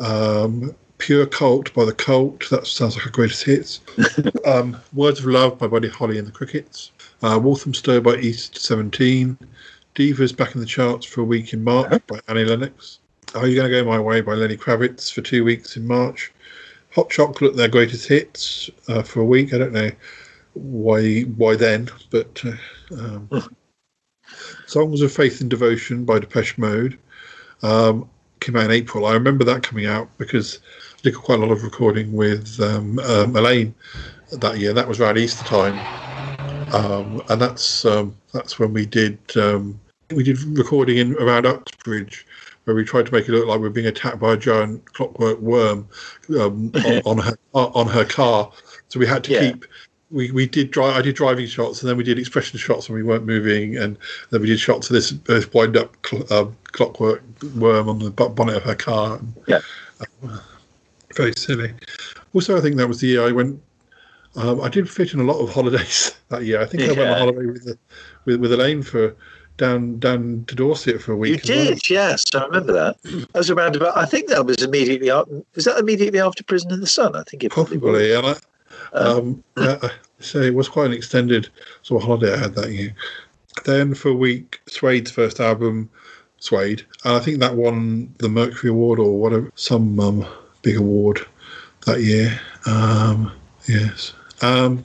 Um, 0.00 0.74
Pure 0.98 1.26
Cult 1.26 1.72
by 1.74 1.84
The 1.84 1.92
Cult. 1.92 2.48
That 2.50 2.66
sounds 2.66 2.96
like 2.96 3.06
a 3.06 3.10
greatest 3.10 3.44
hits. 3.44 3.80
um, 4.46 4.76
Words 4.92 5.20
of 5.20 5.26
Love 5.26 5.58
by 5.58 5.66
Buddy 5.66 5.88
Holly 5.88 6.18
and 6.18 6.26
the 6.26 6.32
Crickets. 6.32 6.92
Uh, 7.22 7.38
Walthamstow 7.42 8.00
by 8.00 8.16
East 8.16 8.58
17. 8.58 9.36
Divas 9.94 10.36
back 10.36 10.54
in 10.54 10.60
the 10.60 10.66
charts 10.66 11.06
for 11.06 11.20
a 11.20 11.24
week 11.24 11.52
in 11.52 11.62
March 11.62 12.02
by 12.06 12.20
Annie 12.28 12.44
Lennox. 12.44 12.98
Are 13.34 13.46
You 13.46 13.56
Gonna 13.56 13.70
Go 13.70 13.84
My 13.84 13.98
Way 13.98 14.20
by 14.20 14.34
Lenny 14.34 14.56
Kravitz 14.56 15.12
for 15.12 15.22
two 15.22 15.44
weeks 15.44 15.76
in 15.76 15.86
March. 15.86 16.32
Hot 16.94 17.10
Chocolate, 17.10 17.56
their 17.56 17.68
greatest 17.68 18.06
hits 18.06 18.70
uh, 18.88 19.02
for 19.02 19.20
a 19.20 19.24
week. 19.24 19.52
I 19.52 19.58
don't 19.58 19.72
know 19.72 19.90
why 20.54 21.22
why 21.22 21.56
then, 21.56 21.88
but 22.10 22.40
uh, 22.44 22.52
um, 22.96 23.28
Songs 24.66 25.00
of 25.00 25.12
Faith 25.12 25.40
and 25.40 25.50
Devotion 25.50 26.04
by 26.04 26.18
Depeche 26.18 26.56
Mode 26.56 26.98
um, 27.62 28.08
came 28.40 28.56
out 28.56 28.66
in 28.66 28.70
April. 28.70 29.06
I 29.06 29.14
remember 29.14 29.44
that 29.44 29.62
coming 29.62 29.86
out 29.86 30.08
because 30.18 30.60
did 31.04 31.14
quite 31.14 31.38
a 31.38 31.42
lot 31.42 31.52
of 31.52 31.62
recording 31.62 32.12
with 32.14 32.58
um, 32.60 32.98
um, 33.00 33.36
Elaine 33.36 33.74
that 34.32 34.58
year. 34.58 34.72
That 34.72 34.88
was 34.88 34.98
around 35.00 35.18
Easter 35.18 35.44
time, 35.44 35.86
um, 36.72 37.22
and 37.28 37.40
that's 37.40 37.84
um, 37.84 38.16
that's 38.32 38.58
when 38.58 38.72
we 38.72 38.86
did 38.86 39.18
um, 39.36 39.78
we 40.14 40.24
did 40.24 40.40
recording 40.58 40.96
in 40.96 41.14
around 41.16 41.44
Uxbridge, 41.46 42.26
where 42.64 42.74
we 42.74 42.84
tried 42.84 43.04
to 43.06 43.12
make 43.12 43.28
it 43.28 43.32
look 43.32 43.46
like 43.46 43.60
we 43.60 43.66
are 43.66 43.70
being 43.70 43.86
attacked 43.86 44.18
by 44.18 44.32
a 44.32 44.36
giant 44.36 44.84
clockwork 44.94 45.38
worm 45.40 45.86
um, 46.40 46.72
on, 46.74 47.02
on 47.04 47.18
her 47.18 47.36
on 47.52 47.86
her 47.86 48.04
car. 48.06 48.50
So 48.88 48.98
we 48.98 49.06
had 49.06 49.22
to 49.24 49.32
Yeah. 49.32 49.52
keep. 49.52 49.66
We, 50.10 50.30
we 50.30 50.46
did 50.46 50.70
drive. 50.70 50.94
I 50.96 51.02
did 51.02 51.16
driving 51.16 51.46
shots, 51.46 51.82
and 51.82 51.90
then 51.90 51.96
we 51.96 52.04
did 52.04 52.18
expression 52.18 52.56
shots 52.58 52.88
when 52.88 52.96
we 52.96 53.02
weren't 53.02 53.26
moving, 53.26 53.76
and 53.76 53.98
then 54.30 54.42
we 54.42 54.46
did 54.46 54.60
shots 54.60 54.88
of 54.88 54.94
this, 54.94 55.10
this 55.10 55.52
wind 55.52 55.76
up 55.76 55.96
cl- 56.06 56.26
uh, 56.30 56.46
clockwork 56.66 57.22
worm 57.56 57.88
on 57.88 57.98
the 57.98 58.10
bonnet 58.10 58.56
of 58.56 58.62
her 58.62 58.76
car. 58.76 59.18
Yeah. 59.48 59.60
Very 61.14 61.32
silly. 61.36 61.72
Also, 62.32 62.56
I 62.56 62.60
think 62.60 62.76
that 62.76 62.88
was 62.88 63.00
the 63.00 63.08
year 63.08 63.26
I 63.26 63.32
went. 63.32 63.60
Um, 64.36 64.60
I 64.60 64.68
did 64.68 64.90
fit 64.90 65.14
in 65.14 65.20
a 65.20 65.24
lot 65.24 65.38
of 65.38 65.52
holidays 65.52 66.16
that 66.28 66.44
year. 66.44 66.60
I 66.60 66.66
think 66.66 66.82
I 66.82 66.88
went 66.88 67.10
on 67.10 67.18
holiday 67.18 67.46
with 67.46 67.64
the, 67.64 67.78
with 68.24 68.40
with 68.40 68.52
Elaine 68.52 68.82
for 68.82 69.14
down 69.56 69.98
down 70.00 70.44
to 70.48 70.54
Dorset 70.54 71.00
for 71.00 71.12
a 71.12 71.14
You 71.14 71.20
week. 71.20 71.44
well. 71.48 71.64
did, 71.66 71.88
yes. 71.88 72.24
I 72.34 72.44
remember 72.44 72.72
that. 72.72 73.00
That 73.02 73.34
was 73.34 73.50
around 73.50 73.76
about. 73.76 73.96
I 73.96 74.04
think 74.06 74.28
that 74.28 74.44
was 74.44 74.62
immediately. 74.62 75.10
after 75.10 75.42
Was 75.54 75.66
that 75.66 75.78
immediately 75.78 76.20
after 76.20 76.42
Prison 76.42 76.72
in 76.72 76.80
the 76.80 76.86
Sun? 76.86 77.14
I 77.14 77.22
think 77.22 77.44
it 77.44 77.52
probably 77.52 77.78
was. 77.78 77.92
Possibly, 77.92 78.14
and 78.14 78.26
I, 78.26 78.98
um, 78.98 79.44
uh, 79.56 79.88
so 80.18 80.40
it 80.40 80.54
was 80.54 80.68
quite 80.68 80.86
an 80.86 80.92
extended 80.92 81.48
sort 81.82 82.02
of 82.02 82.06
holiday 82.06 82.34
I 82.34 82.38
had 82.38 82.54
that 82.56 82.72
year. 82.72 82.94
Then 83.64 83.94
for 83.94 84.08
a 84.08 84.14
week, 84.14 84.60
Suede's 84.66 85.12
first 85.12 85.38
album, 85.38 85.88
Suede, 86.38 86.82
and 87.04 87.14
I 87.14 87.20
think 87.20 87.38
that 87.38 87.54
won 87.54 88.12
the 88.18 88.28
Mercury 88.28 88.70
Award 88.70 88.98
or 88.98 89.16
whatever, 89.20 89.52
some 89.54 90.00
um, 90.00 90.26
big 90.64 90.76
award 90.76 91.24
that 91.86 92.00
year. 92.00 92.40
Um, 92.66 93.30
yes. 93.68 94.14
Um, 94.42 94.84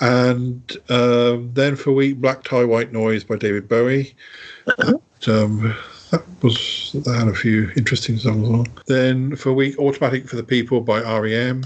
and 0.00 0.76
um 0.88 1.50
then 1.54 1.76
for 1.76 1.90
a 1.90 1.92
week, 1.92 2.20
Black 2.20 2.42
Tie, 2.42 2.64
White 2.64 2.92
Noise 2.92 3.24
by 3.24 3.36
David 3.36 3.68
Bowie. 3.68 4.14
Um, 5.28 5.76
that 6.10 6.24
was 6.42 6.90
that 7.04 7.14
had 7.14 7.28
a 7.28 7.34
few 7.34 7.70
interesting 7.76 8.18
songs 8.18 8.48
on. 8.48 8.66
Then 8.86 9.36
for 9.36 9.50
a 9.50 9.54
week, 9.54 9.78
Automatic 9.78 10.28
for 10.28 10.36
the 10.36 10.42
People 10.42 10.80
by 10.80 11.00
REM. 11.02 11.64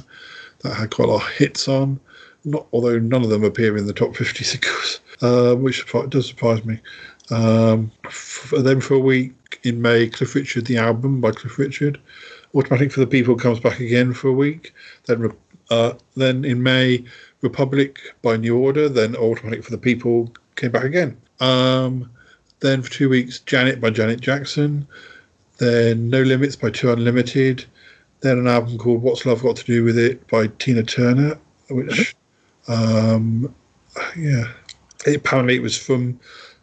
That 0.60 0.74
had 0.74 0.90
quite 0.90 1.08
a 1.08 1.12
lot 1.12 1.22
of 1.22 1.30
hits 1.30 1.68
on. 1.68 2.00
Not 2.44 2.66
although 2.72 2.98
none 2.98 3.24
of 3.24 3.30
them 3.30 3.44
appear 3.44 3.76
in 3.76 3.86
the 3.86 3.92
top 3.92 4.14
50 4.14 4.44
singles, 4.44 5.00
uh, 5.22 5.54
which 5.56 5.84
does 6.08 6.28
surprise 6.28 6.64
me. 6.64 6.78
Um, 7.30 7.90
f- 8.04 8.52
then 8.58 8.80
for 8.80 8.94
a 8.94 9.00
week 9.00 9.58
in 9.64 9.82
May, 9.82 10.08
Cliff 10.08 10.34
Richard, 10.34 10.66
the 10.66 10.78
album 10.78 11.20
by 11.20 11.32
Cliff 11.32 11.58
Richard. 11.58 11.98
Automatic 12.54 12.92
for 12.92 13.00
the 13.00 13.06
People 13.06 13.36
comes 13.36 13.60
back 13.60 13.80
again 13.80 14.12
for 14.14 14.28
a 14.28 14.32
week. 14.32 14.72
Then, 15.06 15.32
uh, 15.70 15.94
then 16.16 16.44
in 16.44 16.62
May, 16.62 17.04
Republic 17.42 17.98
by 18.22 18.36
New 18.36 18.56
Order. 18.56 18.88
Then 18.88 19.16
Automatic 19.16 19.64
for 19.64 19.70
the 19.70 19.78
People 19.78 20.32
came 20.56 20.70
back 20.70 20.84
again. 20.84 21.16
Um, 21.40 22.10
then 22.60 22.82
for 22.82 22.90
two 22.90 23.08
weeks, 23.08 23.40
Janet 23.40 23.80
by 23.80 23.90
Janet 23.90 24.20
Jackson. 24.20 24.86
Then 25.58 26.08
No 26.08 26.22
Limits 26.22 26.56
by 26.56 26.70
Two 26.70 26.90
Unlimited. 26.90 27.64
Then 28.20 28.38
an 28.38 28.46
album 28.46 28.78
called 28.78 29.02
What's 29.02 29.26
Love 29.26 29.42
Got 29.42 29.56
to 29.56 29.64
Do 29.64 29.84
with 29.84 29.98
It 29.98 30.26
by 30.28 30.48
Tina 30.58 30.82
Turner, 30.82 31.38
which, 31.68 32.16
um, 32.68 33.54
yeah, 34.16 34.44
apparently 35.06 35.56
it 35.56 35.62
was 35.62 35.76
from 35.76 36.18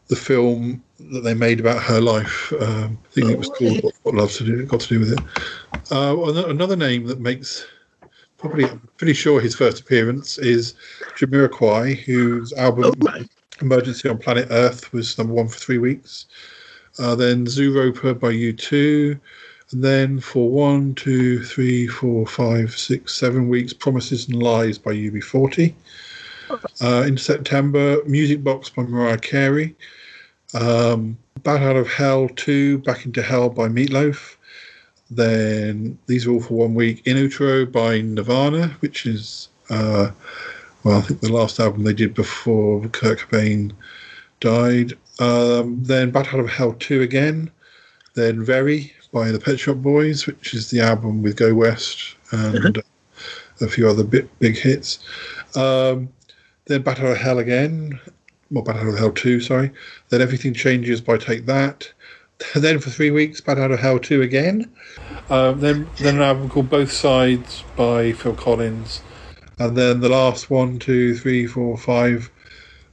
the 0.08 0.16
film 0.16 0.84
that 1.12 1.22
they 1.22 1.34
made 1.34 1.60
about 1.60 1.82
her 1.84 1.99
life. 2.01 2.54
Um, 2.60 2.97
I 3.04 3.14
think 3.14 3.30
it 3.30 3.38
was 3.38 3.49
called 3.49 3.84
What, 3.84 3.93
what 4.04 4.16
Love 4.16 4.32
to 4.34 4.43
Do 4.45 4.66
Got 4.66 4.82
to 4.82 4.88
Do 4.88 4.99
with 4.99 5.14
It. 5.14 5.91
Uh, 5.91 6.16
another 6.49 6.76
name 6.76 7.08
that 7.08 7.20
makes 7.20 7.66
probably 8.38 8.66
I'm 8.66 8.82
pretty 8.97 9.14
sure 9.14 9.39
his 9.39 9.56
first 9.56 9.80
appearance 9.80 10.38
is 10.38 10.74
Jamiroquai, 11.18 11.97
whose 11.97 12.51
album 12.54 12.93
Oh. 13.08 13.24
Emergency 13.62 14.10
on 14.10 14.18
Planet 14.18 14.47
Earth 14.49 14.91
was 14.91 15.18
number 15.18 15.34
one 15.34 15.47
for 15.47 15.58
three 15.58 15.78
weeks. 15.78 16.26
Uh, 16.99 17.16
then 17.16 17.45
Zooropa 17.45 18.20
by 18.20 18.32
U2. 18.34 19.20
And 19.72 19.84
then 19.84 20.20
for 20.20 20.49
one, 20.49 20.93
two, 20.95 21.43
three, 21.43 21.88
four, 21.88 22.28
five, 22.28 22.78
six, 22.78 23.16
seven 23.16 23.49
weeks, 23.49 23.74
Promises 23.74 24.28
and 24.28 24.41
Lies 24.41 24.78
by 24.78 24.91
UB40. 24.91 25.74
Uh, 26.82 27.04
in 27.08 27.18
September, 27.18 28.04
Music 28.06 28.43
Box 28.43 28.70
by 28.70 28.84
Mariah 28.84 29.18
Carey. 29.18 29.76
Um, 30.54 31.18
Bat 31.43 31.62
Out 31.62 31.76
of 31.76 31.88
Hell 31.88 32.30
2, 32.30 32.80
Back 32.80 33.06
into 33.06 33.22
Hell 33.22 33.49
by 33.49 33.68
Meatloaf. 33.68 34.36
Then 35.12 35.97
these 36.08 36.26
are 36.26 36.32
all 36.32 36.41
for 36.41 36.54
one 36.56 36.74
week. 36.74 37.06
In 37.06 37.18
Utero 37.18 37.66
by 37.66 38.01
Nirvana, 38.01 38.70
which 38.80 39.06
is, 39.06 39.49
uh, 39.70 40.12
well, 40.84 40.97
I 40.97 41.01
think 41.01 41.22
the 41.22 41.32
last 41.32 41.60
album 41.60 41.84
they 41.84 41.93
did 41.93 42.14
before 42.14 42.88
Kurt 42.89 43.20
Cobain 43.20 43.74
died. 44.39 44.93
Um, 45.20 45.84
then 45.84 46.12
Bat 46.12 46.34
Out 46.34 46.39
of 46.39 46.49
Hell 46.49 46.74
2 46.74 47.01
again. 47.01 47.51
Then 48.16 48.43
Very 48.43 48.93
by 49.12 49.32
the 49.32 49.39
Pet 49.39 49.60
Shop 49.60 49.78
Boys, 49.78 50.26
which 50.26 50.54
is 50.54 50.70
the 50.70 50.82
album 50.82 51.22
with 51.22 51.36
Go 51.36 51.54
West 51.54 52.16
and 52.32 52.82
a 53.62 53.68
few 53.68 53.88
other 53.88 54.04
bit, 54.04 54.28
big 54.39 54.58
hits. 54.58 54.99
Um, 55.56 56.10
then 56.66 56.88
Out 56.88 56.99
of 56.99 57.18
Hell 57.18 57.39
again. 57.39 57.99
Well, 58.54 58.64
Bat 58.64 58.76
Out 58.76 58.88
of 58.88 58.97
Hell 58.99 59.12
2, 59.12 59.39
sorry. 59.39 59.72
Then 60.10 60.22
Everything 60.22 60.54
Changes 60.54 61.01
by 61.01 61.18
Take 61.18 61.47
That. 61.47 61.91
then 62.56 62.78
for 62.80 62.91
three 62.91 63.10
weeks, 63.10 63.41
Bat 63.41 63.58
Out 63.58 63.72
of 63.72 63.80
Hell 63.80 63.97
2 63.97 64.22
again. 64.22 64.72
Um, 65.32 65.60
then, 65.60 65.89
then 65.97 66.18
an 66.18 66.22
album 66.22 66.49
called 66.49 66.70
Both 66.70 66.91
Sides 66.91 67.64
by 67.76 68.12
Phil 68.14 68.36
Collins. 68.36 69.01
And 69.58 69.76
then 69.76 70.01
the 70.01 70.10
last 70.10 70.51
one, 70.51 70.78
two, 70.78 71.18
three, 71.18 71.47
four, 71.47 71.78
five 71.78 72.30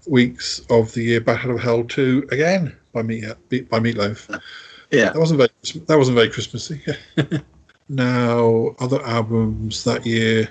weeks 0.06 0.62
of 0.70 0.94
the 0.94 1.02
year, 1.02 1.20
Bat 1.20 1.44
Out 1.44 1.50
of 1.50 1.61
Hell 1.61 1.84
2 1.84 2.28
again 2.30 2.74
by 2.94 3.02
Meat 3.02 3.24
by 3.68 3.78
Meatloaf. 3.78 4.40
Yeah. 4.92 5.12
That 5.12 5.20
wasn't 5.20 5.38
very 5.38 5.50
that 5.86 5.96
wasn't 5.96 6.16
very 6.16 6.28
Christmassy. 6.28 6.82
now, 7.88 8.74
other 8.80 9.00
albums 9.04 9.84
that 9.84 10.04
year. 10.04 10.48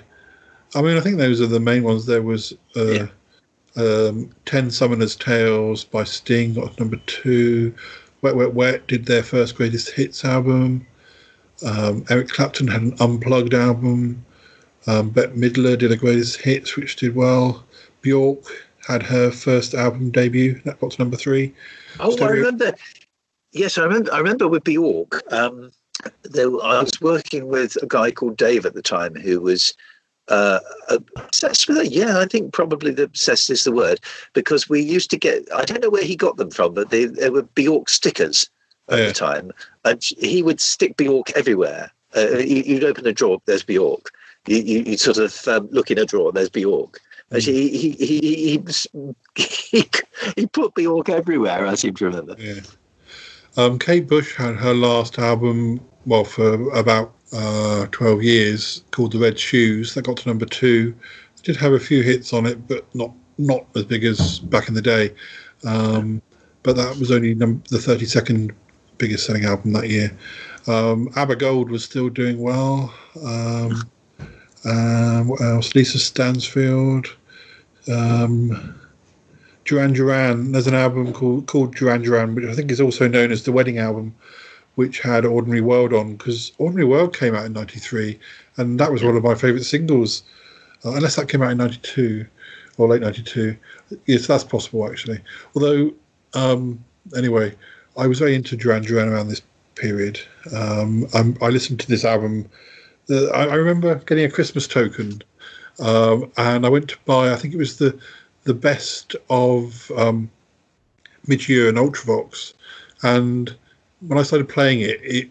I 0.74 0.80
mean, 0.80 0.96
I 0.96 1.00
think 1.00 1.18
those 1.18 1.42
are 1.42 1.46
the 1.46 1.60
main 1.60 1.82
ones. 1.82 2.06
There 2.06 2.22
was 2.22 2.54
uh, 2.74 3.08
um, 3.76 4.30
Ten 4.46 4.68
Summoners 4.68 5.18
Tales 5.18 5.84
by 5.84 6.04
Sting 6.04 6.54
got 6.54 6.78
number 6.78 6.96
two. 7.06 7.74
Wet 8.22 8.36
Wet 8.36 8.54
Wet 8.54 8.86
did 8.86 9.06
their 9.06 9.22
first 9.22 9.54
greatest 9.54 9.90
hits 9.90 10.24
album. 10.24 10.86
Um, 11.64 12.04
Eric 12.10 12.28
Clapton 12.28 12.68
had 12.68 12.82
an 12.82 12.96
unplugged 13.00 13.54
album. 13.54 14.24
Um, 14.86 15.10
Bette 15.10 15.34
Midler 15.34 15.78
did 15.78 15.92
a 15.92 15.96
greatest 15.96 16.40
hits, 16.40 16.76
which 16.76 16.96
did 16.96 17.14
well. 17.14 17.64
Bjork 18.02 18.44
had 18.86 19.02
her 19.02 19.30
first 19.30 19.74
album 19.74 20.10
debut. 20.10 20.60
That 20.64 20.80
got 20.80 20.92
to 20.92 20.98
number 21.02 21.16
three. 21.16 21.54
Oh, 21.98 22.16
I 22.24 22.28
remember. 22.28 22.74
Yes, 23.52 23.78
I 23.78 23.84
remember. 23.84 24.12
I 24.12 24.18
remember 24.18 24.48
with 24.48 24.64
Bjork. 24.64 25.22
Um, 25.32 25.70
there, 26.22 26.46
I 26.62 26.82
was 26.82 27.00
working 27.00 27.46
with 27.46 27.76
a 27.82 27.86
guy 27.86 28.10
called 28.10 28.36
Dave 28.36 28.64
at 28.64 28.74
the 28.74 28.82
time 28.82 29.14
who 29.14 29.40
was 29.40 29.74
uh, 30.30 30.60
obsessed 30.88 31.68
with 31.68 31.78
it. 31.78 31.92
Yeah, 31.92 32.18
I 32.18 32.26
think 32.26 32.52
probably 32.52 32.92
the 32.92 33.02
obsessed 33.04 33.50
is 33.50 33.64
the 33.64 33.72
word 33.72 34.00
because 34.32 34.68
we 34.68 34.80
used 34.80 35.10
to 35.10 35.18
get. 35.18 35.46
I 35.54 35.64
don't 35.64 35.82
know 35.82 35.90
where 35.90 36.04
he 36.04 36.16
got 36.16 36.36
them 36.38 36.50
from, 36.50 36.74
but 36.74 36.90
they, 36.90 37.04
they 37.06 37.30
were 37.30 37.42
Bjork 37.42 37.88
stickers 37.88 38.48
at 38.88 38.98
Yeah. 38.98 39.06
the 39.08 39.12
time, 39.12 39.52
and 39.84 40.02
he 40.18 40.42
would 40.42 40.60
stick 40.60 40.96
Bjork 40.96 41.30
everywhere. 41.36 41.90
Uh, 42.16 42.38
you, 42.38 42.62
you'd 42.64 42.84
open 42.84 43.06
a 43.06 43.12
drawer, 43.12 43.40
there's 43.44 43.62
Bjork. 43.62 44.10
You, 44.46 44.56
you, 44.56 44.80
you'd 44.86 45.00
sort 45.00 45.18
of 45.18 45.46
um, 45.48 45.68
look 45.70 45.90
in 45.90 45.98
a 45.98 46.04
drawer, 46.04 46.32
there's 46.32 46.50
Bjork. 46.50 46.98
Actually, 47.32 47.68
he, 47.68 47.90
he, 47.92 48.18
he, 48.18 48.50
he, 48.50 48.58
was- 48.58 48.86
he, 49.36 49.88
he 50.36 50.46
put 50.46 50.74
Bjork 50.74 51.08
everywhere, 51.08 51.66
I 51.66 51.74
seem 51.76 51.94
to 51.94 52.04
remember. 52.06 52.34
Yeah. 52.38 52.60
Um, 53.56 53.78
Kate 53.78 54.08
Bush 54.08 54.34
had 54.34 54.56
her 54.56 54.74
last 54.74 55.18
album, 55.18 55.80
well, 56.06 56.24
for 56.24 56.54
about 56.76 57.14
uh, 57.32 57.86
12 57.90 58.22
years, 58.22 58.84
called 58.90 59.12
The 59.12 59.18
Red 59.18 59.38
Shoes. 59.38 59.94
That 59.94 60.02
got 60.02 60.16
to 60.18 60.28
number 60.28 60.46
two. 60.46 60.94
Did 61.42 61.56
have 61.56 61.72
a 61.72 61.80
few 61.80 62.02
hits 62.02 62.32
on 62.32 62.46
it, 62.46 62.66
but 62.68 62.84
not 62.94 63.12
not 63.38 63.64
as 63.74 63.84
big 63.84 64.04
as 64.04 64.38
back 64.38 64.68
in 64.68 64.74
the 64.74 64.82
day. 64.82 65.14
Um, 65.64 66.20
but 66.62 66.76
that 66.76 66.98
was 66.98 67.10
only 67.10 67.34
num- 67.34 67.62
the 67.70 67.78
32nd 67.78 68.52
biggest 68.98 69.24
selling 69.26 69.46
album 69.46 69.72
that 69.72 69.88
year. 69.88 70.12
Um, 70.66 71.08
ABBA 71.16 71.36
Gold 71.36 71.70
was 71.70 71.82
still 71.82 72.10
doing 72.10 72.38
well. 72.38 72.92
Um, 73.24 73.90
um, 74.66 75.28
what 75.28 75.40
else? 75.40 75.74
Lisa 75.74 75.98
Stansfield. 75.98 77.06
Um, 77.90 78.78
Duran 79.64 79.92
Duran. 79.92 80.52
There's 80.52 80.66
an 80.66 80.74
album 80.74 81.12
called 81.12 81.46
called 81.46 81.74
Duran 81.74 82.02
Duran, 82.02 82.34
which 82.34 82.44
I 82.44 82.54
think 82.54 82.70
is 82.70 82.80
also 82.80 83.08
known 83.08 83.32
as 83.32 83.44
the 83.44 83.52
wedding 83.52 83.78
album, 83.78 84.14
which 84.80 85.00
had 85.00 85.26
Ordinary 85.26 85.60
World 85.60 85.92
on 85.92 86.16
because 86.16 86.52
Ordinary 86.56 86.86
World 86.86 87.14
came 87.14 87.34
out 87.34 87.44
in 87.44 87.52
'93, 87.52 88.18
and 88.56 88.80
that 88.80 88.90
was 88.90 89.04
one 89.04 89.14
of 89.14 89.22
my 89.22 89.34
favourite 89.34 89.66
singles. 89.66 90.22
Uh, 90.82 90.94
unless 90.94 91.16
that 91.16 91.28
came 91.28 91.42
out 91.42 91.50
in 91.50 91.58
'92 91.58 92.24
or 92.78 92.88
late 92.88 93.02
'92, 93.02 93.54
yes, 94.06 94.26
that's 94.26 94.42
possible 94.42 94.90
actually. 94.90 95.20
Although, 95.54 95.92
um, 96.32 96.82
anyway, 97.14 97.54
I 97.98 98.06
was 98.06 98.20
very 98.20 98.34
into 98.34 98.56
Duran 98.56 98.82
Duran 98.82 99.10
around 99.10 99.28
this 99.28 99.42
period. 99.74 100.18
Um, 100.56 101.06
I'm, 101.12 101.36
I 101.42 101.48
listened 101.48 101.80
to 101.80 101.86
this 101.86 102.06
album. 102.06 102.48
Uh, 103.10 103.26
I, 103.26 103.48
I 103.48 103.54
remember 103.56 103.96
getting 104.06 104.24
a 104.24 104.30
Christmas 104.30 104.66
token, 104.66 105.20
um, 105.78 106.32
and 106.38 106.64
I 106.64 106.70
went 106.70 106.88
to 106.88 106.96
buy. 107.04 107.30
I 107.30 107.36
think 107.36 107.52
it 107.52 107.58
was 107.58 107.76
the 107.76 107.98
the 108.44 108.54
best 108.54 109.14
of 109.28 109.92
um, 109.94 110.30
Midge 111.26 111.50
Ure 111.50 111.68
and 111.68 111.76
Ultravox, 111.76 112.54
and 113.02 113.54
when 114.00 114.18
I 114.18 114.22
started 114.22 114.48
playing 114.48 114.80
it, 114.80 115.00
it 115.02 115.30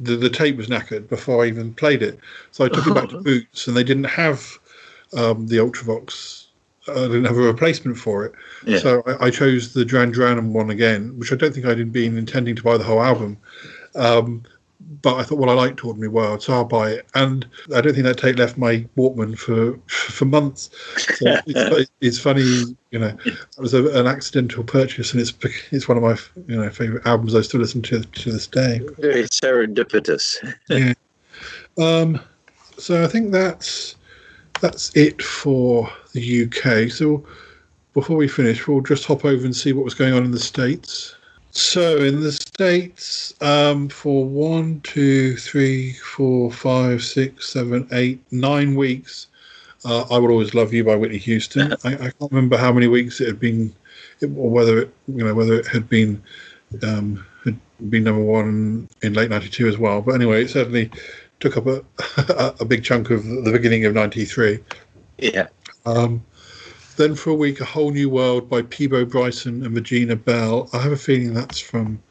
the, 0.00 0.16
the 0.16 0.30
tape 0.30 0.56
was 0.56 0.68
knackered 0.68 1.08
before 1.08 1.44
I 1.44 1.48
even 1.48 1.74
played 1.74 2.02
it. 2.02 2.18
So 2.52 2.64
I 2.64 2.68
took 2.68 2.86
it 2.86 2.94
back 2.94 3.08
to 3.10 3.20
Boots, 3.22 3.66
and 3.66 3.76
they 3.76 3.82
didn't 3.84 4.04
have 4.04 4.58
um, 5.16 5.48
the 5.48 5.56
Ultravox. 5.56 6.46
I 6.88 6.94
didn't 6.94 7.24
have 7.24 7.36
a 7.36 7.40
replacement 7.42 7.98
for 7.98 8.24
it, 8.24 8.32
Yeah. 8.64 8.78
so 8.78 9.02
I, 9.06 9.26
I 9.26 9.30
chose 9.30 9.74
the 9.74 9.84
Duran 9.84 10.10
Duran 10.12 10.52
one 10.54 10.70
again, 10.70 11.18
which 11.18 11.32
I 11.32 11.36
don't 11.36 11.52
think 11.52 11.66
I'd 11.66 11.92
been 11.92 12.16
intending 12.16 12.56
to 12.56 12.62
buy 12.62 12.78
the 12.78 12.84
whole 12.84 13.02
album. 13.02 13.36
Um, 13.94 14.44
but 15.02 15.16
I 15.16 15.22
thought, 15.22 15.38
well, 15.38 15.50
I 15.50 15.54
liked 15.54 15.84
Ordinary 15.84 16.08
World, 16.08 16.42
so 16.42 16.54
I'll 16.54 16.64
buy 16.64 16.90
it. 16.90 17.06
And 17.14 17.46
I 17.74 17.80
don't 17.80 17.92
think 17.92 18.04
that 18.04 18.18
tape 18.18 18.38
left 18.38 18.56
my 18.56 18.86
Walkman 18.96 19.38
for 19.38 19.78
for 19.86 20.24
months. 20.24 20.70
So 21.16 21.36
it's, 21.46 21.90
it's 22.00 22.18
funny, 22.18 22.42
you 22.90 22.98
know, 22.98 23.16
it 23.26 23.36
was 23.58 23.74
a, 23.74 23.86
an 23.98 24.06
accidental 24.06 24.64
purchase, 24.64 25.12
and 25.12 25.20
it's 25.20 25.32
it's 25.70 25.88
one 25.88 25.98
of 25.98 26.02
my 26.02 26.16
you 26.46 26.60
know 26.60 26.70
favorite 26.70 27.06
albums. 27.06 27.34
I 27.34 27.42
still 27.42 27.60
listen 27.60 27.82
to 27.82 28.02
to 28.02 28.32
this 28.32 28.46
day. 28.46 28.80
Very 28.98 29.24
serendipitous. 29.24 30.36
yeah. 30.68 30.94
Um, 31.76 32.20
so 32.78 33.04
I 33.04 33.08
think 33.08 33.30
that's 33.30 33.96
that's 34.60 34.94
it 34.96 35.20
for 35.22 35.90
the 36.12 36.44
UK. 36.44 36.90
So 36.90 37.26
before 37.92 38.16
we 38.16 38.28
finish, 38.28 38.66
we'll 38.66 38.80
just 38.80 39.04
hop 39.04 39.24
over 39.24 39.44
and 39.44 39.54
see 39.54 39.72
what 39.72 39.84
was 39.84 39.94
going 39.94 40.14
on 40.14 40.24
in 40.24 40.30
the 40.30 40.40
states. 40.40 41.14
So 41.50 41.98
in 41.98 42.20
the 42.20 42.32
states, 42.58 43.32
um, 43.40 43.88
for 43.88 44.24
one, 44.24 44.80
two, 44.80 45.36
three, 45.36 45.92
four, 45.92 46.50
five, 46.50 47.04
six, 47.04 47.48
seven, 47.52 47.86
eight, 47.92 48.20
nine 48.32 48.74
weeks, 48.74 49.28
uh, 49.84 50.04
"I 50.10 50.18
Will 50.18 50.32
Always 50.32 50.54
Love 50.54 50.72
You" 50.74 50.82
by 50.82 50.96
Whitney 50.96 51.18
Houston. 51.18 51.72
I, 51.84 51.92
I 51.92 52.10
can't 52.10 52.32
remember 52.32 52.56
how 52.56 52.72
many 52.72 52.88
weeks 52.88 53.20
it 53.20 53.28
had 53.28 53.38
been, 53.38 53.72
it, 54.18 54.32
or 54.36 54.50
whether 54.50 54.80
it, 54.80 54.94
you 55.06 55.24
know, 55.24 55.34
whether 55.34 55.54
it 55.54 55.68
had 55.68 55.88
been 55.88 56.20
um, 56.82 57.24
had 57.44 57.56
been 57.90 58.02
number 58.02 58.24
one 58.24 58.88
in 59.02 59.12
late 59.12 59.30
'92 59.30 59.68
as 59.68 59.78
well. 59.78 60.02
But 60.02 60.16
anyway, 60.16 60.42
it 60.42 60.50
certainly 60.50 60.90
took 61.38 61.56
up 61.56 61.68
a 61.68 61.84
a 62.58 62.64
big 62.64 62.82
chunk 62.82 63.10
of 63.10 63.24
the 63.24 63.52
beginning 63.52 63.84
of 63.84 63.94
'93. 63.94 64.58
Yeah. 65.18 65.46
Um, 65.86 66.24
then 66.96 67.14
for 67.14 67.30
a 67.30 67.34
week, 67.34 67.60
A 67.60 67.64
Whole 67.64 67.92
New 67.92 68.10
World 68.10 68.50
by 68.50 68.62
Peabo 68.62 69.04
Bryson 69.04 69.64
and 69.64 69.76
Regina 69.76 70.16
Belle. 70.16 70.68
I 70.72 70.78
have 70.78 70.90
a 70.90 70.96
feeling 70.96 71.34
that's 71.34 71.60
from 71.60 72.02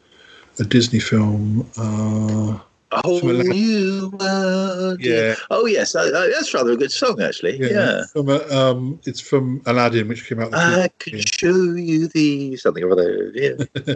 a 0.60 0.64
Disney 0.64 1.00
film. 1.00 1.70
Uh, 1.78 2.60
A 2.92 3.02
whole 3.06 3.20
from 3.20 3.42
a- 3.42 3.44
new 3.44 4.10
world. 4.20 5.00
Yeah. 5.02 5.36
Oh 5.52 5.66
yes, 5.66 5.96
I, 5.96 6.04
I, 6.04 6.30
that's 6.34 6.54
rather 6.54 6.72
a 6.72 6.78
good 6.78 6.92
song 6.92 7.22
actually. 7.22 7.58
Yeah. 7.60 8.04
From 8.14 8.30
a, 8.30 8.40
um, 8.50 9.00
it's 9.06 9.20
from 9.22 9.62
Aladdin, 9.66 10.08
which 10.08 10.28
came 10.28 10.40
out. 10.40 10.52
the 10.52 10.58
I 10.58 10.76
year. 10.78 10.90
can 11.00 11.20
show 11.20 11.54
you 11.76 12.08
the 12.10 12.56
something 12.58 12.84
or 12.84 12.92
other. 12.92 13.32
Yeah. 13.34 13.54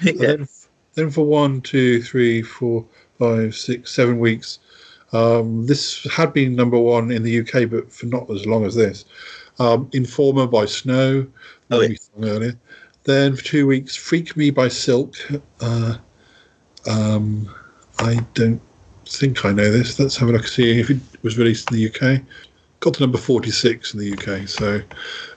And 0.00 0.18
then, 0.18 0.48
then 0.94 1.10
for 1.10 1.24
one, 1.24 1.60
two, 1.60 2.02
three, 2.02 2.42
four, 2.42 2.84
five, 3.18 3.54
six, 3.54 3.92
seven 3.92 4.18
weeks, 4.18 4.58
um, 5.12 5.66
this 5.66 6.04
had 6.12 6.32
been 6.32 6.56
number 6.56 6.78
one 6.78 7.12
in 7.12 7.22
the 7.22 7.40
UK, 7.40 7.70
but 7.70 7.92
for 7.92 8.06
not 8.06 8.28
as 8.28 8.44
long 8.44 8.64
as 8.64 8.74
this. 8.74 9.04
Um, 9.60 9.88
Informer 9.92 10.46
by 10.48 10.64
Snow, 10.66 11.26
Oh, 11.70 11.80
song 11.82 12.24
earlier. 12.24 12.58
Then 13.04 13.36
for 13.36 13.42
two 13.42 13.66
weeks, 13.66 13.96
Freak 13.96 14.36
Me 14.36 14.50
by 14.50 14.68
Silk. 14.68 15.16
Uh, 15.60 15.96
um, 16.88 17.54
I 17.98 18.24
don't 18.34 18.60
think 19.06 19.44
I 19.44 19.52
know 19.52 19.70
this. 19.70 19.98
Let's 19.98 20.16
have 20.16 20.28
a 20.28 20.32
look 20.32 20.46
see 20.46 20.80
if 20.80 20.90
it 20.90 20.98
was 21.22 21.38
released 21.38 21.70
in 21.70 21.76
the 21.76 21.88
UK. 21.88 22.22
got 22.80 22.94
to 22.94 23.00
number 23.00 23.18
46 23.18 23.94
in 23.94 24.00
the 24.00 24.12
UK. 24.12 24.48
So 24.48 24.80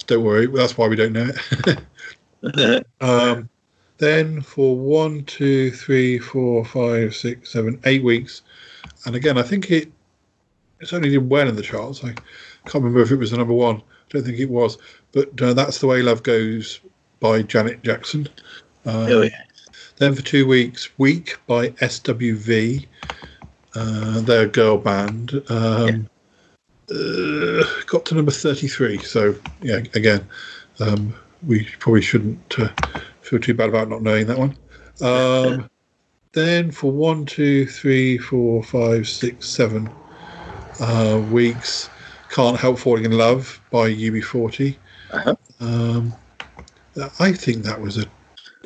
don't 0.07 0.23
worry, 0.23 0.47
that's 0.47 0.77
why 0.77 0.87
we 0.87 0.95
don't 0.95 1.13
know 1.13 1.29
it. 1.31 2.85
um, 3.01 3.49
then 3.97 4.41
for 4.41 4.75
one, 4.75 5.23
two, 5.25 5.71
three, 5.71 6.19
four, 6.19 6.65
five, 6.65 7.15
six, 7.15 7.51
seven, 7.51 7.79
eight 7.85 8.03
weeks, 8.03 8.41
and 9.05 9.15
again, 9.15 9.37
I 9.37 9.43
think 9.43 9.69
it 9.71 9.91
it's 10.79 10.93
only 10.93 11.09
did 11.09 11.29
well 11.29 11.47
in 11.47 11.55
the 11.55 11.61
charts. 11.61 12.03
I 12.03 12.13
can't 12.65 12.83
remember 12.83 13.01
if 13.01 13.11
it 13.11 13.17
was 13.17 13.29
the 13.29 13.37
number 13.37 13.53
one. 13.53 13.77
I 13.77 13.81
don't 14.09 14.23
think 14.23 14.39
it 14.39 14.49
was, 14.49 14.79
but 15.11 15.39
uh, 15.39 15.53
that's 15.53 15.77
the 15.77 15.87
way 15.87 16.01
love 16.01 16.23
goes 16.23 16.79
by 17.21 17.41
Janet 17.43 17.81
Jackson. 17.83 18.27
Um, 18.85 18.95
Oh, 18.95 19.21
yeah. 19.21 19.43
Then 19.97 20.15
for 20.15 20.23
two 20.23 20.47
weeks, 20.47 20.89
Weak 20.97 21.37
by 21.47 21.69
SWV. 21.69 22.87
Uh, 23.75 24.19
they're 24.21 24.45
a 24.45 24.47
girl 24.47 24.77
band. 24.77 25.41
Um, 25.47 26.09
uh, 26.89 27.63
got 27.85 28.05
to 28.05 28.15
number 28.15 28.31
33. 28.31 28.97
So, 28.97 29.35
yeah, 29.61 29.77
again, 29.93 30.27
um, 30.79 31.13
we 31.45 31.65
probably 31.79 32.01
shouldn't 32.01 32.59
uh, 32.59 32.69
feel 33.21 33.39
too 33.39 33.53
bad 33.53 33.69
about 33.69 33.89
not 33.89 34.01
knowing 34.01 34.25
that 34.27 34.39
one. 34.39 34.57
Um, 35.01 35.69
then 36.33 36.71
for 36.71 36.91
one, 36.91 37.25
two, 37.25 37.67
three, 37.67 38.17
four, 38.17 38.63
five, 38.63 39.07
six, 39.07 39.47
seven 39.47 39.89
uh, 40.79 41.21
weeks, 41.31 41.89
Can't 42.29 42.57
Help 42.57 42.79
Falling 42.79 43.05
in 43.05 43.11
Love 43.11 43.61
by 43.69 43.91
UB40. 43.91 44.75
Uh-huh. 45.11 45.35
Um, 45.59 46.13
I 47.19 47.31
think 47.31 47.63
that 47.63 47.79
was 47.79 47.97
a. 47.97 48.05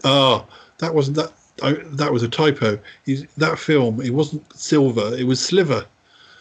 Ah, 0.03 0.45
that 0.79 0.93
wasn't 0.93 1.17
that. 1.17 1.33
I, 1.63 1.73
that 1.83 2.11
was 2.11 2.23
a 2.23 2.27
typo. 2.27 2.79
He's, 3.05 3.25
that 3.37 3.57
film, 3.57 4.01
it 4.01 4.09
wasn't 4.09 4.43
Silver, 4.55 5.15
it 5.17 5.23
was 5.25 5.43
Sliver. 5.43 5.85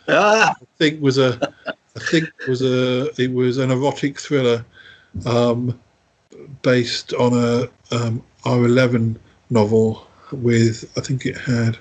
Ah, 0.09 0.55
I 0.61 0.64
think 0.78 1.01
was 1.01 1.18
a. 1.18 1.39
I 1.66 2.01
think 2.11 2.30
was 2.49 2.62
a. 2.62 3.11
It 3.20 3.32
was 3.32 3.59
an 3.59 3.70
erotic 3.70 4.18
thriller, 4.18 4.64
um, 5.26 5.78
based 6.62 7.12
on 7.14 7.32
a 7.35 7.68
um, 7.95 8.22
Ira 8.45 8.68
Levin 8.68 9.18
novel 9.51 10.07
with. 10.32 10.91
I 10.97 11.01
think 11.01 11.26
it 11.26 11.37
had 11.37 11.78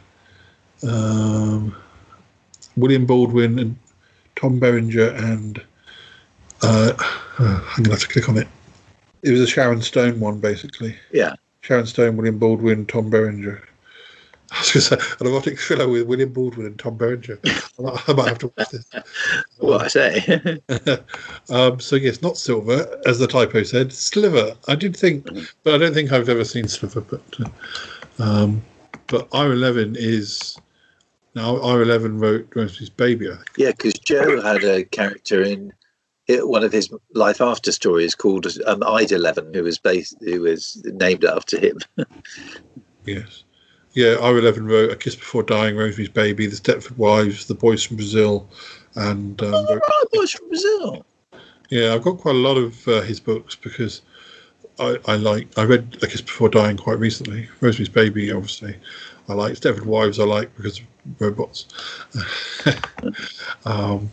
um, 0.88 1.76
William 2.76 3.06
Baldwin 3.06 3.60
and 3.60 3.78
Tom 4.36 4.60
Berenger 4.60 5.10
and. 5.12 5.62
Uh, 6.62 6.94
I'm 7.40 7.84
gonna 7.84 7.92
have 7.92 8.00
to 8.00 8.08
click 8.08 8.30
on 8.30 8.38
it. 8.38 8.48
It 9.24 9.32
was 9.32 9.42
a 9.42 9.48
Sharon 9.48 9.82
Stone 9.82 10.20
one, 10.20 10.40
basically. 10.40 10.96
yeah. 11.12 11.36
Sharon 11.62 11.86
Stone, 11.86 12.18
William 12.18 12.38
Baldwin, 12.38 12.86
Tom 12.86 13.10
Berenger. 13.10 13.64
I 14.52 14.60
was 14.60 14.72
going 14.72 15.00
to 15.00 15.06
say 15.06 15.16
an 15.20 15.28
erotic 15.28 15.60
thriller 15.60 15.88
with 15.88 16.06
William 16.06 16.32
Baldwin 16.32 16.68
and 16.68 16.78
Tom 16.78 16.98
Berenger. 16.98 17.40
I 17.46 18.14
might, 18.14 18.28
have 18.28 18.40
to 18.40 18.54
watch 18.58 18.70
this. 18.70 18.92
What 19.58 19.82
I 19.82 19.88
say. 19.88 20.60
um, 21.50 21.80
so 21.80 21.96
yes, 21.96 22.22
not 22.22 22.38
silver, 22.38 23.02
as 23.06 23.18
the 23.18 23.28
typo 23.28 23.64
said. 23.64 23.94
Sliver. 23.94 24.56
I 24.68 24.76
did 24.76 24.96
think, 24.96 25.26
but 25.64 25.74
I 25.74 25.78
don't 25.78 25.94
think 25.94 26.12
I've 26.12 26.30
ever 26.30 26.44
seen 26.44 26.68
Sliver. 26.68 27.02
But 27.02 27.22
uh, 27.40 28.24
um, 28.24 28.62
but 29.08 29.28
Ira 29.34 29.56
Levin 29.56 29.96
is 29.98 30.58
now 31.34 31.58
Ira 31.62 31.86
Levin 31.86 32.20
wrote 32.20 32.48
Rosemary's 32.54 32.90
Baby. 32.90 33.30
I 33.30 33.36
think. 33.36 33.50
yeah, 33.58 33.72
because 33.72 33.94
Joe 33.94 34.42
had 34.42 34.64
a 34.64 34.84
character 34.84 35.42
in 35.42 35.74
it, 36.28 36.48
one 36.48 36.64
of 36.64 36.72
his 36.72 36.90
life 37.14 37.42
after 37.42 37.72
stories 37.72 38.16
called 38.16 38.48
um, 38.66 38.84
Ida 38.84 39.16
Eleven, 39.16 39.54
who 39.54 39.64
was 39.64 39.78
based, 39.78 40.16
who 40.22 40.42
was 40.42 40.82
named 40.86 41.26
after 41.26 41.60
him. 41.60 41.80
Yes. 43.06 43.44
Yeah, 43.96 44.16
Ira 44.22 44.42
Levin 44.42 44.66
wrote 44.66 44.92
A 44.92 44.96
Kiss 44.96 45.16
Before 45.16 45.44
Dying, 45.44 45.76
Rosemary's 45.76 46.08
Baby, 46.08 46.48
The 46.48 46.56
Stepford 46.56 46.98
Wives, 46.98 47.46
The 47.46 47.54
Boys 47.54 47.84
from 47.84 47.98
Brazil, 47.98 48.48
and 48.96 49.42
um, 49.42 49.54
oh, 49.54 49.76
right, 49.76 50.12
boys 50.12 50.32
from 50.32 50.48
Brazil. 50.48 51.06
Yeah, 51.70 51.94
I've 51.94 52.02
got 52.02 52.18
quite 52.18 52.36
a 52.36 52.40
lot 52.40 52.56
of 52.56 52.88
uh, 52.88 53.02
his 53.02 53.20
books 53.20 53.56
because 53.56 54.02
I, 54.80 54.98
I 55.06 55.16
like. 55.16 55.48
I 55.58 55.64
read 55.64 55.98
I 56.02 56.08
guess 56.08 56.22
before 56.22 56.50
dying 56.50 56.78
quite 56.78 56.98
recently. 56.98 57.48
Rosemary's 57.62 57.90
Baby, 57.90 58.32
obviously, 58.32 58.76
I 59.30 59.34
like. 59.34 59.54
Stepford 59.54 59.86
Wives, 59.86 60.20
I 60.20 60.24
like 60.24 60.56
because 60.56 60.80
of 60.80 60.86
robots. 61.20 61.68
um, 63.66 64.12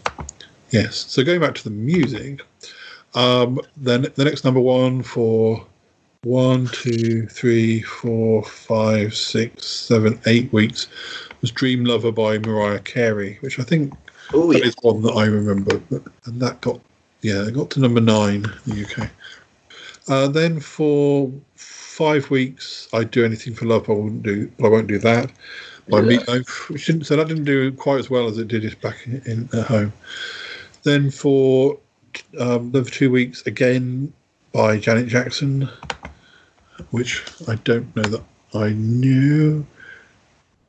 yes. 0.70 0.96
So 1.08 1.24
going 1.24 1.40
back 1.40 1.54
to 1.56 1.64
the 1.64 1.70
music, 1.70 2.42
um, 3.14 3.60
then 3.76 4.06
the 4.14 4.24
next 4.24 4.44
number 4.44 4.60
one 4.60 5.02
for 5.02 5.66
one, 6.22 6.66
two, 6.68 7.26
three, 7.26 7.82
four, 7.82 8.44
five, 8.44 9.14
six, 9.14 9.66
seven, 9.66 10.20
eight 10.26 10.52
weeks 10.52 10.88
was 11.40 11.50
Dream 11.50 11.84
Lover 11.84 12.12
by 12.12 12.38
Mariah 12.38 12.80
Carey, 12.80 13.38
which 13.40 13.58
I 13.58 13.62
think 13.62 13.94
Oh 14.32 14.52
that 14.52 14.58
yeah, 14.58 14.66
is 14.66 14.76
one 14.82 15.02
that 15.02 15.12
I 15.12 15.24
remember, 15.24 15.80
and 16.26 16.40
that 16.40 16.60
got 16.60 16.80
yeah, 17.22 17.46
it 17.46 17.54
got 17.54 17.70
to 17.70 17.80
number 17.80 18.00
nine 18.00 18.44
in 18.66 18.74
the 18.74 18.86
UK. 18.86 19.10
Uh, 20.08 20.28
then 20.28 20.60
for 20.60 21.30
five 21.56 22.30
weeks, 22.30 22.88
I'd 22.92 23.10
do 23.10 23.24
anything 23.24 23.54
for 23.54 23.66
love. 23.66 23.88
I 23.88 23.92
wouldn't 23.92 24.22
do. 24.22 24.50
I 24.62 24.68
won't 24.68 24.86
do 24.86 24.98
that. 24.98 25.30
By 25.90 25.98
Yeah. 25.98 26.18
Meatloaf, 26.18 26.68
which 26.68 26.86
didn't, 26.86 27.04
so 27.04 27.16
that 27.16 27.28
didn't 27.28 27.44
do 27.44 27.72
quite 27.72 27.98
as 27.98 28.10
well 28.10 28.28
as 28.28 28.38
it 28.38 28.48
did 28.48 28.64
it 28.64 28.80
back 28.80 29.06
in, 29.06 29.22
in 29.26 29.48
at 29.58 29.66
home. 29.66 29.92
Then 30.82 31.10
for 31.10 31.78
um, 32.38 32.70
then 32.72 32.84
two 32.84 33.10
weeks 33.10 33.46
again 33.46 34.12
by 34.52 34.78
Janet 34.78 35.08
Jackson, 35.08 35.68
which 36.90 37.24
I 37.48 37.56
don't 37.56 37.94
know 37.94 38.02
that 38.02 38.22
I 38.54 38.70
knew. 38.70 39.66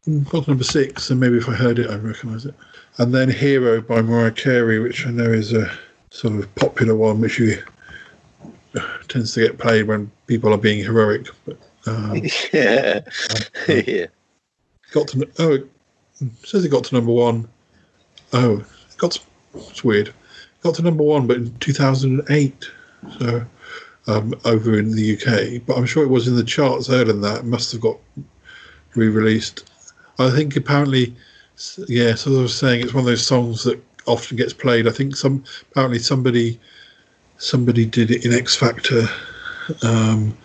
Mm, 0.08 0.30
Got 0.30 0.48
number 0.48 0.64
six, 0.64 1.10
and 1.10 1.20
maybe 1.20 1.38
if 1.38 1.48
I 1.48 1.54
heard 1.54 1.80
it, 1.80 1.90
I'd 1.90 2.04
recognise 2.04 2.46
it. 2.46 2.56
And 2.98 3.14
then 3.14 3.30
Hero 3.30 3.82
by 3.82 4.02
Mariah 4.02 4.32
Carey, 4.32 4.80
which 4.80 5.08
I 5.08 5.12
know 5.12 5.32
is 5.32 5.54
a 5.54 5.72
sort 6.10 6.36
of 6.36 6.56
popular 6.56 6.96
one, 6.96 7.22
which 7.22 7.40
you 7.40 7.62
tends 9.08 9.34
to 9.34 9.42
get 9.42 9.58
played 9.58 9.88
when 9.88 10.12
people 10.28 10.54
are 10.54 10.58
being 10.58 10.84
heroic. 10.84 11.28
But 11.46 11.58
um, 11.88 12.16
yeah, 12.54 13.02
yeah. 13.68 14.06
got 14.92 15.08
to 15.10 15.30
oh, 15.40 15.54
it 15.54 15.68
says 16.46 16.66
it 16.66 16.70
got 16.70 16.84
to 16.86 16.96
number 16.96 17.12
one. 17.12 17.48
Oh, 18.34 18.58
it 18.58 18.98
got 18.98 19.12
to, 19.12 19.20
it's 19.54 19.84
weird. 19.84 20.14
Got 20.62 20.76
to 20.76 20.84
number 20.84 21.04
one, 21.04 21.28
but 21.28 21.38
in 21.38 21.56
2008. 21.60 22.70
So 23.20 23.46
um, 24.08 24.34
over 24.46 24.78
in 24.78 24.92
the 24.92 25.16
UK, 25.16 25.66
but 25.66 25.78
I'm 25.78 25.86
sure 25.86 26.04
it 26.04 26.10
was 26.10 26.28
in 26.28 26.36
the 26.36 26.44
charts 26.44 26.90
earlier 26.90 27.06
than 27.06 27.22
that. 27.22 27.40
It 27.40 27.46
must 27.46 27.72
have 27.72 27.82
got 27.82 27.98
re-released. 28.96 29.70
I 30.20 30.30
think 30.30 30.56
apparently, 30.56 31.16
yeah. 31.88 32.16
So 32.16 32.38
I 32.38 32.42
was 32.44 32.58
saying, 32.58 32.82
it's 32.82 32.94
one 32.94 33.02
of 33.02 33.08
those 33.08 33.26
songs 33.26 33.64
that 33.64 33.82
often 34.06 34.38
gets 34.38 34.54
played. 34.54 34.88
I 34.88 34.92
think 34.92 35.16
some 35.16 35.44
apparently 35.72 36.00
somebody 36.00 36.60
somebody 37.38 37.86
did 37.86 38.12
it 38.12 38.26
in 38.26 38.34
X 38.34 38.56
Factor, 38.56 39.08
um, 39.84 40.38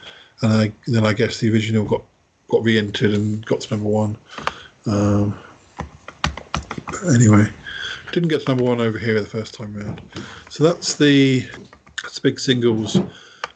and 0.42 0.52
I, 0.52 0.72
then 0.86 1.04
I 1.04 1.12
guess 1.12 1.38
the 1.38 1.52
original 1.52 1.84
got 1.84 2.02
got 2.48 2.62
re-entered 2.62 3.12
and 3.12 3.44
got 3.44 3.62
to 3.62 3.74
number 3.74 3.88
one. 3.88 4.16
Um, 4.86 5.38
anyway, 7.12 7.48
didn't 8.16 8.30
get 8.30 8.40
to 8.40 8.48
number 8.48 8.64
one 8.64 8.80
over 8.80 8.98
here 8.98 9.20
the 9.20 9.28
first 9.28 9.52
time 9.52 9.76
round. 9.76 10.00
So 10.48 10.64
that's 10.64 10.94
the 10.94 11.40
that's 12.02 12.14
the 12.14 12.22
big 12.22 12.40
singles. 12.40 12.98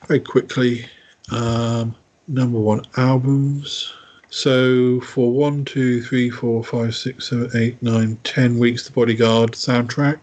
Very 0.06 0.20
quickly, 0.20 0.84
um, 1.32 1.94
number 2.28 2.58
one 2.58 2.82
albums. 2.98 3.90
So 4.28 5.00
for 5.00 5.32
one, 5.32 5.64
two, 5.64 6.02
three, 6.02 6.28
four, 6.28 6.62
five, 6.62 6.94
six, 6.94 7.30
seven, 7.30 7.50
eight, 7.54 7.82
nine, 7.82 8.18
ten 8.22 8.58
weeks, 8.58 8.84
the 8.84 8.92
Bodyguard 8.92 9.52
soundtrack 9.52 10.18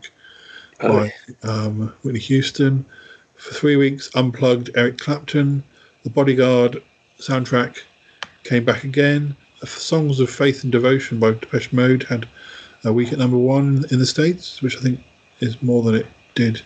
Oh, 0.82 1.10
by 1.10 1.14
um, 1.42 1.92
Whitney 2.04 2.20
Houston. 2.20 2.86
For 3.34 3.56
three 3.56 3.76
weeks, 3.76 4.12
Unplugged, 4.14 4.70
Eric 4.76 5.00
Clapton. 5.00 5.64
The 6.04 6.12
Bodyguard 6.12 6.84
soundtrack 7.20 7.80
came 8.44 8.64
back 8.66 8.84
again. 8.84 9.36
Songs 9.66 10.20
of 10.20 10.30
Faith 10.30 10.62
and 10.62 10.72
Devotion 10.72 11.20
by 11.20 11.32
Depeche 11.32 11.74
Mode 11.74 12.04
had 12.04 12.28
a 12.84 12.94
week 12.94 13.12
at 13.12 13.20
number 13.20 13.38
one 13.38 13.86
in 13.92 14.00
the 14.00 14.06
States, 14.06 14.62
which 14.62 14.78
I 14.78 14.82
think 14.82 15.04
is 15.40 15.62
more 15.62 15.84
than 15.84 15.96
it 15.96 16.08
did. 16.36 16.62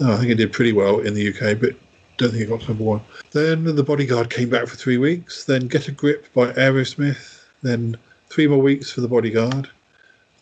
oh, 0.00 0.12
I 0.12 0.16
think 0.16 0.30
it 0.30 0.36
did 0.36 0.52
pretty 0.52 0.72
well 0.72 1.00
in 1.00 1.14
the 1.14 1.28
UK, 1.28 1.58
but 1.60 1.74
don't 2.16 2.30
think 2.30 2.42
it 2.42 2.48
got 2.48 2.60
to 2.62 2.68
number 2.68 2.84
one. 2.84 3.00
Then 3.32 3.64
The 3.64 3.82
Bodyguard 3.82 4.30
came 4.30 4.48
back 4.48 4.66
for 4.66 4.76
three 4.76 4.98
weeks. 4.98 5.44
Then 5.44 5.68
Get 5.68 5.88
a 5.88 5.92
Grip 5.92 6.32
by 6.34 6.52
Aerosmith. 6.52 7.44
Then 7.62 7.96
three 8.28 8.46
more 8.46 8.60
weeks 8.60 8.90
for 8.90 9.00
The 9.00 9.08
Bodyguard. 9.08 9.68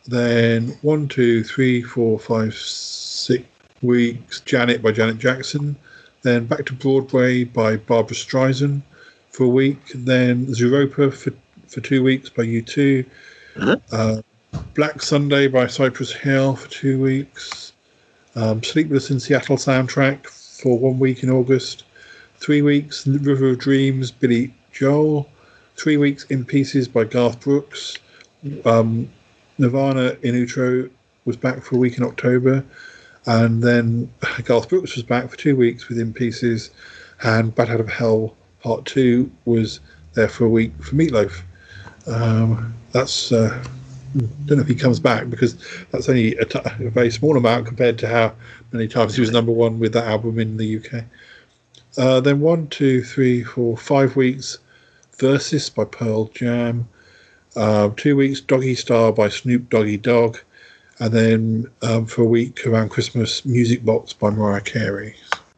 Then 0.07 0.77
one, 0.83 1.09
two, 1.09 1.43
three, 1.45 1.83
four, 1.83 2.19
five, 2.19 2.55
six 2.55 3.45
weeks. 3.83 4.41
Janet 4.41 4.83
by 4.83 4.93
Janet 4.93 5.19
Jackson. 5.19 5.77
Then 6.23 6.47
Back 6.47 6.67
to 6.67 6.75
Broadway 6.75 7.45
by 7.45 7.77
Barbra 7.77 8.15
Streisand 8.15 8.83
for 9.31 9.45
a 9.45 9.49
week. 9.49 9.81
Then 9.95 10.47
Zooropa 10.47 11.13
for 11.13 11.33
for 11.69 11.81
two 11.81 12.03
weeks 12.05 12.29
by 12.29 12.45
U2. 12.45 13.05
Uh, 13.91 14.23
Black 14.75 15.03
Sunday 15.03 15.47
by 15.47 15.67
Cypress 15.67 16.13
Hill 16.13 16.57
for 16.57 16.69
two 16.69 17.01
weeks. 17.01 17.73
Um, 18.37 18.63
Sleepless 18.63 19.11
in 19.11 19.21
Seattle 19.21 19.57
soundtrack 19.57 20.27
for 20.27 20.79
one 20.79 20.99
week 20.99 21.23
in 21.23 21.31
August. 21.31 21.85
Three 22.39 22.63
weeks 22.63 23.07
River 23.07 23.51
of 23.51 23.59
Dreams, 23.59 24.11
Billy 24.11 24.53
Joel. 24.73 25.29
Three 25.77 25.97
weeks 25.97 26.25
In 26.25 26.45
Pieces 26.45 26.89
by 26.89 27.05
Garth 27.05 27.41
Brooks. 27.41 27.99
Um, 28.65 29.09
Nirvana 29.59 30.17
in 30.23 30.35
Utero 30.35 30.89
was 31.25 31.37
back 31.37 31.63
for 31.63 31.77
a 31.77 31.79
week 31.79 31.97
in 31.97 32.05
October. 32.05 32.65
And 33.27 33.63
then 33.63 34.13
Garth 34.45 34.69
Brooks 34.69 34.95
was 34.95 35.05
back 35.05 35.31
for 35.31 35.37
two 35.37 35.57
weeks 35.57 35.89
with 35.89 35.99
In 35.99 36.13
Pieces, 36.13 36.71
and 37.23 37.55
Bat 37.55 37.71
Out 37.71 37.81
of 37.81 37.89
Hell 37.89 38.35
Part 38.63 38.85
2 38.87 39.31
was 39.45 39.81
there 40.15 40.29
for 40.29 40.45
a 40.45 40.49
week 40.49 40.73
for 40.83 40.95
Meatloaf. 40.95 41.43
Um, 42.07 42.75
that's, 42.93 43.33
uh, 43.33 43.63
don't 44.15 44.59
know 44.59 44.63
if 44.63 44.69
he 44.69 44.75
comes 44.75 45.01
back 45.01 45.29
because 45.29 45.57
that's 45.91 46.09
only 46.09 46.37
a, 46.37 46.45
t- 46.45 46.61
a 46.65 46.91
very 46.91 47.11
small 47.11 47.37
amount 47.37 47.67
compared 47.67 47.99
to 47.99 48.09
how 48.09 48.33
many 48.73 48.89
times 48.89 49.15
he 49.15 49.21
was 49.21 49.31
number 49.31 49.53
one 49.53 49.79
with 49.79 49.93
that 49.93 50.07
album 50.07 50.39
in 50.39 50.57
the 50.57 50.79
UK. 50.79 51.05
Uh, 51.97 52.21
then 52.21 52.41
one, 52.41 52.67
two, 52.69 53.03
three, 53.03 53.43
four, 53.43 53.77
five 53.77 54.17
weeks 54.17 54.59
Versus 55.19 55.71
by 55.71 55.85
Pearl 55.85 56.27
Jam. 56.29 56.89
Uh, 57.57 57.91
two 57.97 58.17
weeks 58.17 58.41
Doggystyle 58.41 59.15
by 59.15 59.29
Snoop 59.29 59.71
Doggy 59.71 59.97
Dogg. 59.97 60.39
And 60.99 61.13
then 61.13 61.71
um, 61.83 62.07
for 62.07 62.23
a 62.23 62.27
week 62.27 62.67
around 62.67 62.91
Christmas, 62.91 63.45
Music 63.45 63.85
Box 63.85 64.13
by 64.13 64.31
Mariah 64.31 64.61
Carey. 64.61 65.15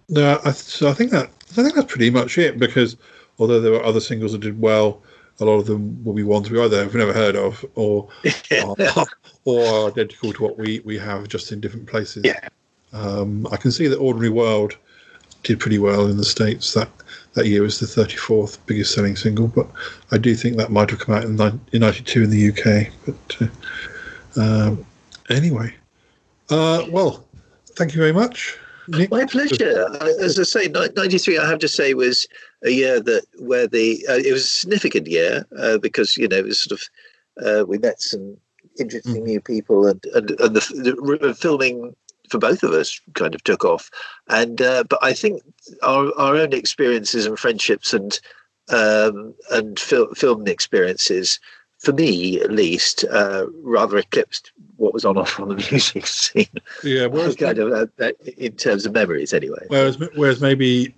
No, 0.09 0.41
I, 0.45 0.53
so 0.53 0.89
I 0.89 0.95
think 0.95 1.11
that 1.11 1.31
I 1.53 1.63
think 1.63 1.75
that's 1.75 1.91
pretty 1.91 2.11
much 2.11 2.39
it 2.39 2.59
because 2.59 2.97
although 3.39 3.61
there 3.61 3.73
were 3.73 3.85
other 3.85 4.01
singles 4.01 4.33
that 4.33 4.41
did 4.41 4.61
well, 4.61 5.03
a 5.41 5.45
lot 5.45 5.59
of 5.59 5.67
them 5.67 6.03
will 6.05 6.15
be 6.15 6.23
ones 6.23 6.51
we 6.51 6.61
either 6.61 6.83
have 6.83 6.95
never 6.95 7.13
heard 7.13 7.37
of 7.37 7.65
or 7.75 8.09
are, 8.65 9.07
or 9.45 9.67
are 9.67 9.89
identical 9.89 10.33
to 10.33 10.43
what 10.43 10.59
we, 10.59 10.81
we 10.85 10.99
have 10.99 11.29
just 11.29 11.53
in 11.53 11.61
different 11.61 11.87
places. 11.87 12.25
Yeah. 12.25 12.49
Um, 12.93 13.47
I 13.53 13.57
can 13.57 13.71
see 13.71 13.87
that 13.89 13.99
Ordinary 13.99 14.31
World 14.31 14.77
did 15.43 15.61
pretty 15.61 15.79
well 15.79 16.07
in 16.07 16.17
the 16.17 16.25
States. 16.25 16.73
That 16.75 16.89
that 17.35 17.47
year 17.47 17.63
was 17.63 17.79
the 17.79 17.87
34th 17.87 18.59
biggest 18.65 18.95
selling 18.95 19.15
single, 19.15 19.49
but 19.49 19.69
I 20.11 20.19
do 20.19 20.35
think 20.35 20.57
that 20.57 20.73
might 20.73 20.91
have 20.91 21.01
come 21.01 21.15
out 21.15 21.25
in, 21.25 21.39
in 21.73 21.81
92 21.81 22.23
in 22.23 22.31
the 22.31 22.49
UK. 22.49 22.93
But 23.05 23.51
uh, 24.37 24.41
um, 24.41 24.87
anyway, 25.29 25.75
uh, 26.49 26.87
well, 26.91 27.27
thank 27.77 27.93
you 27.93 28.01
very 28.01 28.13
much. 28.13 28.59
My 28.89 29.27
pleasure. 29.27 29.89
As 30.21 30.39
I 30.39 30.43
say, 30.43 30.69
93, 30.69 31.39
I 31.39 31.49
have 31.49 31.59
to 31.61 31.69
say, 31.69 31.95
was 31.95 32.27
a 32.65 32.71
year 32.71 33.01
that 33.01 33.25
where 33.39 33.67
the 33.67 34.05
uh, 34.09 34.15
it 34.15 34.33
was 34.33 34.45
a 34.45 34.51
significant 34.51 35.07
year 35.07 35.47
uh, 35.59 35.79
because 35.79 36.17
you 36.17 36.29
know 36.29 36.37
it 36.37 36.45
was 36.45 36.61
sort 36.61 36.81
of 36.81 36.89
uh, 37.45 37.65
we 37.67 37.79
met 37.79 38.01
some 38.01 38.37
interesting 38.79 39.25
new 39.25 39.41
people 39.41 39.87
and 39.87 40.05
and, 40.15 40.31
and 40.41 40.57
the, 40.57 41.19
the 41.21 41.35
filming 41.35 41.95
for 42.31 42.39
both 42.39 42.63
of 42.63 42.73
us 42.73 43.01
kind 43.15 43.35
of 43.35 43.43
took 43.45 43.65
off. 43.65 43.91
And 44.29 44.61
uh, 44.61 44.85
but 44.89 44.99
I 45.03 45.13
think 45.13 45.43
our 45.83 46.13
our 46.19 46.37
own 46.37 46.53
experiences 46.53 47.27
and 47.27 47.39
friendships 47.39 47.93
and 47.93 48.19
um, 48.69 49.35
and 49.51 49.79
fil- 49.79 50.15
film 50.15 50.47
experiences. 50.47 51.39
For 51.79 51.93
me, 51.93 52.41
at 52.41 52.51
least, 52.51 53.05
uh, 53.05 53.47
rather 53.63 53.99
eclipsed 53.99 54.51
what 54.77 54.93
was 54.93 55.05
on 55.05 55.17
offer 55.17 55.43
on 55.43 55.49
the 55.49 55.55
music 55.71 56.07
scene. 56.07 56.47
Yeah, 56.83 57.07
whereas, 57.07 57.37
kind 57.37 57.59
of 57.59 57.91
uh, 57.99 58.11
in 58.37 58.53
terms 58.53 58.87
of 58.87 58.93
memories, 58.93 59.33
anyway. 59.33 59.65
whereas 59.69 59.99
whereas 60.15 60.41
maybe 60.41 60.95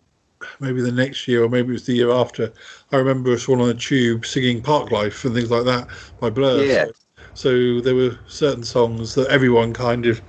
maybe 0.61 0.81
the 0.81 0.93
next 0.93 1.27
year 1.27 1.43
or 1.43 1.49
maybe 1.49 1.71
it 1.71 1.73
was 1.73 1.87
the 1.87 1.95
year 1.95 2.11
after, 2.11 2.53
I 2.93 2.97
remember 2.97 3.33
us 3.33 3.49
all 3.49 3.61
on 3.61 3.69
the 3.69 3.75
tube 3.75 4.25
singing 4.25 4.63
Park 4.63 4.91
Life 4.91 5.25
and 5.25 5.35
things 5.35 5.51
like 5.51 5.65
that 5.65 5.89
by 6.21 6.31
Blur. 6.31 6.65
Yeah. 6.65 6.87
So 7.35 7.81
there 7.81 7.95
were 7.95 8.19
certain 8.29 8.65
songs 8.65 9.15
that 9.15 9.29
everyone 9.29 9.73
kind 9.73 10.07
of 10.07 10.21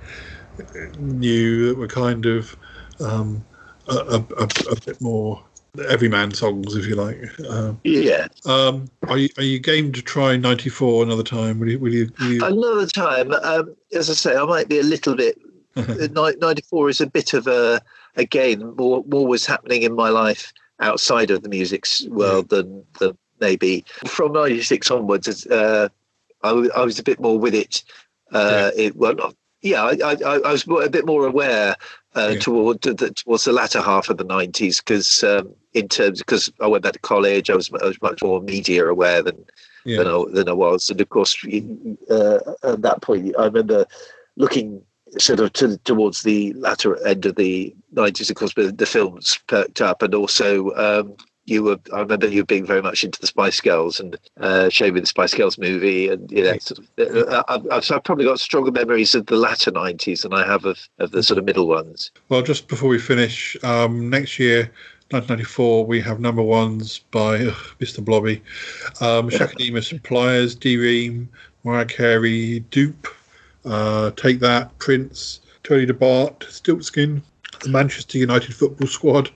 knew 0.98 1.68
that 1.68 1.78
were 1.78 1.88
kind 1.88 2.26
of 2.26 2.56
um, 3.00 3.44
a, 3.88 3.94
a, 3.94 4.24
a, 4.38 4.48
a 4.70 4.76
bit 4.84 5.00
more 5.00 5.42
everyman 5.88 6.32
songs, 6.32 6.74
if 6.76 6.86
you 6.86 6.94
like. 6.96 7.18
Um, 7.48 7.80
Yeah. 7.84 8.28
um, 8.44 8.88
are 9.08 9.18
you 9.18 9.28
are 9.38 9.42
you 9.44 9.58
game 9.58 9.92
to 9.92 10.02
try 10.02 10.36
'94 10.36 11.02
another 11.02 11.22
time? 11.22 11.58
Will 11.60 11.70
you? 11.70 11.78
Will 11.78 11.92
you? 11.94 12.10
Will 12.18 12.32
you 12.32 12.44
Another 12.44 12.86
time, 12.86 13.32
um, 13.42 13.74
as 13.92 14.10
I 14.10 14.14
say, 14.14 14.36
I 14.36 14.44
might 14.44 14.68
be 14.68 14.78
a 14.78 14.82
little 14.84 15.14
bit. 15.14 15.38
94 15.76 16.88
is 16.88 17.00
a 17.00 17.06
bit 17.06 17.32
of 17.32 17.46
a, 17.46 17.80
again, 18.16 18.74
more, 18.76 19.04
more 19.06 19.26
was 19.26 19.46
happening 19.46 19.82
in 19.82 19.94
my 19.94 20.08
life 20.08 20.52
outside 20.80 21.30
of 21.30 21.42
the 21.42 21.48
music 21.48 21.84
world 22.08 22.48
than, 22.48 22.84
than 22.98 23.16
maybe. 23.40 23.84
From 24.06 24.32
96 24.32 24.90
onwards, 24.90 25.28
it's, 25.28 25.46
uh, 25.46 25.88
I, 26.42 26.48
w- 26.48 26.70
I 26.74 26.84
was 26.84 26.98
a 26.98 27.04
bit 27.04 27.20
more 27.20 27.38
with 27.38 27.54
it. 27.54 27.84
Uh, 28.32 28.72
it 28.76 28.96
well, 28.96 29.14
not, 29.14 29.36
yeah, 29.62 29.82
I, 29.82 29.96
I, 30.04 30.12
I 30.24 30.34
I 30.38 30.52
was 30.52 30.66
a 30.66 30.90
bit 30.90 31.06
more 31.06 31.24
aware 31.26 31.76
uh, 32.16 32.30
Yeah. 32.34 32.40
toward 32.40 32.82
the, 32.82 32.94
towards 33.12 33.44
the 33.44 33.52
latter 33.52 33.80
half 33.80 34.08
of 34.08 34.16
the 34.16 34.24
90s 34.24 34.78
because 34.78 35.22
um, 35.22 35.54
in 35.72 35.88
terms 35.88 36.18
because 36.18 36.52
I 36.60 36.66
went 36.66 36.82
back 36.82 36.94
to 36.94 36.98
college, 36.98 37.50
I 37.50 37.56
was, 37.56 37.70
I 37.82 37.86
was 37.86 38.00
much 38.02 38.22
more 38.22 38.40
media 38.40 38.86
aware 38.86 39.22
than 39.22 39.44
yeah. 39.84 39.98
than 39.98 40.06
I, 40.06 40.24
than 40.32 40.48
I 40.48 40.52
was. 40.52 40.90
And 40.90 41.00
of 41.00 41.08
course, 41.08 41.36
uh, 41.44 42.38
at 42.62 42.82
that 42.82 42.98
point, 43.02 43.34
I 43.38 43.44
remember 43.44 43.86
looking 44.36 44.82
sort 45.18 45.40
of 45.40 45.52
to, 45.54 45.76
towards 45.78 46.22
the 46.22 46.52
latter 46.54 47.04
end 47.06 47.26
of 47.26 47.36
the 47.36 47.74
90s, 47.94 48.30
of 48.30 48.36
course, 48.36 48.52
but 48.54 48.78
the 48.78 48.86
films 48.86 49.38
perked 49.46 49.80
up. 49.80 50.02
And 50.02 50.14
also, 50.14 50.72
um, 50.76 51.16
you 51.46 51.64
were, 51.64 51.78
I 51.92 52.00
remember 52.00 52.28
you 52.28 52.44
being 52.44 52.64
very 52.64 52.82
much 52.82 53.02
into 53.02 53.20
the 53.20 53.26
Spice 53.26 53.60
Girls 53.60 53.98
and 53.98 54.16
uh, 54.38 54.68
showing 54.68 54.94
me 54.94 55.00
the 55.00 55.06
Spice 55.06 55.34
Girls 55.34 55.58
movie. 55.58 56.08
And, 56.08 56.30
you 56.30 56.44
know, 56.44 56.56
sort 56.58 56.78
of, 56.78 57.28
uh, 57.28 57.42
I, 57.48 57.54
I've, 57.76 57.90
I've 57.90 58.04
probably 58.04 58.24
got 58.24 58.38
stronger 58.38 58.70
memories 58.70 59.14
of 59.16 59.26
the 59.26 59.36
latter 59.36 59.72
90s 59.72 60.22
than 60.22 60.32
I 60.32 60.46
have 60.46 60.64
of, 60.64 60.88
of 60.98 61.10
the 61.10 61.24
sort 61.24 61.38
of 61.38 61.44
middle 61.44 61.66
ones. 61.66 62.12
Well, 62.28 62.42
just 62.42 62.68
before 62.68 62.88
we 62.88 63.00
finish, 63.00 63.56
um, 63.64 64.10
next 64.10 64.38
year, 64.38 64.70
1994, 65.12 65.86
we 65.86 66.00
have 66.00 66.20
number 66.20 66.42
ones 66.42 67.00
by 67.10 67.46
ugh, 67.46 67.54
Mr. 67.80 68.04
Blobby, 68.04 68.40
um, 69.00 69.28
Chaka 69.28 69.56
Demus 69.56 69.90
and 69.90 70.02
Pliers, 70.04 70.54
D 70.54 70.76
Ream, 70.76 71.28
Mariah 71.64 71.84
Carey, 71.84 72.64
Doop, 72.70 73.08
uh, 73.64 74.12
Take 74.12 74.38
That, 74.38 74.76
Prince, 74.78 75.40
Tony 75.64 75.84
Di 75.84 75.92
Bart, 75.92 76.40
Stiltskin, 76.48 77.22
the 77.60 77.68
Manchester 77.70 78.18
United 78.18 78.54
football 78.54 78.86
squad, 78.86 79.30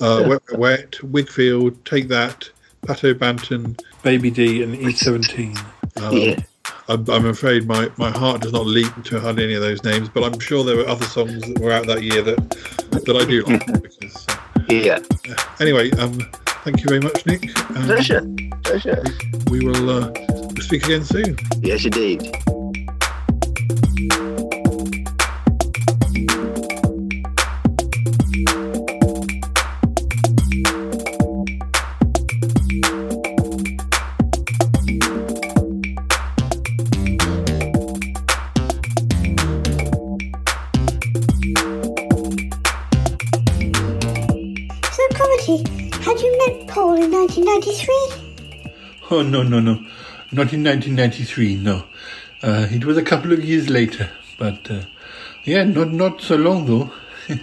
uh, 0.00 0.24
Wet 0.26 0.42
Wet 0.50 0.58
Wet, 0.58 0.90
Whigfield, 1.02 1.84
Take 1.84 2.08
That, 2.08 2.50
Pato 2.82 3.14
Banton, 3.14 3.78
Baby 4.02 4.32
D, 4.32 4.64
and 4.64 4.74
E17. 4.76 5.56
Um, 6.02 6.12
Yeah. 6.12 6.40
I'm, 6.88 7.08
I'm 7.08 7.26
afraid 7.26 7.66
my, 7.66 7.90
my 7.98 8.10
heart 8.10 8.40
does 8.42 8.52
not 8.52 8.66
leap 8.66 8.92
to 9.04 9.20
hardly 9.20 9.44
any 9.44 9.54
of 9.54 9.62
those 9.62 9.84
names, 9.84 10.08
but 10.08 10.24
I'm 10.24 10.38
sure 10.40 10.64
there 10.64 10.76
were 10.76 10.86
other 10.88 11.04
songs 11.04 11.40
that 11.42 11.58
were 11.58 11.72
out 11.72 11.86
that 11.86 12.02
year 12.02 12.20
that 12.22 12.50
that 13.04 13.16
I 13.16 13.24
do 13.24 13.42
like. 13.44 13.64
Because, 13.82 14.26
uh, 14.28 14.36
Yeah. 14.68 14.98
anyway, 15.60 15.90
um, 15.92 16.18
thank 16.64 16.80
you 16.80 16.88
very 16.88 17.00
much, 17.00 17.26
Nick. 17.26 17.44
and 17.70 17.84
Pleasure. 17.86 18.22
Pleasure. 18.62 19.02
We 19.50 19.60
will 19.66 19.90
uh, 19.90 20.12
speak 20.60 20.84
again 20.84 21.04
soon. 21.04 21.36
Yes, 21.60 21.84
indeed. 21.84 22.34
Oh, 49.16 49.22
no, 49.22 49.44
no, 49.44 49.60
no. 49.60 49.74
Not 50.32 50.52
in 50.52 50.64
1993, 50.64 51.54
no. 51.54 51.84
Uh, 52.42 52.66
it 52.72 52.84
was 52.84 52.96
a 52.96 53.02
couple 53.02 53.32
of 53.32 53.44
years 53.44 53.70
later. 53.70 54.10
But, 54.38 54.68
uh, 54.68 54.80
yeah, 55.44 55.62
not, 55.62 55.92
not 55.92 56.20
so 56.20 56.34
long, 56.34 56.66
though. 56.66 56.90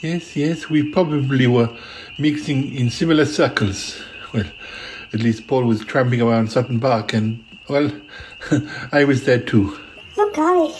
yes, 0.00 0.34
yes, 0.34 0.70
we 0.70 0.82
probably 0.82 1.46
were 1.46 1.68
mixing 2.16 2.74
in 2.74 2.88
similar 2.88 3.26
circles. 3.26 4.02
Well, 4.32 4.46
at 5.12 5.20
least 5.20 5.46
Paul 5.46 5.64
was 5.64 5.84
tramping 5.84 6.22
around 6.22 6.50
Sutton 6.50 6.80
Park, 6.80 7.12
and, 7.12 7.44
well, 7.68 7.92
I 8.90 9.04
was 9.04 9.26
there 9.26 9.40
too. 9.40 9.78
Oh, 10.16 10.30
golly. 10.34 10.72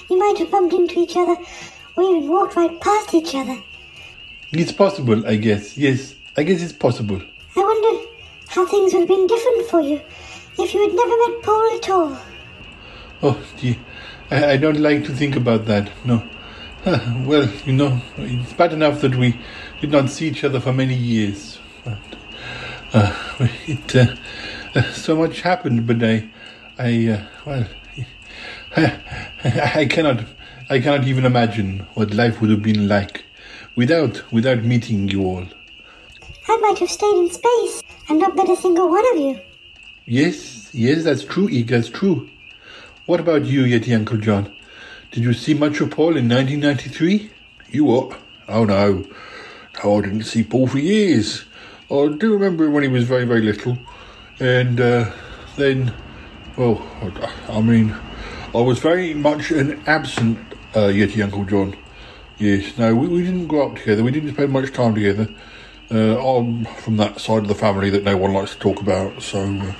you 0.08 0.18
might 0.18 0.38
have 0.38 0.50
bumped 0.50 0.72
into 0.72 1.00
each 1.00 1.14
other 1.14 1.36
or 1.94 2.04
even 2.04 2.26
walked 2.26 2.56
right 2.56 2.80
past 2.80 3.12
each 3.12 3.34
other. 3.34 3.62
It's 4.52 4.72
possible, 4.72 5.26
I 5.26 5.36
guess. 5.36 5.76
Yes, 5.76 6.14
I 6.38 6.42
guess 6.42 6.62
it's 6.62 6.72
possible. 6.72 7.20
I 7.54 7.60
wonder 7.60 8.07
how 8.48 8.66
things 8.66 8.92
would 8.92 9.00
have 9.00 9.08
been 9.08 9.26
different 9.26 9.66
for 9.68 9.80
you 9.80 10.00
if 10.58 10.74
you 10.74 10.80
had 10.82 10.94
never 10.94 11.16
met 11.16 11.42
Paul 11.42 11.76
at 11.76 11.90
all. 11.90 12.18
Oh, 13.22 13.42
gee, 13.56 13.78
I, 14.30 14.52
I 14.52 14.56
don't 14.56 14.80
like 14.80 15.04
to 15.04 15.12
think 15.12 15.36
about 15.36 15.66
that. 15.66 15.90
No. 16.04 16.22
Ah, 16.86 17.22
well, 17.26 17.48
you 17.66 17.72
know, 17.72 18.00
it's 18.16 18.52
bad 18.52 18.72
enough 18.72 19.00
that 19.00 19.14
we 19.16 19.38
did 19.80 19.90
not 19.90 20.08
see 20.08 20.28
each 20.28 20.44
other 20.44 20.60
for 20.60 20.72
many 20.72 20.94
years. 20.94 21.58
But, 21.84 21.98
uh, 22.92 23.14
it, 23.66 23.96
uh, 23.96 24.14
so 24.92 25.16
much 25.16 25.42
happened, 25.42 25.86
but 25.86 26.02
I, 26.02 26.28
I, 26.78 27.08
uh, 27.08 27.24
well, 27.44 27.66
I, 28.76 29.00
I 29.74 29.86
cannot, 29.86 30.24
I 30.70 30.80
cannot 30.80 31.06
even 31.06 31.24
imagine 31.24 31.86
what 31.94 32.14
life 32.14 32.40
would 32.40 32.50
have 32.50 32.62
been 32.62 32.88
like 32.88 33.24
without, 33.74 34.30
without 34.32 34.62
meeting 34.62 35.08
you 35.08 35.24
all. 35.24 35.46
I 36.48 36.56
might 36.58 36.78
have 36.78 36.90
stayed 36.90 37.16
in 37.16 37.30
space 37.30 37.82
and 38.08 38.18
not 38.18 38.36
met 38.36 38.48
a 38.48 38.56
single 38.56 38.88
one 38.88 39.04
of 39.12 39.20
you. 39.20 39.40
Yes, 40.06 40.70
yes, 40.74 41.04
that's 41.04 41.24
true, 41.24 41.48
Ig, 41.48 41.68
that's 41.68 41.88
true. 41.90 42.28
What 43.06 43.20
about 43.20 43.44
you, 43.44 43.62
Yeti 43.64 43.94
Uncle 43.94 44.18
John? 44.18 44.54
did 45.10 45.22
you 45.24 45.32
see 45.32 45.54
much 45.54 45.80
of 45.80 45.90
Paul 45.90 46.16
in 46.18 46.28
1993? 46.28 47.30
You 47.70 47.84
what? 47.84 48.18
Oh 48.48 48.64
no. 48.64 49.04
No, 49.82 49.98
I 49.98 50.00
didn't 50.02 50.24
see 50.24 50.42
Paul 50.42 50.66
for 50.66 50.78
years. 50.78 51.44
I 51.90 52.08
do 52.18 52.32
remember 52.34 52.66
him 52.66 52.72
when 52.74 52.82
he 52.82 52.88
was 52.90 53.04
very, 53.04 53.24
very 53.24 53.40
little. 53.40 53.78
And 54.40 54.78
uh, 54.80 55.10
then, 55.56 55.94
well, 56.58 56.86
I- 57.00 57.56
I 57.58 57.62
mean, 57.62 57.96
I 58.54 58.58
was 58.60 58.78
very 58.80 59.14
much 59.14 59.50
an 59.50 59.82
absent 59.86 60.38
uh, 60.74 60.88
Yeti 60.88 61.22
Uncle 61.24 61.44
John. 61.44 61.74
Yes, 62.38 62.76
no, 62.76 62.94
we, 62.94 63.08
we 63.08 63.22
didn't 63.22 63.46
grow 63.46 63.70
up 63.70 63.76
together. 63.78 64.02
We 64.04 64.10
didn't 64.10 64.34
spend 64.34 64.52
much 64.52 64.72
time 64.72 64.94
together. 64.94 65.28
Uh, 65.90 66.18
I'm 66.36 66.64
from 66.66 66.96
that 66.98 67.18
side 67.20 67.38
of 67.38 67.48
the 67.48 67.54
family 67.54 67.88
that 67.90 68.04
no 68.04 68.16
one 68.16 68.32
likes 68.34 68.52
to 68.54 68.58
talk 68.58 68.80
about, 68.80 69.22
so. 69.22 69.40
Uh, 69.40 69.72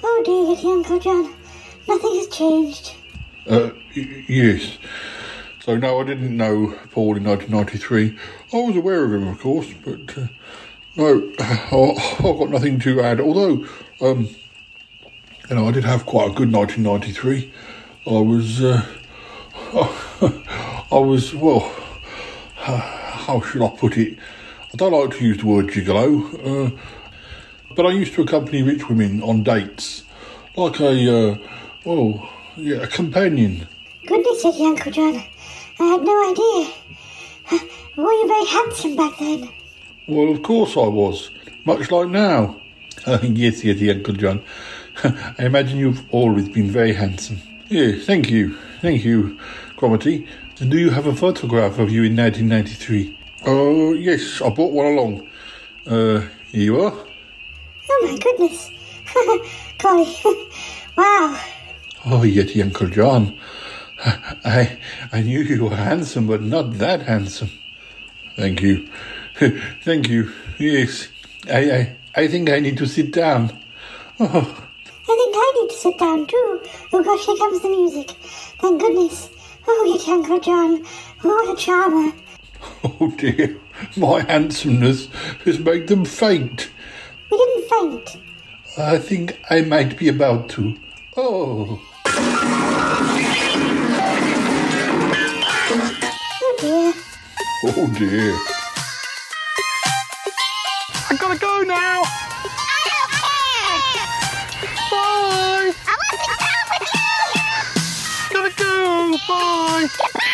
Oh 0.00 0.22
dear, 0.24 0.70
Uncle 0.72 0.98
John. 1.00 1.32
Nothing 1.88 2.14
has 2.16 2.28
changed. 2.28 2.94
Uh, 3.48 3.70
y- 3.96 4.24
yes. 4.28 4.78
So 5.60 5.76
no, 5.76 6.00
I 6.00 6.04
didn't 6.04 6.36
know 6.36 6.76
Paul 6.92 7.16
in 7.16 7.24
1993. 7.24 8.16
I 8.52 8.56
was 8.56 8.76
aware 8.76 9.04
of 9.04 9.12
him, 9.12 9.28
of 9.28 9.38
course, 9.40 9.68
but 9.84 10.16
uh, 10.18 10.26
no, 10.96 11.32
I've 11.40 12.20
got 12.38 12.50
nothing 12.50 12.78
to 12.80 13.00
add. 13.00 13.20
Although, 13.20 13.66
um, 14.00 14.28
you 15.50 15.56
know, 15.56 15.68
I 15.68 15.72
did 15.72 15.84
have 15.84 16.06
quite 16.06 16.30
a 16.30 16.34
good 16.34 16.52
1993. 16.52 17.52
I 18.06 18.10
was, 18.10 18.62
uh, 18.62 18.86
I 20.92 20.98
was 20.98 21.34
well. 21.34 21.60
How 22.56 23.40
should 23.40 23.62
I 23.62 23.68
put 23.76 23.96
it? 23.98 24.18
I 24.70 24.76
don't 24.76 24.92
like 24.92 25.18
to 25.18 25.24
use 25.24 25.38
the 25.38 25.46
word 25.46 25.68
gigolo, 25.68 26.12
uh, 26.44 26.70
but 27.74 27.86
I 27.86 27.90
used 27.92 28.12
to 28.14 28.22
accompany 28.22 28.62
rich 28.62 28.86
women 28.86 29.22
on 29.22 29.42
dates, 29.42 30.02
like 30.56 30.78
a, 30.78 31.32
uh, 31.32 31.38
well, 31.86 32.28
yeah, 32.54 32.82
a 32.82 32.86
companion. 32.86 33.66
Goodness, 34.06 34.44
Yeti 34.44 34.66
Uncle 34.66 34.92
John. 34.92 35.24
I 35.80 35.84
had 35.84 36.02
no 36.02 36.30
idea. 36.30 37.62
Were 37.96 38.12
you 38.12 38.28
very 38.28 38.44
handsome 38.44 38.94
back 38.94 39.18
then? 39.18 39.48
Well, 40.06 40.30
of 40.30 40.42
course 40.42 40.76
I 40.76 40.86
was, 40.86 41.30
much 41.64 41.90
like 41.90 42.08
now. 42.10 42.60
yes, 43.22 43.64
yes, 43.64 43.96
Uncle 43.96 44.14
John. 44.14 44.42
I 45.02 45.46
imagine 45.46 45.78
you've 45.78 46.04
always 46.12 46.46
been 46.46 46.70
very 46.70 46.92
handsome. 46.92 47.40
Yes, 47.68 48.04
thank 48.04 48.30
you, 48.30 48.54
thank 48.82 49.02
you, 49.02 49.38
Cromitty. 49.76 50.28
And 50.60 50.70
do 50.70 50.78
you 50.78 50.90
have 50.90 51.06
a 51.06 51.14
photograph 51.14 51.78
of 51.78 51.90
you 51.90 52.02
in 52.02 52.14
1993? 52.14 53.17
Oh, 53.46 53.92
yes, 53.92 54.40
I 54.42 54.50
brought 54.50 54.72
one 54.72 54.86
along. 54.86 55.28
Uh, 55.86 56.20
here 56.50 56.62
you 56.62 56.80
are. 56.80 56.92
Oh 57.90 58.00
my 58.02 58.18
goodness. 58.18 58.70
Golly. 59.78 60.16
wow. 60.96 61.40
Oh, 62.06 62.20
Yeti 62.24 62.62
Uncle 62.62 62.88
John. 62.88 63.38
I 64.04 64.78
I 65.12 65.22
knew 65.22 65.40
you 65.40 65.64
were 65.64 65.76
handsome, 65.76 66.26
but 66.26 66.42
not 66.42 66.78
that 66.78 67.02
handsome. 67.02 67.50
Thank 68.36 68.62
you. 68.62 68.88
Thank 69.82 70.08
you. 70.08 70.32
Yes. 70.58 71.08
I, 71.50 71.70
I 71.70 71.96
I 72.14 72.28
think 72.28 72.50
I 72.50 72.60
need 72.60 72.76
to 72.78 72.86
sit 72.86 73.12
down. 73.12 73.50
Oh, 74.20 74.26
I 74.26 75.14
think 75.16 75.34
I 75.36 75.52
need 75.60 75.70
to 75.70 75.76
sit 75.76 75.98
down 75.98 76.26
too. 76.26 76.60
Oh 76.92 77.02
gosh, 77.02 77.24
here 77.24 77.36
comes 77.36 77.62
the 77.62 77.68
music. 77.68 78.10
Thank 78.60 78.80
goodness. 78.80 79.30
Oh, 79.66 79.96
Yeti 79.96 80.12
Uncle 80.12 80.40
John. 80.40 80.84
What 81.22 81.52
a 81.52 81.56
charmer. 81.56 82.12
oh 82.84 83.12
dear. 83.16 83.56
My 83.96 84.20
handsomeness 84.22 85.06
has 85.44 85.58
made 85.58 85.86
them 85.88 86.04
faint. 86.04 86.70
We 87.30 87.38
didn't 87.38 87.68
faint. 87.68 88.16
I 88.76 88.98
think 88.98 89.38
I 89.50 89.62
might 89.62 89.98
be 89.98 90.08
about 90.08 90.48
to. 90.50 90.76
Oh. 91.16 91.80
Oh 96.40 96.56
dear. 96.60 96.94
Oh 97.64 97.94
dear. 97.98 98.34
I 101.10 101.16
gotta 101.18 101.38
go 101.38 101.62
now. 101.62 102.02
Bye. 104.90 105.72
I 105.86 105.94
want 105.96 106.10
to 106.12 106.28
go 106.28 106.34
with 106.70 106.86
you. 106.94 107.52
Gotta 108.34 108.52
go. 108.56 109.16
Bye. 109.28 110.27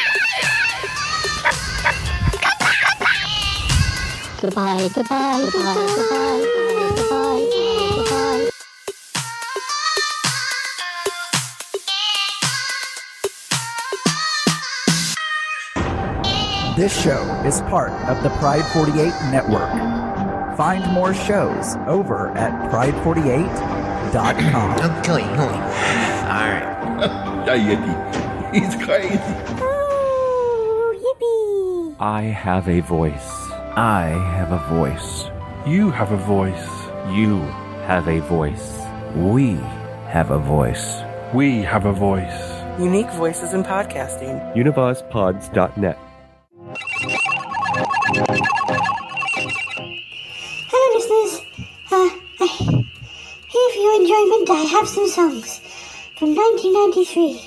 Goodbye, 4.44 4.90
goodbye, 4.94 5.40
goodbye, 5.40 5.94
goodbye, 5.96 6.44
goodbye, 6.96 7.48
goodbye. 7.96 8.50
This 16.76 16.92
show 17.02 17.22
is 17.46 17.62
part 17.62 17.92
of 18.10 18.22
the 18.22 18.28
Pride 18.38 18.66
48 18.74 18.94
network. 19.32 19.70
Find 20.58 20.84
more 20.92 21.14
shows 21.14 21.76
over 21.86 22.28
at 22.36 22.52
pride48.com. 22.70 24.72
Okay, 24.98 25.24
Alright. 26.28 26.68
Hey, 27.48 27.60
Yeti. 27.64 27.94
He's 28.52 28.74
crazy. 28.84 29.18
Oh, 29.62 30.92
yippee. 31.02 31.96
I 31.98 32.24
have 32.24 32.68
a 32.68 32.80
voice. 32.80 33.33
I 33.76 34.10
have 34.36 34.52
a 34.52 34.58
voice. 34.68 35.24
You 35.66 35.90
have 35.90 36.12
a 36.12 36.16
voice. 36.16 36.68
You 37.10 37.40
have 37.88 38.06
a 38.06 38.20
voice. 38.20 38.78
We 39.16 39.54
have 40.06 40.30
a 40.30 40.38
voice. 40.38 41.02
We 41.34 41.62
have 41.62 41.84
a 41.84 41.92
voice. 41.92 42.52
Unique 42.78 43.10
voices 43.10 43.52
in 43.52 43.64
podcasting. 43.64 44.54
UnivazPods.net. 44.54 45.98
Hello, 50.70 50.86
listeners. 50.94 51.40
Uh, 51.90 52.10
I, 52.38 52.46
here 53.48 53.70
for 53.74 53.80
your 53.80 54.00
enjoyment, 54.00 54.50
I 54.50 54.62
have 54.70 54.88
some 54.88 55.08
songs 55.08 55.58
from 56.16 56.36
1993. 56.36 57.42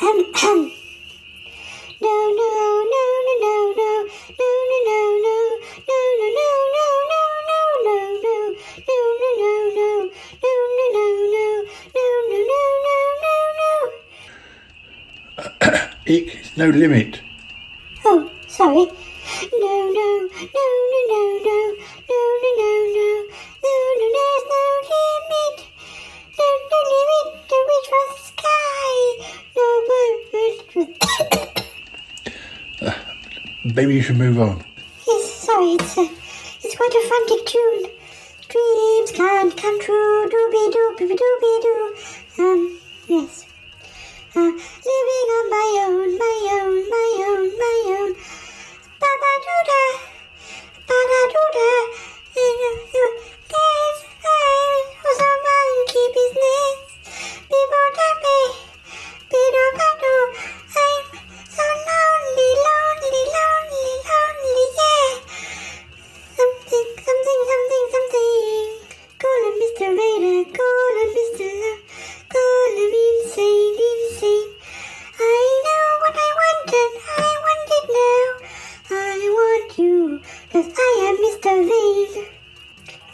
Um, 0.00 0.24
um. 0.48 0.72
No, 2.00 2.08
no, 2.08 2.46
no, 2.56 2.84
no, 2.94 3.02
no, 3.26 3.34
no, 3.42 3.74
no, 3.76 3.97
it's 16.08 16.56
no 16.56 16.68
limit. 16.70 17.20
Oh, 18.04 18.30
sorry. 18.46 18.86
No, 19.52 19.74
no, 19.92 20.08
no, 20.24 20.28
no, 20.32 20.66
no, 21.08 21.20
no, 21.44 21.44
no, 21.44 21.58
no, 22.08 22.20
no, 22.44 22.68
no, 22.96 23.08
no, 23.64 23.76
no, 23.98 24.08
there's 24.16 24.44
no 24.48 24.62
limit. 24.88 25.56
No, 26.38 26.46
no 26.70 26.78
limit 26.94 27.26
to 27.48 27.56
reach 27.68 27.88
for 27.92 28.04
the 28.08 28.16
sky. 28.30 28.92
No 29.56 29.66
word. 29.88 30.94
Maybe 33.76 33.92
you 33.94 34.02
should 34.02 34.16
move 34.16 34.38
on. 34.40 34.64
Yes, 35.06 35.24
sorry, 35.34 35.72
it's 35.72 35.96
a, 35.98 36.04
it's 36.64 36.74
quite 36.74 36.94
a 36.94 37.02
frantic 37.08 37.42
tune. 37.46 37.84
Dreams 38.48 39.10
can't 39.12 39.54
come 39.56 39.78
true. 39.80 40.28
Doobie 40.30 40.70
doobie 40.72 41.16
doobie 41.20 41.58
doo. 41.62 41.94
Um, 42.38 42.80
yes. 43.08 43.44
Living 44.34 45.28
on 45.36 45.50
my 45.50 45.68
own, 45.88 46.18
my 46.18 46.38
own, 46.60 46.90
my 46.90 47.10
own, 47.28 47.48
my 47.58 47.78
own. 47.96 48.14
Ba-ba 49.00 49.32
doo-da, 49.44 49.82
ba-da-doo-da. 50.88 51.70
There's 52.34 54.00
was 55.02 55.20
a 55.20 55.32
monkey 55.44 56.06
business. 56.14 56.78
Bibo-da-be, 57.48 58.38
bido-ba-doo. 59.32 60.24
I'm 60.76 61.04
so 61.48 61.66
lonely, 61.88 62.50
lonely, 62.66 63.22
lonely, 63.36 63.88
lonely, 64.08 64.64
yeah. 64.78 65.10
Something, 66.36 66.88
something, 67.06 67.40
something, 67.50 67.86
something. 67.94 68.68
Call 69.22 69.40
him 69.48 69.54
Mr. 69.62 69.88
Raider, 69.98 70.38
call 70.52 70.92
him 71.00 71.10
Mr. 71.16 71.48
Love, 71.62 71.80
cause 80.52 80.72
I 80.76 80.92
am 81.08 81.16
Mr. 81.24 81.54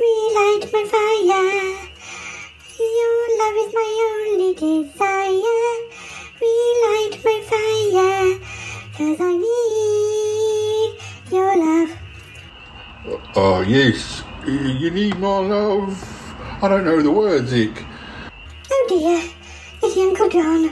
Relight 0.00 0.64
my 0.72 0.84
fire. 0.94 1.50
Your 2.78 3.16
love 3.40 3.56
is 3.64 3.70
my 3.74 3.90
only 4.10 4.52
desire. 4.54 5.74
Relight 6.40 7.14
my 7.24 7.38
I 9.20 9.32
need 9.44 10.88
your 11.32 11.52
love. 11.56 11.92
Oh, 13.36 13.60
yes. 13.66 14.22
You 14.46 14.90
need 14.90 15.18
my 15.18 15.38
love. 15.38 15.92
I 16.62 16.68
don't 16.68 16.84
know 16.84 17.02
the 17.02 17.10
words, 17.10 17.52
Ikk. 17.52 17.84
Oh 18.72 18.86
dear, 18.88 19.34
Uncle 20.14 20.28
John. 20.28 20.68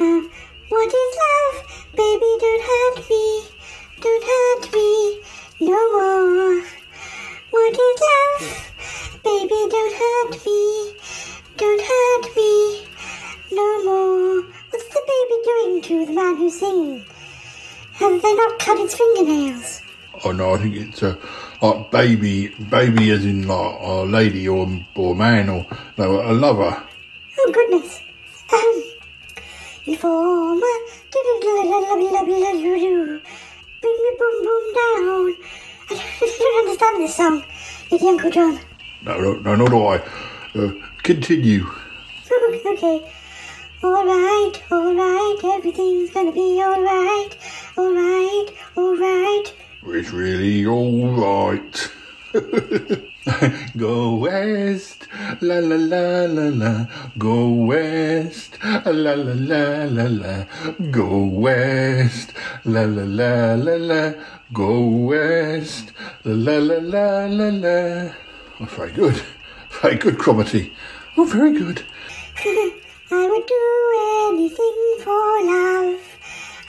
Uh, 0.00 0.20
what 0.68 0.88
is 0.88 1.16
love? 1.22 1.86
Baby, 1.94 2.30
don't 2.40 2.62
hurt 2.70 3.08
me. 3.08 3.44
Don't 4.00 4.24
hurt 4.24 4.72
me 4.72 5.20
no 5.60 5.78
more. 5.92 6.60
What 7.50 7.72
is 7.72 8.00
love? 8.10 9.20
Baby, 9.22 9.60
don't 9.70 9.94
hurt 9.94 10.44
me. 10.44 10.96
Don't 11.56 11.80
hurt 11.80 12.36
me 12.36 12.86
no 13.52 13.84
more. 13.84 14.42
What's 14.70 14.88
the 14.88 15.02
baby 15.12 15.36
doing 15.44 15.82
to 15.82 16.06
the 16.06 16.12
man 16.12 16.36
who's 16.36 16.58
singing? 16.58 17.04
Have 17.92 18.20
they 18.22 18.34
not 18.34 18.58
cut 18.58 18.80
its 18.80 18.96
fingernails? 18.96 19.82
Oh 20.24 20.32
no, 20.32 20.54
I 20.54 20.58
think 20.58 20.74
it's 20.74 21.00
a 21.00 21.16
like 21.62 21.92
baby, 21.92 22.48
baby 22.48 23.12
as 23.12 23.24
in 23.24 23.46
like 23.46 23.76
a 23.80 24.02
lady 24.02 24.48
or 24.48 24.68
or 24.96 25.14
man 25.14 25.48
or 25.48 25.64
no 25.96 26.28
a 26.28 26.34
lover. 26.34 26.82
Oh 27.38 27.52
goodness. 27.52 28.02
Informer, 29.86 30.76
give 31.12 31.26
it 31.26 31.40
bring 33.80 33.98
me 34.02 34.10
boom 34.18 34.36
boom 34.42 34.64
down. 34.74 35.36
I 35.88 35.92
don't 36.38 36.58
understand 36.60 37.02
this 37.02 37.14
song, 37.16 37.44
It's 37.90 38.02
Uncle 38.04 38.30
John. 38.30 38.58
No, 39.02 39.18
no, 39.20 39.34
no, 39.34 39.54
nor 39.54 39.68
do 39.68 39.86
I. 39.86 39.96
Uh, 40.54 40.72
continue. 41.02 41.66
okay. 42.66 43.12
Alright, 43.84 44.62
alright, 44.72 45.44
everything's 45.44 46.10
gonna 46.10 46.32
be 46.32 46.60
alright. 46.62 47.36
Alright, 47.78 48.54
alright. 48.76 49.54
It's 49.86 50.10
really 50.10 50.66
alright. 50.66 51.90
Go 53.76 54.16
west, 54.16 55.06
la 55.40 55.58
la 55.58 55.76
la 55.76 56.26
la 56.26 56.48
la. 56.48 56.86
Go 57.18 57.48
west, 57.48 58.58
la 58.62 58.90
la 58.90 59.14
la 59.14 59.84
la 59.84 60.06
la. 60.06 60.44
Go 60.90 61.24
west, 61.24 62.32
la 62.64 62.84
la 62.84 63.04
la 63.04 63.54
la 63.54 63.76
la. 63.76 64.12
Go 64.52 64.80
west, 64.80 65.92
la 66.24 66.58
la 66.58 66.78
la 66.78 67.26
la 67.26 67.48
la. 67.48 68.12
Oh, 68.60 68.64
very 68.64 68.92
good, 68.92 69.22
very 69.82 69.96
good, 69.96 70.18
Cromarty. 70.18 70.72
Oh, 71.16 71.24
very 71.24 71.52
good. 71.52 71.82
I 73.08 73.28
would 73.28 73.46
do 73.46 73.64
anything 74.30 74.78
for 75.04 75.44
love. 75.44 76.00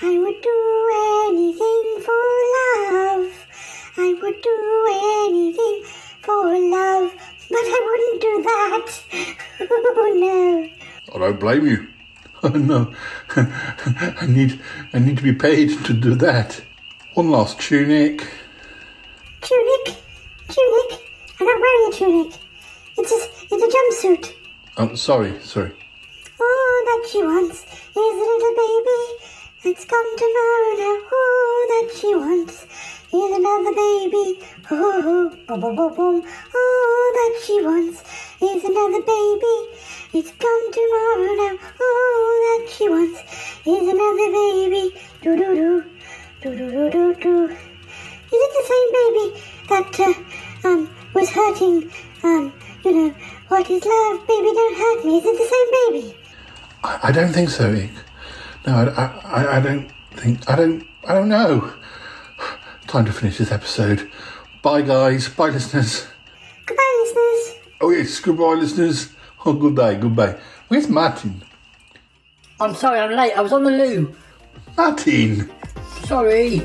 I 0.01 0.17
would 0.17 0.41
do 0.41 0.57
anything 1.29 2.01
for 2.05 2.23
love. 2.57 3.46
I 3.99 4.13
would 4.13 4.41
do 4.41 5.27
anything 5.27 5.83
for 6.21 6.43
love, 6.69 7.11
but 7.49 7.57
I 7.57 7.79
wouldn't 7.87 8.21
do 8.21 8.43
that. 8.43 8.87
Oh 9.99 10.13
no. 10.13 10.69
I 11.15 11.19
don't 11.19 11.39
blame 11.39 11.65
you. 11.65 11.87
Oh 12.43 12.49
no, 12.49 12.93
I 13.35 14.27
need, 14.27 14.61
I 14.93 14.99
need 14.99 15.17
to 15.17 15.23
be 15.23 15.33
paid 15.33 15.83
to 15.85 15.93
do 15.93 16.13
that. 16.15 16.61
One 17.15 17.31
last 17.31 17.59
tunic. 17.59 18.27
Tunic, 19.41 19.95
tunic. 20.47 21.01
I'm 21.39 21.47
not 21.47 21.59
wearing 21.59 21.89
a 21.89 21.95
tunic. 21.95 22.39
It's 22.95 23.11
a, 23.11 23.55
it's 23.55 23.63
a 24.03 24.07
jumpsuit. 24.07 24.33
Oh, 24.77 24.93
sorry, 24.93 25.39
sorry. 25.41 25.71
All 26.39 26.81
that 26.85 27.07
she 27.11 27.23
wants 27.23 27.63
is 27.63 27.95
a 27.95 28.27
little 28.31 28.55
baby 28.63 29.03
that's 29.63 29.85
come 29.85 30.17
tomorrow 30.17 30.73
now. 30.77 30.97
All 31.11 31.65
that 31.73 31.97
she 31.99 32.13
wants 32.13 32.67
is 33.13 33.37
another 33.37 33.73
baby. 33.73 34.39
Oh, 34.69 35.31
boom, 35.47 35.59
boom, 35.61 35.75
boom, 35.75 35.95
boom. 35.95 36.15
All 36.59 37.07
that 37.17 37.41
she 37.45 37.61
wants 37.61 38.03
is 38.41 38.63
another 38.63 39.01
baby. 39.01 39.55
It's 40.13 40.31
come 40.31 40.63
tomorrow 40.73 41.31
now. 41.41 41.55
All 41.87 42.35
that 42.47 42.67
she 42.69 42.89
wants 42.89 43.19
is 43.65 43.87
another 43.87 44.29
baby. 44.39 44.99
Do 45.21 45.37
do 45.37 45.55
do, 45.55 45.83
do 46.41 46.57
do 46.57 46.71
do 46.71 46.91
do 46.91 47.15
do. 47.15 47.45
Is 47.45 48.41
it 48.45 48.51
the 48.59 48.65
same 48.71 48.89
baby 48.99 49.25
that 49.69 49.99
uh, 49.99 50.67
um 50.67 50.89
was 51.13 51.29
hurting 51.29 51.89
um 52.23 52.53
you 52.83 52.91
know 52.93 53.15
what 53.47 53.69
is 53.69 53.85
love? 53.85 54.27
Baby, 54.27 54.51
don't 54.53 54.77
hurt 54.77 55.05
me. 55.05 55.17
Is 55.17 55.25
it 55.25 55.37
the 55.37 55.47
same 55.55 56.01
baby? 56.01 56.17
I, 56.83 56.99
I 57.03 57.11
don't 57.11 57.31
think 57.31 57.49
so, 57.49 57.73
Ikk. 57.73 57.91
No, 58.65 58.73
I, 58.75 59.05
I, 59.23 59.57
I 59.57 59.59
don't 59.61 59.89
think. 60.15 60.49
I 60.49 60.55
don't. 60.57 60.83
I 61.07 61.13
don't 61.13 61.29
know. 61.29 61.73
Time 62.87 63.03
to 63.05 63.11
finish 63.11 63.37
this 63.37 63.51
episode. 63.51 64.09
Bye, 64.63 64.81
guys. 64.81 65.27
Bye, 65.27 65.49
listeners. 65.49 66.07
Goodbye, 66.65 67.03
listeners. 67.03 67.59
Oh 67.81 67.89
yes, 67.89 68.19
goodbye, 68.21 68.53
listeners. 68.53 69.09
Oh, 69.45 69.51
goodbye, 69.51 69.95
goodbye. 69.95 70.37
Where's 70.69 70.87
Martin? 70.87 71.43
I'm 72.61 72.73
sorry, 72.73 72.99
I'm 72.99 73.11
late. 73.11 73.33
I 73.33 73.41
was 73.41 73.51
on 73.51 73.65
the 73.65 73.71
loo. 73.71 74.15
Martin. 74.77 75.51
Sorry. 76.05 76.59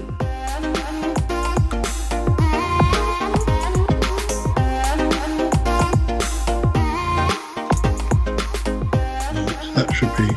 That 9.74 9.92
should 9.92 10.16
be 10.16 10.28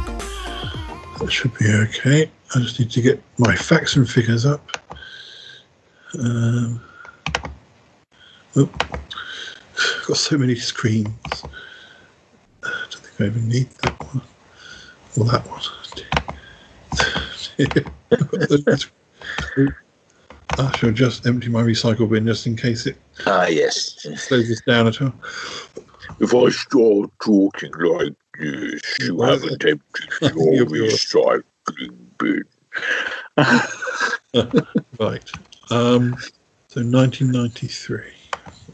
that 1.20 1.32
should 1.32 1.58
be 1.58 1.66
okay. 1.72 2.32
I 2.56 2.60
just 2.60 2.80
need 2.80 2.90
to 2.92 3.02
get 3.02 3.22
my 3.38 3.56
facts 3.56 3.96
and 3.96 4.10
figures 4.10 4.46
up. 4.46 4.62
Um, 6.20 6.84
oh, 8.56 8.72
I've 9.78 10.06
got 10.08 10.18
so 10.18 10.38
many 10.38 10.56
screens. 10.56 11.46
I 12.64 12.86
don't 12.92 13.04
think 13.04 13.22
I 13.22 13.26
even 13.26 13.48
need 13.50 13.72
that 13.82 14.02
one 14.02 14.22
or 15.18 15.26
that 15.26 15.46
one. 15.48 15.62
I 20.58 20.72
shall 20.72 20.92
just 20.92 21.26
empty 21.28 21.50
my 21.50 21.62
recycle 21.62 22.10
bin 22.10 22.26
just 22.26 22.48
in 22.48 22.56
case 22.56 22.86
it 22.86 22.98
Ah, 23.26 23.48
yes. 23.48 24.06
slows 24.18 24.50
us 24.52 24.62
down 24.62 24.88
at 24.88 25.02
all. 25.02 25.14
If 26.20 26.34
I 26.34 26.50
start 26.50 27.10
talking 27.22 27.72
like 27.74 28.14
this, 28.40 29.00
you 29.00 29.22
haven't 29.22 29.66
emptied 29.66 30.10
your 30.22 30.66
recycling 30.66 31.98
bin. 32.18 32.44
right. 35.00 35.30
Um, 35.72 36.18
so 36.68 36.82
1993. 36.82 38.02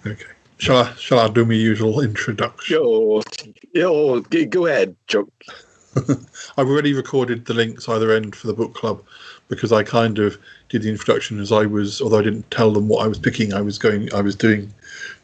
Okay. 0.05 0.26
Shall 0.57 0.77
I, 0.77 0.93
shall 0.93 1.19
I 1.19 1.27
do 1.27 1.45
my 1.45 1.53
usual 1.53 2.01
introduction? 2.01 2.76
Yo, 2.76 3.22
yo, 3.73 4.22
go 4.22 4.65
ahead, 4.68 4.95
Chuck. 5.07 5.27
I've 6.57 6.68
already 6.68 6.93
recorded 6.93 7.45
the 7.45 7.53
links 7.53 7.89
either 7.89 8.11
end 8.11 8.35
for 8.35 8.47
the 8.47 8.53
book 8.53 8.73
club 8.73 9.03
because 9.47 9.72
I 9.72 9.84
kind 9.84 10.19
of 10.19 10.38
did 10.69 10.84
the 10.84 10.89
introduction 10.89 11.39
as 11.39 11.51
I 11.51 11.65
was, 11.65 11.99
although 12.01 12.19
I 12.19 12.23
didn't 12.23 12.49
tell 12.51 12.72
them 12.72 12.88
what 12.88 13.03
I 13.03 13.07
was 13.07 13.19
picking. 13.19 13.53
I 13.53 13.61
was 13.61 13.77
going, 13.77 14.13
I 14.13 14.22
was 14.22 14.35
doing, 14.35 14.73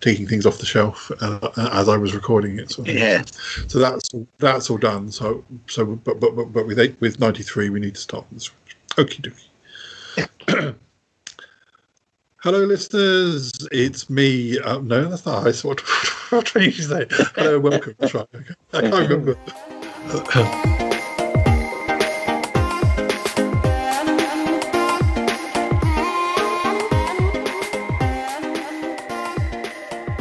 taking 0.02 0.28
things 0.28 0.46
off 0.46 0.58
the 0.58 0.66
shelf 0.66 1.10
uh, 1.22 1.50
as 1.74 1.88
I 1.88 1.98
was 1.98 2.14
recording 2.14 2.60
it. 2.60 2.72
So, 2.72 2.84
Yeah. 2.84 3.24
So 3.68 3.80
that's 3.80 4.10
that's 4.40 4.70
all 4.70 4.78
done. 4.78 5.12
So 5.12 5.44
so 5.68 5.86
but 5.86 6.20
but 6.20 6.36
but, 6.36 6.52
but 6.52 6.68
with 6.68 6.80
eight, 6.80 7.00
with 7.00 7.20
ninety 7.20 7.44
three 7.44 7.70
we 7.70 7.80
need 7.80 7.96
to 7.96 8.02
start 8.02 8.26
scratch. 8.38 8.78
Okie 8.98 9.34
dokie. 10.48 10.76
Hello, 12.48 12.64
listeners. 12.64 13.52
It's 13.74 14.10
me. 14.10 14.58
Uh, 14.58 14.80
no, 14.80 15.10
that's 15.10 15.26
not 15.26 15.46
ice. 15.46 15.64
What, 15.66 15.82
what 16.32 16.56
are 16.56 16.62
you 16.62 16.72
say? 16.72 17.06
Hello, 17.36 17.60
welcome. 17.60 17.94
That's 18.00 18.14
right. 18.14 18.26
Okay. 18.34 18.54
I 18.72 18.82
can't 18.84 19.10
remember. 19.10 19.34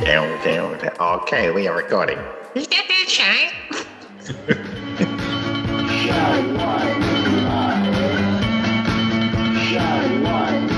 down, 0.05 0.45
down, 0.45 0.79
down. 0.81 0.97
Okay, 0.99 1.53
we 1.53 1.69
are 1.69 1.77
recording. 1.77 2.19
Is 2.57 2.67
that 2.67 2.87
that 2.89 3.05
shine? 3.07 3.53
shine 6.03 6.55
one 6.59 7.05
light. 7.45 7.87
One 10.25 10.76